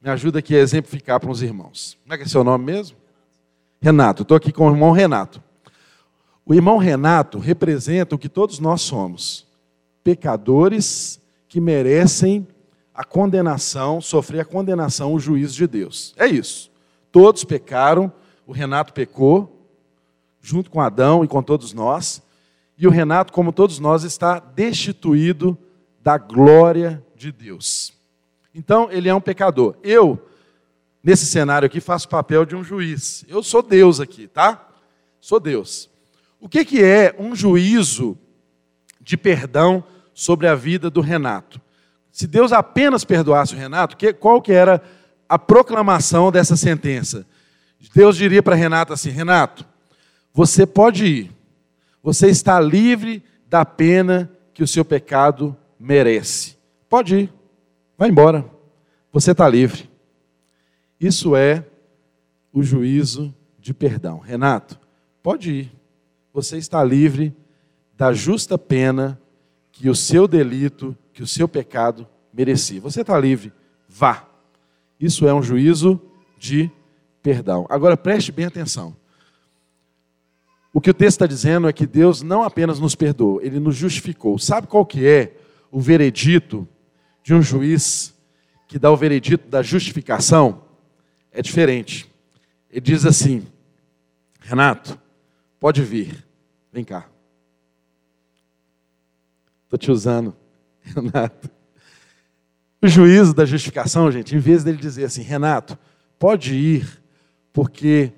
Me 0.00 0.08
ajuda 0.08 0.38
aqui 0.38 0.56
a 0.56 0.60
exemplificar 0.60 1.20
para 1.20 1.30
os 1.30 1.42
irmãos. 1.42 1.98
Como 2.02 2.14
é 2.14 2.16
que 2.16 2.24
é 2.24 2.26
seu 2.26 2.42
nome 2.42 2.64
mesmo? 2.64 2.96
Renato, 3.80 4.22
estou 4.22 4.36
aqui 4.36 4.50
com 4.50 4.66
o 4.66 4.72
irmão 4.72 4.92
Renato. 4.92 5.42
O 6.44 6.54
irmão 6.54 6.78
Renato 6.78 7.38
representa 7.38 8.14
o 8.14 8.18
que 8.18 8.28
todos 8.28 8.58
nós 8.58 8.80
somos: 8.80 9.46
pecadores 10.02 11.20
que 11.48 11.60
merecem 11.60 12.46
a 12.94 13.04
condenação, 13.04 14.00
sofrer 14.00 14.40
a 14.40 14.44
condenação, 14.44 15.12
o 15.12 15.20
juízo 15.20 15.54
de 15.56 15.66
Deus. 15.66 16.14
É 16.16 16.26
isso. 16.26 16.70
Todos 17.12 17.44
pecaram, 17.44 18.12
o 18.46 18.52
Renato 18.52 18.92
pecou, 18.92 19.68
junto 20.40 20.70
com 20.70 20.80
Adão 20.80 21.24
e 21.24 21.28
com 21.28 21.42
todos 21.42 21.72
nós, 21.72 22.22
e 22.76 22.86
o 22.86 22.90
Renato, 22.90 23.32
como 23.32 23.52
todos 23.52 23.78
nós, 23.78 24.04
está 24.04 24.38
destituído 24.38 25.58
da 26.02 26.16
glória 26.16 27.04
de 27.14 27.30
Deus. 27.30 27.89
Então, 28.54 28.88
ele 28.90 29.08
é 29.08 29.14
um 29.14 29.20
pecador. 29.20 29.76
Eu, 29.82 30.20
nesse 31.02 31.26
cenário 31.26 31.66
aqui, 31.66 31.80
faço 31.80 32.06
o 32.06 32.10
papel 32.10 32.44
de 32.44 32.56
um 32.56 32.64
juiz. 32.64 33.24
Eu 33.28 33.42
sou 33.42 33.62
Deus 33.62 34.00
aqui, 34.00 34.26
tá? 34.26 34.68
Sou 35.20 35.38
Deus. 35.38 35.88
O 36.40 36.48
que, 36.48 36.64
que 36.64 36.82
é 36.82 37.14
um 37.18 37.34
juízo 37.34 38.18
de 39.00 39.16
perdão 39.16 39.84
sobre 40.14 40.46
a 40.46 40.54
vida 40.54 40.90
do 40.90 41.00
Renato? 41.00 41.60
Se 42.10 42.26
Deus 42.26 42.52
apenas 42.52 43.04
perdoasse 43.04 43.54
o 43.54 43.58
Renato, 43.58 43.96
que, 43.96 44.12
qual 44.12 44.42
que 44.42 44.52
era 44.52 44.82
a 45.28 45.38
proclamação 45.38 46.32
dessa 46.32 46.56
sentença? 46.56 47.26
Deus 47.94 48.16
diria 48.16 48.42
para 48.42 48.54
Renato 48.54 48.92
assim: 48.92 49.10
Renato, 49.10 49.64
você 50.32 50.66
pode 50.66 51.06
ir, 51.06 51.32
você 52.02 52.28
está 52.28 52.60
livre 52.60 53.22
da 53.46 53.64
pena 53.64 54.30
que 54.52 54.62
o 54.62 54.66
seu 54.66 54.84
pecado 54.84 55.56
merece. 55.78 56.56
Pode 56.88 57.16
ir, 57.16 57.32
vai 58.00 58.08
embora, 58.08 58.50
você 59.12 59.32
está 59.32 59.46
livre. 59.46 59.86
Isso 60.98 61.36
é 61.36 61.66
o 62.50 62.62
juízo 62.62 63.34
de 63.58 63.74
perdão. 63.74 64.20
Renato, 64.20 64.80
pode 65.22 65.50
ir, 65.52 65.72
você 66.32 66.56
está 66.56 66.82
livre 66.82 67.36
da 67.98 68.14
justa 68.14 68.56
pena 68.56 69.20
que 69.70 69.90
o 69.90 69.94
seu 69.94 70.26
delito, 70.26 70.96
que 71.12 71.22
o 71.22 71.26
seu 71.26 71.46
pecado 71.46 72.08
merecia. 72.32 72.80
Você 72.80 73.02
está 73.02 73.20
livre, 73.20 73.52
vá. 73.86 74.26
Isso 74.98 75.28
é 75.28 75.34
um 75.34 75.42
juízo 75.42 76.00
de 76.38 76.70
perdão. 77.22 77.66
Agora 77.68 77.98
preste 77.98 78.32
bem 78.32 78.46
atenção. 78.46 78.96
O 80.72 80.80
que 80.80 80.88
o 80.88 80.94
texto 80.94 81.16
está 81.16 81.26
dizendo 81.26 81.68
é 81.68 81.72
que 81.72 81.86
Deus 81.86 82.22
não 82.22 82.42
apenas 82.42 82.80
nos 82.80 82.94
perdoou, 82.94 83.42
Ele 83.42 83.60
nos 83.60 83.76
justificou. 83.76 84.38
Sabe 84.38 84.68
qual 84.68 84.86
que 84.86 85.06
é 85.06 85.36
o 85.70 85.78
veredito 85.78 86.66
de 87.22 87.34
um 87.34 87.42
juiz 87.42 88.14
que 88.66 88.78
dá 88.78 88.90
o 88.90 88.96
veredito 88.96 89.48
da 89.48 89.62
justificação? 89.62 90.64
É 91.32 91.42
diferente. 91.42 92.10
Ele 92.70 92.80
diz 92.80 93.04
assim, 93.04 93.46
Renato, 94.40 94.98
Pode 95.60 95.82
vir. 95.82 96.26
Vem 96.72 96.82
cá. 96.82 97.06
Estou 99.64 99.78
te 99.78 99.90
usando, 99.90 100.34
Renato. 100.82 101.50
O 102.82 102.88
juízo 102.88 103.34
da 103.34 103.44
justificação, 103.44 104.10
gente, 104.10 104.34
em 104.34 104.38
vez 104.38 104.64
dele 104.64 104.78
dizer 104.78 105.04
assim, 105.04 105.20
Renato, 105.20 105.78
pode 106.18 106.54
ir, 106.54 107.02
porque 107.52 108.10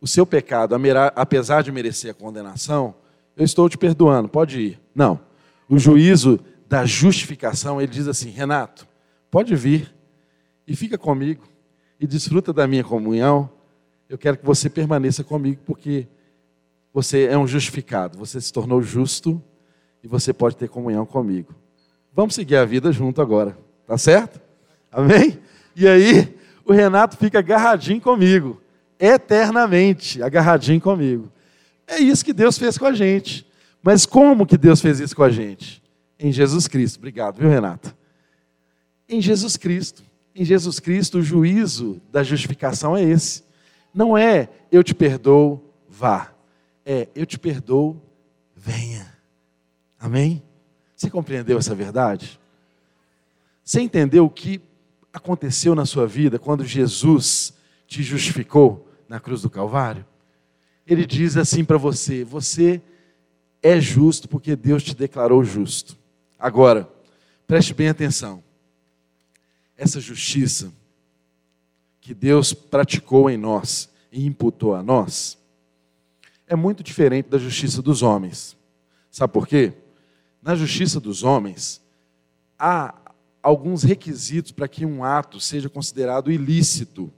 o 0.00 0.06
seu 0.06 0.24
pecado, 0.24 0.76
apesar 1.16 1.62
de 1.62 1.72
merecer 1.72 2.12
a 2.12 2.14
condenação, 2.14 2.94
eu 3.36 3.44
estou 3.44 3.68
te 3.68 3.76
perdoando, 3.76 4.28
pode 4.28 4.60
ir. 4.60 4.80
Não. 4.94 5.20
O 5.68 5.78
juízo 5.78 6.38
da 6.68 6.84
justificação, 6.84 7.80
ele 7.80 7.92
diz 7.92 8.08
assim: 8.08 8.30
Renato, 8.30 8.86
pode 9.30 9.54
vir 9.54 9.94
e 10.66 10.74
fica 10.74 10.96
comigo 10.96 11.44
e 11.98 12.06
desfruta 12.06 12.52
da 12.52 12.66
minha 12.66 12.84
comunhão. 12.84 13.50
Eu 14.08 14.18
quero 14.18 14.36
que 14.36 14.44
você 14.44 14.68
permaneça 14.68 15.24
comigo, 15.24 15.60
porque 15.64 16.06
você 16.92 17.24
é 17.24 17.36
um 17.36 17.46
justificado, 17.46 18.18
você 18.18 18.40
se 18.40 18.52
tornou 18.52 18.80
justo 18.82 19.42
e 20.02 20.08
você 20.08 20.32
pode 20.32 20.56
ter 20.56 20.68
comunhão 20.68 21.04
comigo. 21.04 21.54
Vamos 22.12 22.34
seguir 22.34 22.56
a 22.56 22.64
vida 22.64 22.92
junto 22.92 23.20
agora, 23.20 23.56
tá 23.86 23.98
certo? 23.98 24.40
Amém? 24.92 25.38
E 25.74 25.88
aí, 25.88 26.36
o 26.64 26.72
Renato 26.72 27.16
fica 27.16 27.40
agarradinho 27.40 28.00
comigo, 28.00 28.60
eternamente 28.98 30.22
agarradinho 30.22 30.80
comigo. 30.80 31.32
É 31.86 31.98
isso 31.98 32.24
que 32.24 32.32
Deus 32.32 32.56
fez 32.56 32.78
com 32.78 32.86
a 32.86 32.92
gente. 32.92 33.46
Mas 33.82 34.06
como 34.06 34.46
que 34.46 34.56
Deus 34.56 34.80
fez 34.80 35.00
isso 35.00 35.14
com 35.14 35.22
a 35.22 35.30
gente? 35.30 35.82
Em 36.18 36.32
Jesus 36.32 36.68
Cristo. 36.68 36.98
Obrigado, 36.98 37.38
viu, 37.38 37.48
Renato? 37.48 37.94
Em 39.08 39.20
Jesus 39.20 39.56
Cristo. 39.56 40.02
Em 40.34 40.44
Jesus 40.44 40.80
Cristo, 40.80 41.18
o 41.18 41.22
juízo 41.22 42.00
da 42.10 42.22
justificação 42.22 42.96
é 42.96 43.02
esse. 43.02 43.44
Não 43.92 44.18
é 44.18 44.48
eu 44.72 44.82
te 44.82 44.94
perdoo, 44.94 45.62
vá 45.88 46.34
é: 46.84 47.08
eu 47.14 47.24
te 47.24 47.38
perdoo, 47.38 48.00
venha. 48.54 49.12
Amém? 49.98 50.42
Você 50.94 51.08
compreendeu 51.08 51.58
essa 51.58 51.74
verdade? 51.74 52.38
Você 53.64 53.80
entendeu 53.80 54.26
o 54.26 54.30
que 54.30 54.60
aconteceu 55.12 55.74
na 55.74 55.86
sua 55.86 56.06
vida 56.06 56.38
quando 56.38 56.64
Jesus 56.64 57.54
te 57.86 58.02
justificou 58.02 58.88
na 59.08 59.18
cruz 59.18 59.42
do 59.42 59.50
Calvário? 59.50 60.04
Ele 60.86 61.06
diz 61.06 61.36
assim 61.36 61.64
para 61.64 61.78
você: 61.78 62.22
você 62.22 62.82
é 63.62 63.80
justo 63.80 64.28
porque 64.28 64.54
Deus 64.54 64.82
te 64.82 64.94
declarou 64.94 65.42
justo. 65.42 65.96
Agora, 66.38 66.88
preste 67.46 67.74
bem 67.74 67.88
atenção. 67.88 68.42
Essa 69.76 70.00
justiça 70.00 70.72
que 72.00 72.14
Deus 72.14 72.52
praticou 72.52 73.30
em 73.30 73.36
nós 73.36 73.88
e 74.12 74.26
imputou 74.26 74.74
a 74.74 74.82
nós, 74.82 75.38
é 76.46 76.54
muito 76.54 76.82
diferente 76.82 77.28
da 77.28 77.38
justiça 77.38 77.80
dos 77.80 78.02
homens. 78.02 78.56
Sabe 79.10 79.32
por 79.32 79.46
quê? 79.46 79.72
Na 80.42 80.54
justiça 80.54 81.00
dos 81.00 81.22
homens, 81.22 81.80
há 82.58 82.94
alguns 83.42 83.82
requisitos 83.82 84.52
para 84.52 84.68
que 84.68 84.84
um 84.84 85.02
ato 85.02 85.40
seja 85.40 85.68
considerado 85.68 86.30
ilícito, 86.30 87.12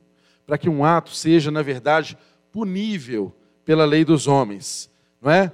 para 0.46 0.56
que 0.56 0.68
um 0.68 0.84
ato 0.84 1.10
seja, 1.10 1.50
na 1.50 1.62
verdade, 1.62 2.16
punível 2.52 3.34
pela 3.64 3.84
lei 3.84 4.04
dos 4.04 4.26
homens, 4.26 4.88
não 5.20 5.30
é? 5.30 5.52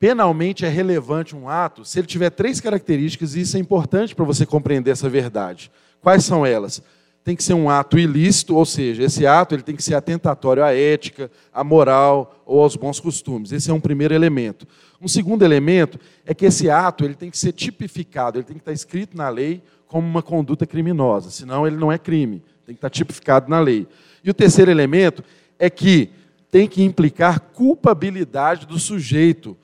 Penalmente 0.00 0.64
é 0.64 0.68
relevante 0.68 1.36
um 1.36 1.48
ato 1.48 1.84
se 1.84 2.00
ele 2.00 2.06
tiver 2.08 2.30
três 2.30 2.60
características 2.60 3.36
e 3.36 3.42
isso 3.42 3.56
é 3.56 3.60
importante 3.60 4.14
para 4.14 4.24
você 4.24 4.44
compreender 4.44 4.90
essa 4.90 5.08
verdade. 5.08 5.70
Quais 6.00 6.24
são 6.24 6.44
elas? 6.44 6.82
tem 7.22 7.36
que 7.36 7.44
ser 7.44 7.54
um 7.54 7.68
ato 7.68 7.98
ilícito, 7.98 8.56
ou 8.56 8.64
seja, 8.64 9.02
esse 9.02 9.26
ato 9.26 9.54
ele 9.54 9.62
tem 9.62 9.76
que 9.76 9.82
ser 9.82 9.94
atentatório 9.94 10.64
à 10.64 10.74
ética, 10.74 11.30
à 11.52 11.62
moral 11.62 12.42
ou 12.46 12.62
aos 12.62 12.76
bons 12.76 12.98
costumes. 12.98 13.52
Esse 13.52 13.70
é 13.70 13.74
um 13.74 13.80
primeiro 13.80 14.14
elemento. 14.14 14.66
Um 15.00 15.08
segundo 15.08 15.44
elemento 15.44 15.98
é 16.24 16.34
que 16.34 16.46
esse 16.46 16.70
ato 16.70 17.04
ele 17.04 17.14
tem 17.14 17.30
que 17.30 17.38
ser 17.38 17.52
tipificado, 17.52 18.38
ele 18.38 18.44
tem 18.44 18.56
que 18.56 18.62
estar 18.62 18.72
escrito 18.72 19.16
na 19.16 19.28
lei 19.28 19.62
como 19.86 20.06
uma 20.06 20.22
conduta 20.22 20.66
criminosa, 20.66 21.30
senão 21.30 21.66
ele 21.66 21.76
não 21.76 21.90
é 21.90 21.98
crime, 21.98 22.42
tem 22.64 22.74
que 22.74 22.78
estar 22.78 22.90
tipificado 22.90 23.50
na 23.50 23.60
lei. 23.60 23.86
E 24.24 24.30
o 24.30 24.34
terceiro 24.34 24.70
elemento 24.70 25.22
é 25.58 25.68
que 25.68 26.10
tem 26.50 26.66
que 26.66 26.82
implicar 26.82 27.40
culpabilidade 27.40 28.66
do 28.66 28.78
sujeito 28.78 29.56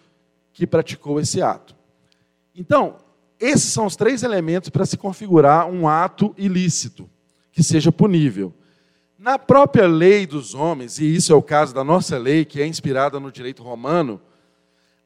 que 0.56 0.66
praticou 0.66 1.20
esse 1.20 1.42
ato. 1.42 1.76
Então, 2.54 2.96
esses 3.38 3.70
são 3.70 3.84
os 3.84 3.94
três 3.94 4.22
elementos 4.22 4.70
para 4.70 4.86
se 4.86 4.96
configurar 4.96 5.66
um 5.66 5.86
ato 5.86 6.34
ilícito, 6.38 7.10
que 7.52 7.62
seja 7.62 7.92
punível. 7.92 8.54
Na 9.18 9.38
própria 9.38 9.86
lei 9.86 10.26
dos 10.26 10.54
homens, 10.54 10.98
e 10.98 11.14
isso 11.14 11.30
é 11.30 11.36
o 11.36 11.42
caso 11.42 11.74
da 11.74 11.84
nossa 11.84 12.16
lei, 12.16 12.42
que 12.46 12.62
é 12.62 12.66
inspirada 12.66 13.20
no 13.20 13.30
direito 13.30 13.62
romano, 13.62 14.18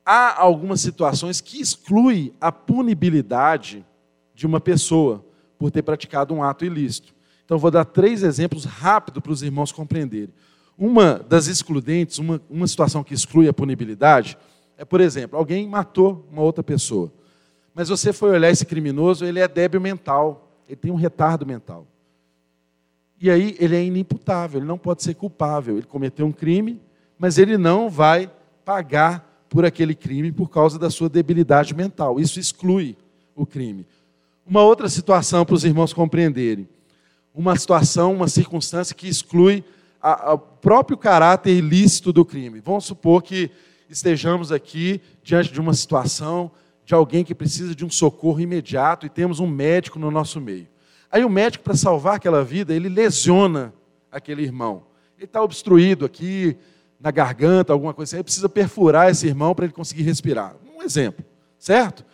há 0.06 0.40
algumas 0.40 0.80
situações 0.80 1.40
que 1.40 1.60
excluem 1.60 2.32
a 2.40 2.52
punibilidade 2.52 3.84
de 4.32 4.46
uma 4.46 4.60
pessoa 4.60 5.26
por 5.58 5.72
ter 5.72 5.82
praticado 5.82 6.32
um 6.32 6.44
ato 6.44 6.64
ilícito. 6.64 7.12
Então, 7.44 7.58
vou 7.58 7.72
dar 7.72 7.84
três 7.84 8.22
exemplos 8.22 8.64
rápidos 8.64 9.20
para 9.20 9.32
os 9.32 9.42
irmãos 9.42 9.72
compreenderem. 9.72 10.32
Uma 10.78 11.14
das 11.28 11.48
excludentes, 11.48 12.18
uma, 12.18 12.40
uma 12.48 12.68
situação 12.68 13.02
que 13.02 13.14
exclui 13.14 13.48
a 13.48 13.52
punibilidade, 13.52 14.38
é, 14.80 14.84
por 14.86 15.02
exemplo, 15.02 15.38
alguém 15.38 15.68
matou 15.68 16.26
uma 16.32 16.40
outra 16.40 16.64
pessoa. 16.64 17.12
Mas 17.74 17.90
você 17.90 18.14
foi 18.14 18.30
olhar 18.30 18.50
esse 18.50 18.64
criminoso, 18.64 19.26
ele 19.26 19.38
é 19.38 19.46
débil 19.46 19.78
mental, 19.78 20.48
ele 20.66 20.76
tem 20.76 20.90
um 20.90 20.94
retardo 20.94 21.44
mental. 21.44 21.86
E 23.20 23.30
aí 23.30 23.54
ele 23.60 23.76
é 23.76 23.84
inimputável, 23.84 24.58
ele 24.58 24.66
não 24.66 24.78
pode 24.78 25.02
ser 25.02 25.12
culpável. 25.12 25.76
Ele 25.76 25.86
cometeu 25.86 26.24
um 26.24 26.32
crime, 26.32 26.80
mas 27.18 27.36
ele 27.36 27.58
não 27.58 27.90
vai 27.90 28.32
pagar 28.64 29.44
por 29.50 29.66
aquele 29.66 29.94
crime 29.94 30.32
por 30.32 30.48
causa 30.48 30.78
da 30.78 30.88
sua 30.88 31.10
debilidade 31.10 31.74
mental. 31.74 32.18
Isso 32.18 32.40
exclui 32.40 32.96
o 33.36 33.44
crime. 33.44 33.86
Uma 34.46 34.62
outra 34.62 34.88
situação 34.88 35.44
para 35.44 35.56
os 35.56 35.64
irmãos 35.64 35.92
compreenderem 35.92 36.66
uma 37.34 37.54
situação, 37.54 38.14
uma 38.14 38.28
circunstância 38.28 38.94
que 38.94 39.06
exclui 39.06 39.62
o 40.02 40.38
próprio 40.38 40.96
caráter 40.96 41.54
ilícito 41.54 42.14
do 42.14 42.24
crime. 42.24 42.60
Vamos 42.60 42.86
supor 42.86 43.22
que 43.22 43.50
estejamos 43.90 44.52
aqui 44.52 45.00
diante 45.22 45.52
de 45.52 45.60
uma 45.60 45.74
situação 45.74 46.50
de 46.84 46.94
alguém 46.94 47.24
que 47.24 47.34
precisa 47.34 47.74
de 47.74 47.84
um 47.84 47.90
socorro 47.90 48.40
imediato 48.40 49.04
e 49.04 49.10
temos 49.10 49.40
um 49.40 49.46
médico 49.46 49.98
no 49.98 50.10
nosso 50.10 50.40
meio. 50.40 50.68
Aí 51.10 51.24
o 51.24 51.28
médico, 51.28 51.64
para 51.64 51.76
salvar 51.76 52.14
aquela 52.14 52.44
vida, 52.44 52.72
ele 52.72 52.88
lesiona 52.88 53.74
aquele 54.10 54.42
irmão. 54.42 54.84
Ele 55.16 55.24
está 55.24 55.42
obstruído 55.42 56.04
aqui 56.04 56.56
na 57.00 57.10
garganta, 57.10 57.72
alguma 57.72 57.92
coisa 57.92 58.10
assim. 58.10 58.16
Ele 58.16 58.24
precisa 58.24 58.48
perfurar 58.48 59.10
esse 59.10 59.26
irmão 59.26 59.54
para 59.54 59.64
ele 59.64 59.74
conseguir 59.74 60.02
respirar. 60.02 60.54
Um 60.76 60.82
exemplo, 60.82 61.24
certo? 61.58 62.04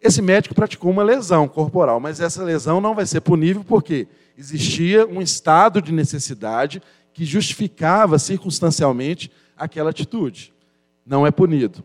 Esse 0.00 0.22
médico 0.22 0.54
praticou 0.54 0.90
uma 0.92 1.02
lesão 1.02 1.48
corporal, 1.48 1.98
mas 1.98 2.20
essa 2.20 2.44
lesão 2.44 2.80
não 2.80 2.94
vai 2.94 3.04
ser 3.04 3.20
punível 3.20 3.64
porque 3.64 4.06
existia 4.38 5.06
um 5.06 5.20
estado 5.20 5.82
de 5.82 5.92
necessidade 5.92 6.80
que 7.12 7.24
justificava 7.24 8.18
circunstancialmente 8.18 9.30
aquela 9.56 9.90
atitude. 9.90 10.53
Não 11.06 11.26
é 11.26 11.30
punido. 11.30 11.84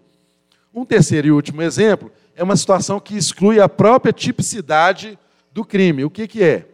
Um 0.73 0.85
terceiro 0.85 1.27
e 1.27 1.31
último 1.31 1.61
exemplo 1.61 2.11
é 2.35 2.43
uma 2.43 2.55
situação 2.55 2.99
que 2.99 3.17
exclui 3.17 3.59
a 3.59 3.67
própria 3.67 4.13
tipicidade 4.13 5.17
do 5.51 5.65
crime. 5.65 6.05
O 6.05 6.09
que, 6.09 6.27
que 6.27 6.43
é? 6.43 6.67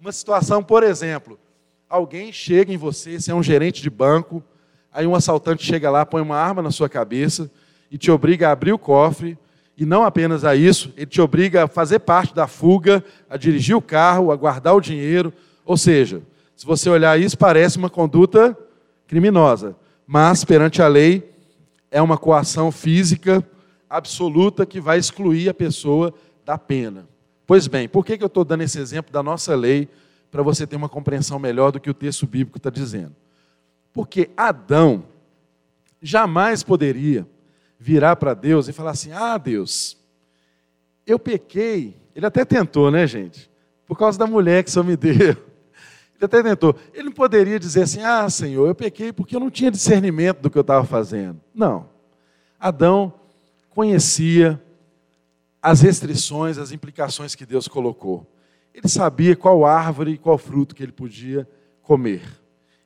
Uma 0.00 0.12
situação, 0.12 0.62
por 0.62 0.82
exemplo, 0.82 1.38
alguém 1.88 2.32
chega 2.32 2.72
em 2.72 2.76
você, 2.76 3.18
você 3.18 3.32
é 3.32 3.34
um 3.34 3.42
gerente 3.42 3.82
de 3.82 3.90
banco, 3.90 4.42
aí 4.92 5.06
um 5.06 5.14
assaltante 5.14 5.64
chega 5.64 5.90
lá, 5.90 6.06
põe 6.06 6.22
uma 6.22 6.36
arma 6.36 6.62
na 6.62 6.70
sua 6.70 6.88
cabeça 6.88 7.50
e 7.90 7.98
te 7.98 8.10
obriga 8.10 8.48
a 8.48 8.52
abrir 8.52 8.72
o 8.72 8.78
cofre, 8.78 9.36
e 9.76 9.86
não 9.86 10.02
apenas 10.02 10.44
a 10.44 10.56
isso, 10.56 10.92
ele 10.96 11.06
te 11.06 11.20
obriga 11.20 11.64
a 11.64 11.68
fazer 11.68 12.00
parte 12.00 12.34
da 12.34 12.48
fuga, 12.48 13.02
a 13.30 13.36
dirigir 13.36 13.76
o 13.76 13.80
carro, 13.80 14.32
a 14.32 14.36
guardar 14.36 14.74
o 14.74 14.80
dinheiro. 14.80 15.32
Ou 15.64 15.76
seja, 15.76 16.20
se 16.56 16.66
você 16.66 16.90
olhar 16.90 17.18
isso, 17.18 17.38
parece 17.38 17.78
uma 17.78 17.88
conduta 17.88 18.58
criminosa. 19.06 19.76
Mas, 20.04 20.44
perante 20.44 20.82
a 20.82 20.88
lei, 20.88 21.30
é 21.90 22.00
uma 22.00 22.18
coação 22.18 22.70
física 22.70 23.44
absoluta 23.88 24.66
que 24.66 24.80
vai 24.80 24.98
excluir 24.98 25.48
a 25.48 25.54
pessoa 25.54 26.12
da 26.44 26.58
pena. 26.58 27.08
Pois 27.46 27.66
bem, 27.66 27.88
por 27.88 28.04
que 28.04 28.22
eu 28.22 28.26
estou 28.26 28.44
dando 28.44 28.62
esse 28.62 28.78
exemplo 28.78 29.12
da 29.12 29.22
nossa 29.22 29.54
lei 29.54 29.88
para 30.30 30.42
você 30.42 30.66
ter 30.66 30.76
uma 30.76 30.88
compreensão 30.88 31.38
melhor 31.38 31.72
do 31.72 31.80
que 31.80 31.88
o 31.88 31.94
texto 31.94 32.26
bíblico 32.26 32.58
está 32.58 32.68
dizendo? 32.68 33.14
Porque 33.92 34.30
Adão 34.36 35.04
jamais 36.02 36.62
poderia 36.62 37.26
virar 37.78 38.16
para 38.16 38.34
Deus 38.34 38.68
e 38.68 38.72
falar 38.72 38.90
assim: 38.90 39.12
Ah, 39.12 39.38
Deus, 39.38 39.96
eu 41.06 41.18
pequei. 41.18 41.96
Ele 42.14 42.26
até 42.26 42.44
tentou, 42.44 42.90
né, 42.90 43.06
gente? 43.06 43.50
Por 43.86 43.96
causa 43.96 44.18
da 44.18 44.26
mulher 44.26 44.62
que 44.62 44.70
Senhor 44.70 44.84
me 44.84 44.96
deu. 44.96 45.47
Ele 46.18 46.26
até 46.26 46.42
tentou. 46.42 46.74
Ele 46.92 47.04
não 47.04 47.12
poderia 47.12 47.58
dizer 47.58 47.82
assim: 47.82 48.02
Ah, 48.02 48.28
Senhor, 48.28 48.66
eu 48.66 48.74
pequei 48.74 49.12
porque 49.12 49.36
eu 49.36 49.40
não 49.40 49.50
tinha 49.50 49.70
discernimento 49.70 50.40
do 50.40 50.50
que 50.50 50.58
eu 50.58 50.62
estava 50.62 50.84
fazendo. 50.84 51.40
Não. 51.54 51.88
Adão 52.58 53.14
conhecia 53.70 54.60
as 55.62 55.80
restrições, 55.80 56.58
as 56.58 56.72
implicações 56.72 57.36
que 57.36 57.46
Deus 57.46 57.68
colocou. 57.68 58.26
Ele 58.74 58.88
sabia 58.88 59.36
qual 59.36 59.64
árvore 59.64 60.12
e 60.12 60.18
qual 60.18 60.36
fruto 60.36 60.74
que 60.74 60.82
ele 60.82 60.92
podia 60.92 61.48
comer. 61.82 62.22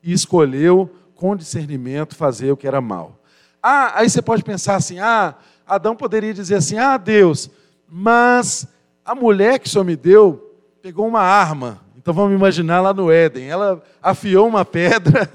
E 0.02 0.12
escolheu, 0.12 0.90
com 1.14 1.34
discernimento, 1.34 2.14
fazer 2.14 2.52
o 2.52 2.56
que 2.56 2.66
era 2.66 2.80
mal. 2.80 3.18
Ah, 3.62 4.00
aí 4.00 4.10
você 4.10 4.20
pode 4.20 4.44
pensar 4.44 4.76
assim: 4.76 4.98
ah, 4.98 5.34
Adão 5.66 5.96
poderia 5.96 6.34
dizer 6.34 6.56
assim: 6.56 6.76
ah, 6.76 6.98
Deus, 6.98 7.50
mas 7.88 8.66
a 9.04 9.14
mulher 9.14 9.58
que 9.58 9.68
o 9.68 9.70
Senhor 9.70 9.84
me 9.84 9.96
deu 9.96 10.54
pegou 10.82 11.06
uma 11.06 11.20
arma. 11.20 11.80
Então 12.02 12.12
vamos 12.12 12.34
imaginar 12.34 12.80
lá 12.80 12.92
no 12.92 13.12
Éden. 13.12 13.48
Ela 13.48 13.80
afiou 14.02 14.48
uma 14.48 14.64
pedra, 14.64 15.30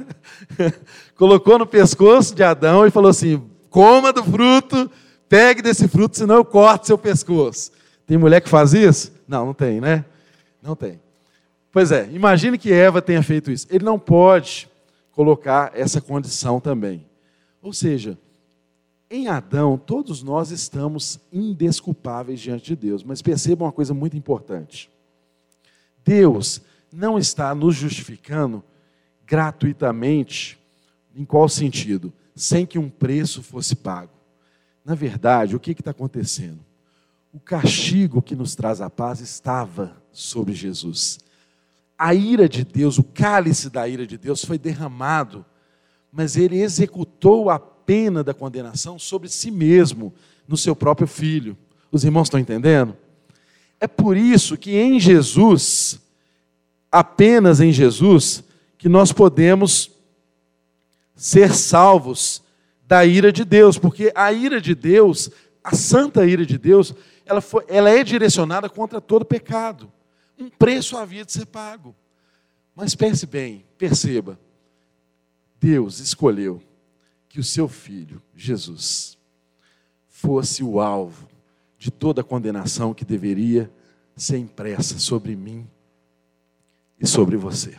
colocou 1.16 1.58
no 1.58 1.66
pescoço 1.66 2.36
de 2.36 2.44
Adão 2.44 2.86
e 2.86 2.92
falou 2.92 3.10
assim: 3.10 3.42
coma 3.70 4.12
do 4.12 4.22
fruto, 4.22 4.92
pegue 5.30 5.62
desse 5.62 5.88
fruto, 5.88 6.18
senão 6.18 6.36
eu 6.36 6.46
corto 6.46 6.86
seu 6.86 6.98
pescoço. 6.98 7.72
Tem 8.06 8.18
mulher 8.18 8.42
que 8.42 8.50
faz 8.50 8.74
isso? 8.74 9.14
Não, 9.26 9.46
não 9.46 9.54
tem, 9.54 9.80
né? 9.80 10.04
Não 10.62 10.76
tem. 10.76 11.00
Pois 11.72 11.92
é, 11.92 12.10
imagine 12.12 12.58
que 12.58 12.74
Eva 12.74 13.02
tenha 13.02 13.24
feito 13.24 13.50
isso. 13.50 13.66
Ele 13.70 13.86
não 13.86 13.98
pode 13.98 14.70
colocar 15.12 15.72
essa 15.74 16.02
condição 16.02 16.60
também. 16.60 17.06
Ou 17.62 17.72
seja, 17.72 18.18
em 19.10 19.30
Adão, 19.30 19.78
todos 19.78 20.22
nós 20.22 20.52
estamos 20.52 21.18
indesculpáveis 21.32 22.42
diante 22.42 22.66
de 22.66 22.76
Deus. 22.76 23.04
Mas 23.04 23.22
percebam 23.22 23.66
uma 23.66 23.72
coisa 23.72 23.94
muito 23.94 24.18
importante: 24.18 24.90
Deus 26.08 26.62
não 26.92 27.18
está 27.18 27.54
nos 27.54 27.76
justificando 27.76 28.64
gratuitamente. 29.26 30.58
Em 31.16 31.26
qual 31.26 31.50
sentido? 31.50 32.14
Sem 32.36 32.66
que 32.66 32.80
um 32.80 32.90
preço 32.90 33.44
fosse 33.44 33.76
pago. 33.76 34.14
Na 34.86 34.96
verdade, 34.96 35.56
o 35.56 35.60
que 35.60 35.72
está 35.72 35.92
acontecendo? 35.92 36.60
O 37.34 37.40
castigo 37.40 38.22
que 38.22 38.36
nos 38.36 38.56
traz 38.56 38.80
a 38.80 38.90
paz 38.90 39.20
estava 39.20 40.02
sobre 40.12 40.54
Jesus. 40.54 41.20
A 41.98 42.14
ira 42.14 42.48
de 42.48 42.64
Deus, 42.64 42.98
o 42.98 43.04
cálice 43.04 43.70
da 43.70 43.88
ira 43.88 44.08
de 44.08 44.18
Deus 44.18 44.46
foi 44.46 44.58
derramado 44.58 45.46
mas 46.12 46.36
ele 46.36 46.60
executou 46.62 47.50
a 47.50 47.60
pena 47.60 48.24
da 48.24 48.34
condenação 48.34 48.98
sobre 48.98 49.30
si 49.30 49.52
mesmo, 49.52 50.14
no 50.48 50.58
seu 50.58 50.76
próprio 50.76 51.08
filho. 51.08 51.58
Os 51.92 52.04
irmãos 52.04 52.24
estão 52.28 52.40
entendendo? 52.40 52.98
É 53.80 53.88
por 53.88 54.18
isso 54.18 54.58
que 54.58 54.76
em 54.76 55.00
Jesus, 55.00 56.00
apenas 56.92 57.62
em 57.62 57.72
Jesus, 57.72 58.44
que 58.78 58.90
nós 58.90 59.12
podemos 59.12 59.92
ser 61.16 61.54
salvos 61.54 62.44
da 62.88 63.06
ira 63.06 63.32
de 63.32 63.44
Deus, 63.44 63.78
porque 63.78 64.12
a 64.16 64.32
ira 64.32 64.62
de 64.62 64.74
Deus, 64.74 65.30
a 65.64 65.76
santa 65.76 66.26
ira 66.26 66.46
de 66.46 66.58
Deus, 66.58 66.94
ela, 67.26 67.42
foi, 67.42 67.66
ela 67.68 67.90
é 67.90 68.04
direcionada 68.04 68.70
contra 68.70 69.02
todo 69.02 69.26
pecado. 69.26 69.92
Um 70.40 70.50
preço 70.50 70.98
havia 70.98 71.26
de 71.26 71.32
ser 71.32 71.46
pago. 71.46 71.96
Mas 72.76 72.96
pense 72.96 73.26
bem, 73.26 73.66
perceba, 73.78 74.40
Deus 75.60 76.00
escolheu 76.00 76.62
que 77.28 77.40
o 77.40 77.44
seu 77.44 77.68
filho, 77.68 78.22
Jesus, 78.36 79.18
fosse 80.08 80.64
o 80.64 80.80
alvo 80.80 81.27
de 81.78 81.92
toda 81.92 82.22
a 82.22 82.24
condenação 82.24 82.94
que 82.94 83.06
deveria 83.06 83.72
ser 84.16 84.38
impressa 84.38 84.98
sobre 84.98 85.36
mim 85.36 85.68
e 87.00 87.06
sobre 87.06 87.38
você. 87.38 87.78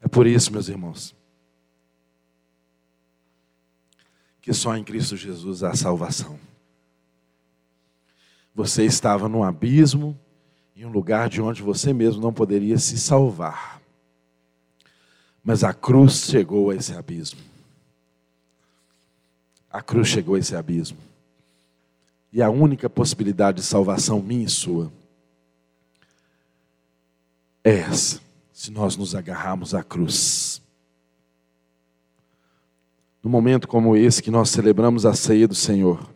É 0.00 0.08
por 0.08 0.26
isso, 0.26 0.52
meus 0.52 0.68
irmãos, 0.68 1.14
que 4.40 4.52
só 4.52 4.76
em 4.76 4.82
Cristo 4.82 5.16
Jesus 5.16 5.62
há 5.62 5.74
salvação. 5.74 6.38
Você 8.54 8.84
estava 8.84 9.28
num 9.28 9.44
abismo, 9.44 10.18
em 10.76 10.84
um 10.84 10.90
lugar 10.90 11.28
de 11.28 11.40
onde 11.40 11.62
você 11.62 11.92
mesmo 11.92 12.20
não 12.20 12.32
poderia 12.32 12.76
se 12.78 12.98
salvar. 12.98 13.80
Mas 15.42 15.64
a 15.64 15.72
cruz 15.72 16.24
chegou 16.24 16.70
a 16.70 16.74
esse 16.74 16.92
abismo. 16.92 17.51
A 19.72 19.80
cruz 19.80 20.08
chegou 20.08 20.34
a 20.34 20.38
esse 20.38 20.54
abismo. 20.54 20.98
E 22.32 22.42
a 22.42 22.50
única 22.50 22.90
possibilidade 22.90 23.58
de 23.58 23.64
salvação 23.64 24.20
minha 24.20 24.44
e 24.44 24.50
sua 24.50 24.92
é 27.64 27.78
essa, 27.78 28.20
se 28.52 28.70
nós 28.70 28.96
nos 28.96 29.14
agarrarmos 29.14 29.74
à 29.74 29.82
cruz. 29.82 30.60
num 33.22 33.30
momento 33.30 33.68
como 33.68 33.96
esse 33.96 34.20
que 34.20 34.32
nós 34.32 34.50
celebramos 34.50 35.06
a 35.06 35.14
ceia 35.14 35.46
do 35.46 35.54
Senhor, 35.54 36.10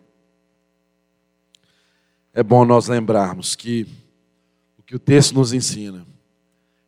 é 2.34 2.42
bom 2.42 2.64
nós 2.64 2.88
lembrarmos 2.88 3.54
que 3.54 3.86
o 4.76 4.82
que 4.82 4.96
o 4.96 4.98
texto 4.98 5.32
nos 5.32 5.52
ensina 5.52 6.04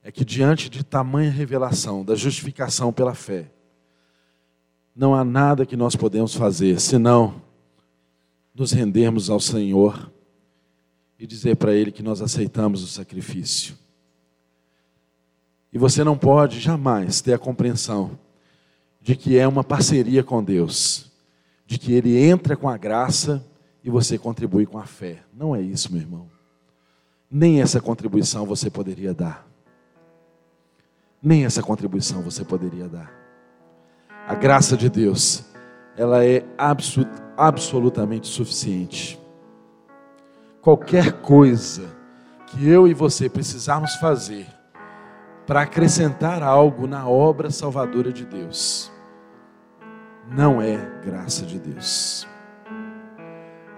é 0.02 0.10
que 0.10 0.24
diante 0.24 0.68
de 0.68 0.82
tamanha 0.82 1.30
revelação 1.30 2.04
da 2.04 2.14
justificação 2.14 2.92
pela 2.92 3.14
fé, 3.14 3.50
não 4.98 5.14
há 5.14 5.22
nada 5.22 5.64
que 5.64 5.76
nós 5.76 5.94
podemos 5.94 6.34
fazer 6.34 6.80
senão 6.80 7.40
nos 8.52 8.72
rendermos 8.72 9.30
ao 9.30 9.38
Senhor 9.38 10.10
e 11.16 11.24
dizer 11.24 11.54
para 11.54 11.72
Ele 11.72 11.92
que 11.92 12.02
nós 12.02 12.20
aceitamos 12.20 12.82
o 12.82 12.88
sacrifício. 12.88 13.76
E 15.72 15.78
você 15.78 16.02
não 16.02 16.18
pode 16.18 16.58
jamais 16.58 17.20
ter 17.20 17.32
a 17.32 17.38
compreensão 17.38 18.18
de 19.00 19.14
que 19.14 19.38
é 19.38 19.46
uma 19.46 19.62
parceria 19.62 20.24
com 20.24 20.42
Deus, 20.42 21.12
de 21.64 21.78
que 21.78 21.92
Ele 21.92 22.18
entra 22.18 22.56
com 22.56 22.68
a 22.68 22.76
graça 22.76 23.46
e 23.84 23.90
você 23.90 24.18
contribui 24.18 24.66
com 24.66 24.78
a 24.78 24.84
fé. 24.84 25.22
Não 25.32 25.54
é 25.54 25.62
isso, 25.62 25.92
meu 25.92 26.02
irmão. 26.02 26.28
Nem 27.30 27.60
essa 27.60 27.80
contribuição 27.80 28.44
você 28.44 28.68
poderia 28.68 29.14
dar. 29.14 29.46
Nem 31.22 31.44
essa 31.44 31.62
contribuição 31.62 32.20
você 32.20 32.44
poderia 32.44 32.88
dar. 32.88 33.27
A 34.28 34.34
graça 34.34 34.76
de 34.76 34.90
Deus, 34.90 35.42
ela 35.96 36.22
é 36.22 36.44
absolutamente 37.34 38.26
suficiente. 38.26 39.18
Qualquer 40.60 41.12
coisa 41.22 41.84
que 42.46 42.68
eu 42.68 42.86
e 42.86 42.92
você 42.92 43.26
precisarmos 43.26 43.94
fazer 43.94 44.46
para 45.46 45.62
acrescentar 45.62 46.42
algo 46.42 46.86
na 46.86 47.08
obra 47.08 47.50
salvadora 47.50 48.12
de 48.12 48.26
Deus, 48.26 48.92
não 50.30 50.60
é 50.60 50.76
graça 51.02 51.46
de 51.46 51.58
Deus. 51.58 52.28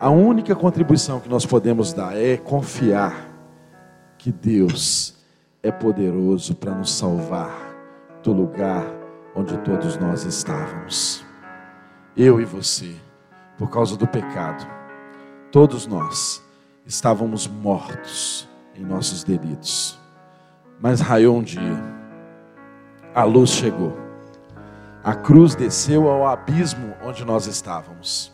A 0.01 0.11
única 0.11 0.57
contribuição 0.57 1.21
que 1.21 1.29
nós 1.29 1.47
podemos 1.47 1.93
dar 1.93 2.17
é 2.17 2.37
confiar 2.37 3.31
que 4.19 4.33
Deus 4.33 5.15
é 5.63 5.71
poderoso 5.71 6.57
para 6.57 6.75
nos 6.75 6.93
salvar 6.93 7.55
do 8.21 8.33
lugar 8.33 9.00
onde 9.35 9.57
todos 9.59 9.97
nós 9.97 10.25
estávamos. 10.25 11.25
Eu 12.17 12.41
e 12.41 12.45
você, 12.45 12.95
por 13.57 13.71
causa 13.71 13.97
do 13.97 14.07
pecado, 14.07 14.67
todos 15.53 15.87
nós 15.87 16.43
estávamos 16.85 17.47
mortos 17.47 18.49
em 18.75 18.85
nossos 18.85 19.23
delitos. 19.25 19.99
Mas 20.81 21.01
raiou 21.01 21.37
um 21.37 21.43
dia, 21.43 21.79
a 23.15 23.25
luz 23.25 23.51
chegou, 23.51 23.97
a 25.05 25.15
cruz 25.15 25.55
desceu 25.55 26.09
ao 26.09 26.27
abismo 26.27 26.95
onde 27.03 27.25
nós 27.25 27.47
estávamos. 27.47 28.33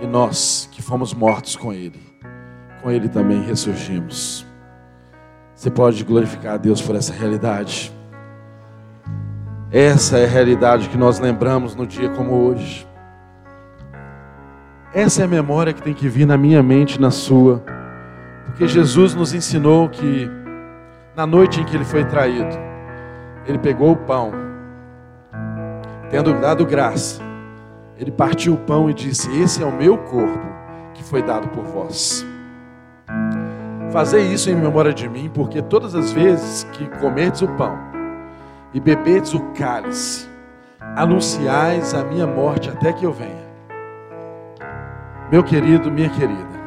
E 0.00 0.06
nós 0.06 0.68
que 0.70 0.80
fomos 0.80 1.12
mortos 1.12 1.56
com 1.56 1.72
Ele, 1.72 2.00
com 2.80 2.90
Ele 2.90 3.08
também 3.08 3.42
ressurgimos. 3.42 4.46
Você 5.54 5.70
pode 5.70 6.04
glorificar 6.04 6.54
a 6.54 6.56
Deus 6.56 6.80
por 6.80 6.94
essa 6.94 7.12
realidade. 7.12 7.92
Essa 9.70 10.16
é 10.16 10.24
a 10.24 10.28
realidade 10.28 10.88
que 10.88 10.96
nós 10.96 11.18
lembramos 11.18 11.74
no 11.74 11.86
dia 11.86 12.08
como 12.08 12.32
hoje. 12.32 12.88
Essa 14.94 15.20
é 15.20 15.24
a 15.26 15.28
memória 15.28 15.74
que 15.74 15.82
tem 15.82 15.92
que 15.92 16.08
vir 16.08 16.26
na 16.26 16.38
minha 16.38 16.62
mente 16.62 16.98
na 16.98 17.10
sua. 17.10 17.62
Porque 18.46 18.66
Jesus 18.66 19.14
nos 19.14 19.34
ensinou 19.34 19.86
que 19.90 20.26
na 21.14 21.26
noite 21.26 21.60
em 21.60 21.64
que 21.64 21.76
ele 21.76 21.84
foi 21.84 22.02
traído, 22.02 22.56
ele 23.46 23.58
pegou 23.58 23.92
o 23.92 23.96
pão, 23.96 24.32
tendo 26.08 26.32
dado 26.40 26.64
graça, 26.64 27.20
ele 27.98 28.10
partiu 28.10 28.54
o 28.54 28.58
pão 28.58 28.88
e 28.88 28.94
disse: 28.94 29.30
Esse 29.38 29.62
é 29.62 29.66
o 29.66 29.76
meu 29.76 29.98
corpo 29.98 30.46
que 30.94 31.04
foi 31.04 31.22
dado 31.22 31.46
por 31.48 31.64
vós. 31.64 32.24
Fazei 33.92 34.32
isso 34.32 34.48
em 34.48 34.54
memória 34.54 34.94
de 34.94 35.06
mim, 35.10 35.30
porque 35.32 35.60
todas 35.60 35.94
as 35.94 36.10
vezes 36.10 36.64
que 36.72 36.86
comerdes 37.00 37.42
o 37.42 37.48
pão 37.48 37.87
e 38.72 38.80
bebedes 38.80 39.34
o 39.34 39.40
cálice, 39.52 40.28
anunciais 40.96 41.94
a 41.94 42.04
minha 42.04 42.26
morte 42.26 42.68
até 42.68 42.92
que 42.92 43.04
eu 43.04 43.12
venha. 43.12 43.48
Meu 45.30 45.42
querido, 45.42 45.90
minha 45.90 46.08
querida, 46.08 46.58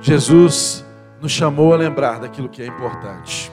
Jesus 0.00 0.84
nos 1.20 1.32
chamou 1.32 1.72
a 1.72 1.76
lembrar 1.76 2.20
daquilo 2.20 2.48
que 2.48 2.62
é 2.62 2.66
importante. 2.66 3.50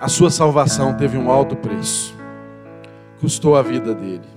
A 0.00 0.08
sua 0.08 0.30
salvação 0.30 0.94
teve 0.94 1.18
um 1.18 1.30
alto 1.30 1.54
preço, 1.56 2.16
custou 3.20 3.56
a 3.56 3.62
vida 3.62 3.94
dele. 3.94 4.28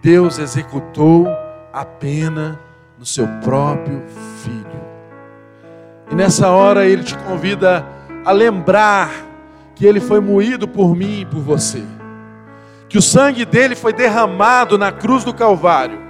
Deus 0.00 0.38
executou 0.38 1.26
a 1.72 1.84
pena 1.84 2.60
no 2.96 3.04
seu 3.04 3.26
próprio 3.42 4.02
filho. 4.42 4.87
E 6.10 6.14
nessa 6.14 6.48
hora 6.48 6.86
ele 6.86 7.02
te 7.02 7.16
convida 7.18 7.86
a 8.24 8.32
lembrar 8.32 9.10
que 9.74 9.86
ele 9.86 10.00
foi 10.00 10.20
moído 10.20 10.66
por 10.66 10.94
mim 10.94 11.20
e 11.20 11.26
por 11.26 11.40
você 11.40 11.82
que 12.88 12.96
o 12.96 13.02
sangue 13.02 13.44
dele 13.44 13.76
foi 13.76 13.92
derramado 13.92 14.78
na 14.78 14.90
cruz 14.90 15.22
do 15.22 15.34
Calvário, 15.34 16.00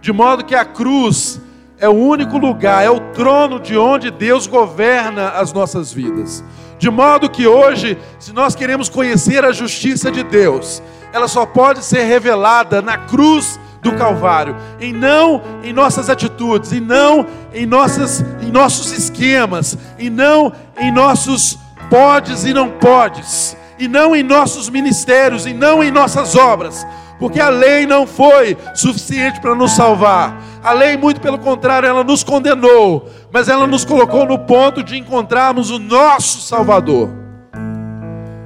de 0.00 0.12
modo 0.12 0.44
que 0.44 0.54
a 0.54 0.64
cruz 0.64 1.40
é 1.78 1.88
o 1.88 1.92
único 1.92 2.38
lugar, 2.38 2.84
é 2.84 2.90
o 2.90 3.00
trono 3.12 3.60
de 3.60 3.76
onde 3.76 4.10
Deus 4.10 4.46
governa 4.46 5.28
as 5.30 5.52
nossas 5.52 5.92
vidas. 5.92 6.44
De 6.78 6.90
modo 6.90 7.30
que 7.30 7.46
hoje, 7.46 7.96
se 8.18 8.32
nós 8.32 8.54
queremos 8.54 8.88
conhecer 8.88 9.44
a 9.44 9.52
justiça 9.52 10.10
de 10.10 10.22
Deus, 10.22 10.82
ela 11.12 11.28
só 11.28 11.46
pode 11.46 11.84
ser 11.84 12.02
revelada 12.02 12.82
na 12.82 12.98
cruz 12.98 13.60
do 13.84 13.92
Calvário, 13.92 14.56
e 14.80 14.92
não 14.92 15.40
em 15.62 15.72
nossas 15.72 16.10
atitudes, 16.10 16.72
e 16.72 16.80
não 16.80 17.24
em, 17.52 17.66
nossas, 17.66 18.24
em 18.42 18.50
nossos 18.50 18.90
esquemas, 18.90 19.78
e 19.96 20.10
não 20.10 20.52
em 20.76 20.90
nossos 20.90 21.56
podes 21.88 22.44
e 22.44 22.52
não 22.52 22.70
podes 22.70 23.56
e 23.78 23.88
não 23.88 24.14
em 24.14 24.22
nossos 24.22 24.68
ministérios, 24.68 25.46
e 25.46 25.52
não 25.52 25.82
em 25.82 25.90
nossas 25.90 26.36
obras, 26.36 26.86
porque 27.18 27.40
a 27.40 27.48
lei 27.48 27.86
não 27.86 28.06
foi 28.06 28.56
suficiente 28.74 29.40
para 29.40 29.54
nos 29.54 29.72
salvar. 29.72 30.40
A 30.62 30.72
lei, 30.72 30.96
muito 30.96 31.20
pelo 31.20 31.38
contrário, 31.38 31.88
ela 31.88 32.04
nos 32.04 32.24
condenou, 32.24 33.08
mas 33.32 33.48
ela 33.48 33.66
nos 33.66 33.84
colocou 33.84 34.26
no 34.26 34.38
ponto 34.38 34.82
de 34.82 34.96
encontrarmos 34.96 35.70
o 35.70 35.78
nosso 35.78 36.40
Salvador. 36.40 37.10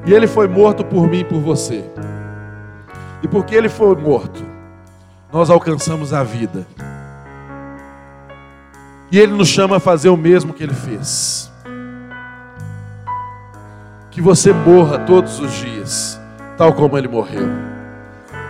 E 0.06 0.12
ele 0.12 0.26
foi 0.26 0.48
morto 0.48 0.84
por 0.84 1.06
mim 1.06 1.20
e 1.20 1.24
por 1.24 1.40
você. 1.40 1.84
E 3.22 3.28
porque 3.28 3.54
ele 3.54 3.68
foi 3.68 3.94
morto, 3.96 4.42
nós 5.32 5.50
alcançamos 5.50 6.12
a 6.12 6.22
vida. 6.22 6.66
E 9.10 9.18
ele 9.18 9.32
nos 9.32 9.48
chama 9.48 9.76
a 9.76 9.80
fazer 9.80 10.08
o 10.08 10.16
mesmo 10.16 10.52
que 10.52 10.62
ele 10.62 10.74
fez 10.74 11.48
que 14.18 14.22
você 14.22 14.52
morra 14.52 14.98
todos 14.98 15.38
os 15.38 15.52
dias, 15.52 16.20
tal 16.56 16.72
como 16.72 16.98
ele 16.98 17.06
morreu, 17.06 17.48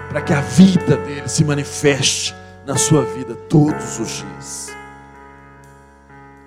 para 0.08 0.22
que 0.22 0.32
a 0.32 0.40
vida 0.40 0.96
dele 0.96 1.28
se 1.28 1.44
manifeste 1.44 2.34
na 2.64 2.74
sua 2.74 3.02
vida 3.02 3.34
todos 3.34 3.98
os 3.98 4.08
dias. 4.08 4.74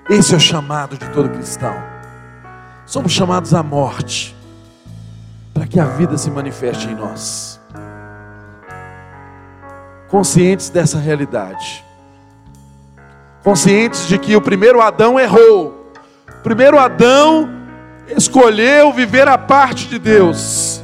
Esse 0.10 0.34
é 0.34 0.38
o 0.38 0.40
chamado 0.40 0.98
de 0.98 1.08
todo 1.12 1.30
cristão. 1.30 1.76
Somos 2.84 3.12
chamados 3.12 3.54
à 3.54 3.62
morte, 3.62 4.36
para 5.54 5.68
que 5.68 5.80
a 5.80 5.86
vida 5.86 6.18
se 6.18 6.32
manifeste 6.32 6.88
em 6.88 6.96
nós. 6.96 7.61
Conscientes 10.12 10.70
dessa 10.70 11.00
realidade, 11.00 11.86
conscientes 13.46 14.08
de 14.08 14.20
que 14.20 14.36
o 14.36 14.42
primeiro 14.42 14.82
Adão 14.82 15.18
errou, 15.18 15.90
o 16.28 16.44
primeiro 16.44 16.78
Adão 16.78 17.50
escolheu 18.10 18.92
viver 18.92 19.26
a 19.30 19.38
parte 19.38 19.88
de 19.88 19.98
Deus. 19.98 20.84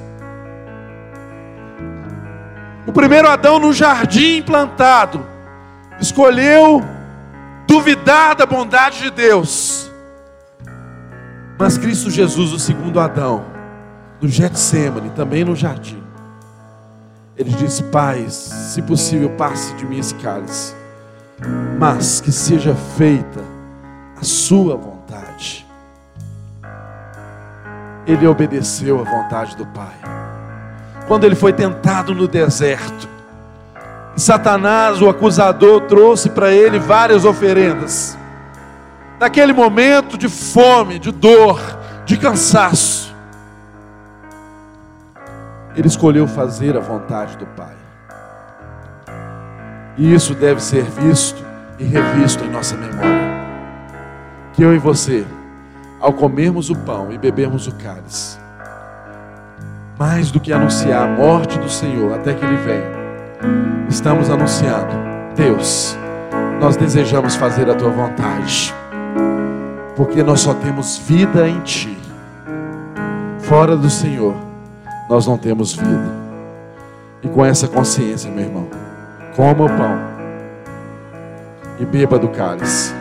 O 2.85 2.93
primeiro 2.93 3.27
Adão 3.27 3.59
no 3.59 3.73
jardim 3.73 4.41
plantado 4.41 5.25
escolheu 5.99 6.81
duvidar 7.67 8.33
da 8.33 8.45
bondade 8.45 8.99
de 8.99 9.11
Deus. 9.11 9.91
Mas 11.59 11.77
Cristo 11.77 12.09
Jesus, 12.09 12.53
o 12.53 12.59
segundo 12.59 12.97
Adão, 12.97 13.45
no 14.21 14.29
Getsemane, 14.29 15.09
também 15.09 15.43
no 15.43 15.53
jardim, 15.53 16.01
ele 17.37 17.51
disse: 17.51 17.83
Pai, 17.83 18.25
se 18.29 18.81
possível, 18.81 19.29
passe 19.31 19.73
de 19.75 19.85
mim 19.85 19.99
esse 19.99 20.15
cálice, 20.15 20.73
mas 21.77 22.19
que 22.19 22.31
seja 22.31 22.75
feita 22.97 23.41
a 24.19 24.23
Sua 24.23 24.75
vontade 24.75 25.67
ele 28.07 28.25
obedeceu 28.25 29.01
à 29.01 29.03
vontade 29.03 29.55
do 29.57 29.65
Pai. 29.65 29.93
Quando 31.07 31.25
ele 31.25 31.35
foi 31.35 31.51
tentado 31.51 32.15
no 32.15 32.27
deserto, 32.27 33.07
Satanás, 34.15 35.01
o 35.01 35.09
acusador, 35.09 35.81
trouxe 35.81 36.29
para 36.29 36.51
ele 36.51 36.79
várias 36.79 37.25
oferendas. 37.25 38.17
Naquele 39.19 39.53
momento 39.53 40.17
de 40.17 40.29
fome, 40.29 40.97
de 40.97 41.11
dor, 41.11 41.59
de 42.05 42.17
cansaço, 42.17 43.06
ele 45.77 45.87
escolheu 45.87 46.27
fazer 46.27 46.75
a 46.75 46.79
vontade 46.79 47.37
do 47.37 47.45
Pai. 47.45 47.75
E 49.95 50.11
isso 50.11 50.33
deve 50.33 50.61
ser 50.61 50.83
visto 50.83 51.45
e 51.77 51.83
revisto 51.83 52.43
em 52.43 52.49
nossa 52.49 52.75
memória. 52.75 53.27
Que 54.53 54.63
eu 54.63 54.73
e 54.73 54.79
você, 54.79 55.23
ao 56.01 56.11
comermos 56.13 56.71
o 56.71 56.75
pão 56.75 57.11
e 57.11 57.17
bebermos 57.17 57.67
o 57.67 57.75
cálice, 57.75 58.39
mais 59.99 60.31
do 60.31 60.39
que 60.39 60.51
anunciar 60.51 61.03
a 61.03 61.07
morte 61.07 61.59
do 61.59 61.69
Senhor 61.69 62.11
até 62.13 62.33
que 62.33 62.43
Ele 62.43 62.57
venha, 62.57 63.87
estamos 63.87 64.31
anunciando: 64.31 64.93
Deus, 65.35 65.95
nós 66.59 66.75
desejamos 66.75 67.35
fazer 67.35 67.69
a 67.69 67.75
tua 67.75 67.91
vontade, 67.91 68.73
porque 69.95 70.23
nós 70.23 70.39
só 70.39 70.55
temos 70.55 70.97
vida 70.97 71.47
em 71.47 71.59
Ti. 71.61 71.95
Fora 73.39 73.77
do 73.77 73.89
Senhor, 73.89 74.46
nós 75.09 75.27
não 75.27 75.37
temos 75.37 75.73
vida. 75.73 76.17
E 77.23 77.27
com 77.27 77.45
essa 77.45 77.67
consciência, 77.67 78.29
meu 78.29 78.45
irmão, 78.45 78.67
coma 79.35 79.65
o 79.65 79.69
pão 79.69 79.97
e 81.79 81.85
beba 81.85 82.17
do 82.17 82.29
cálice. 82.29 82.96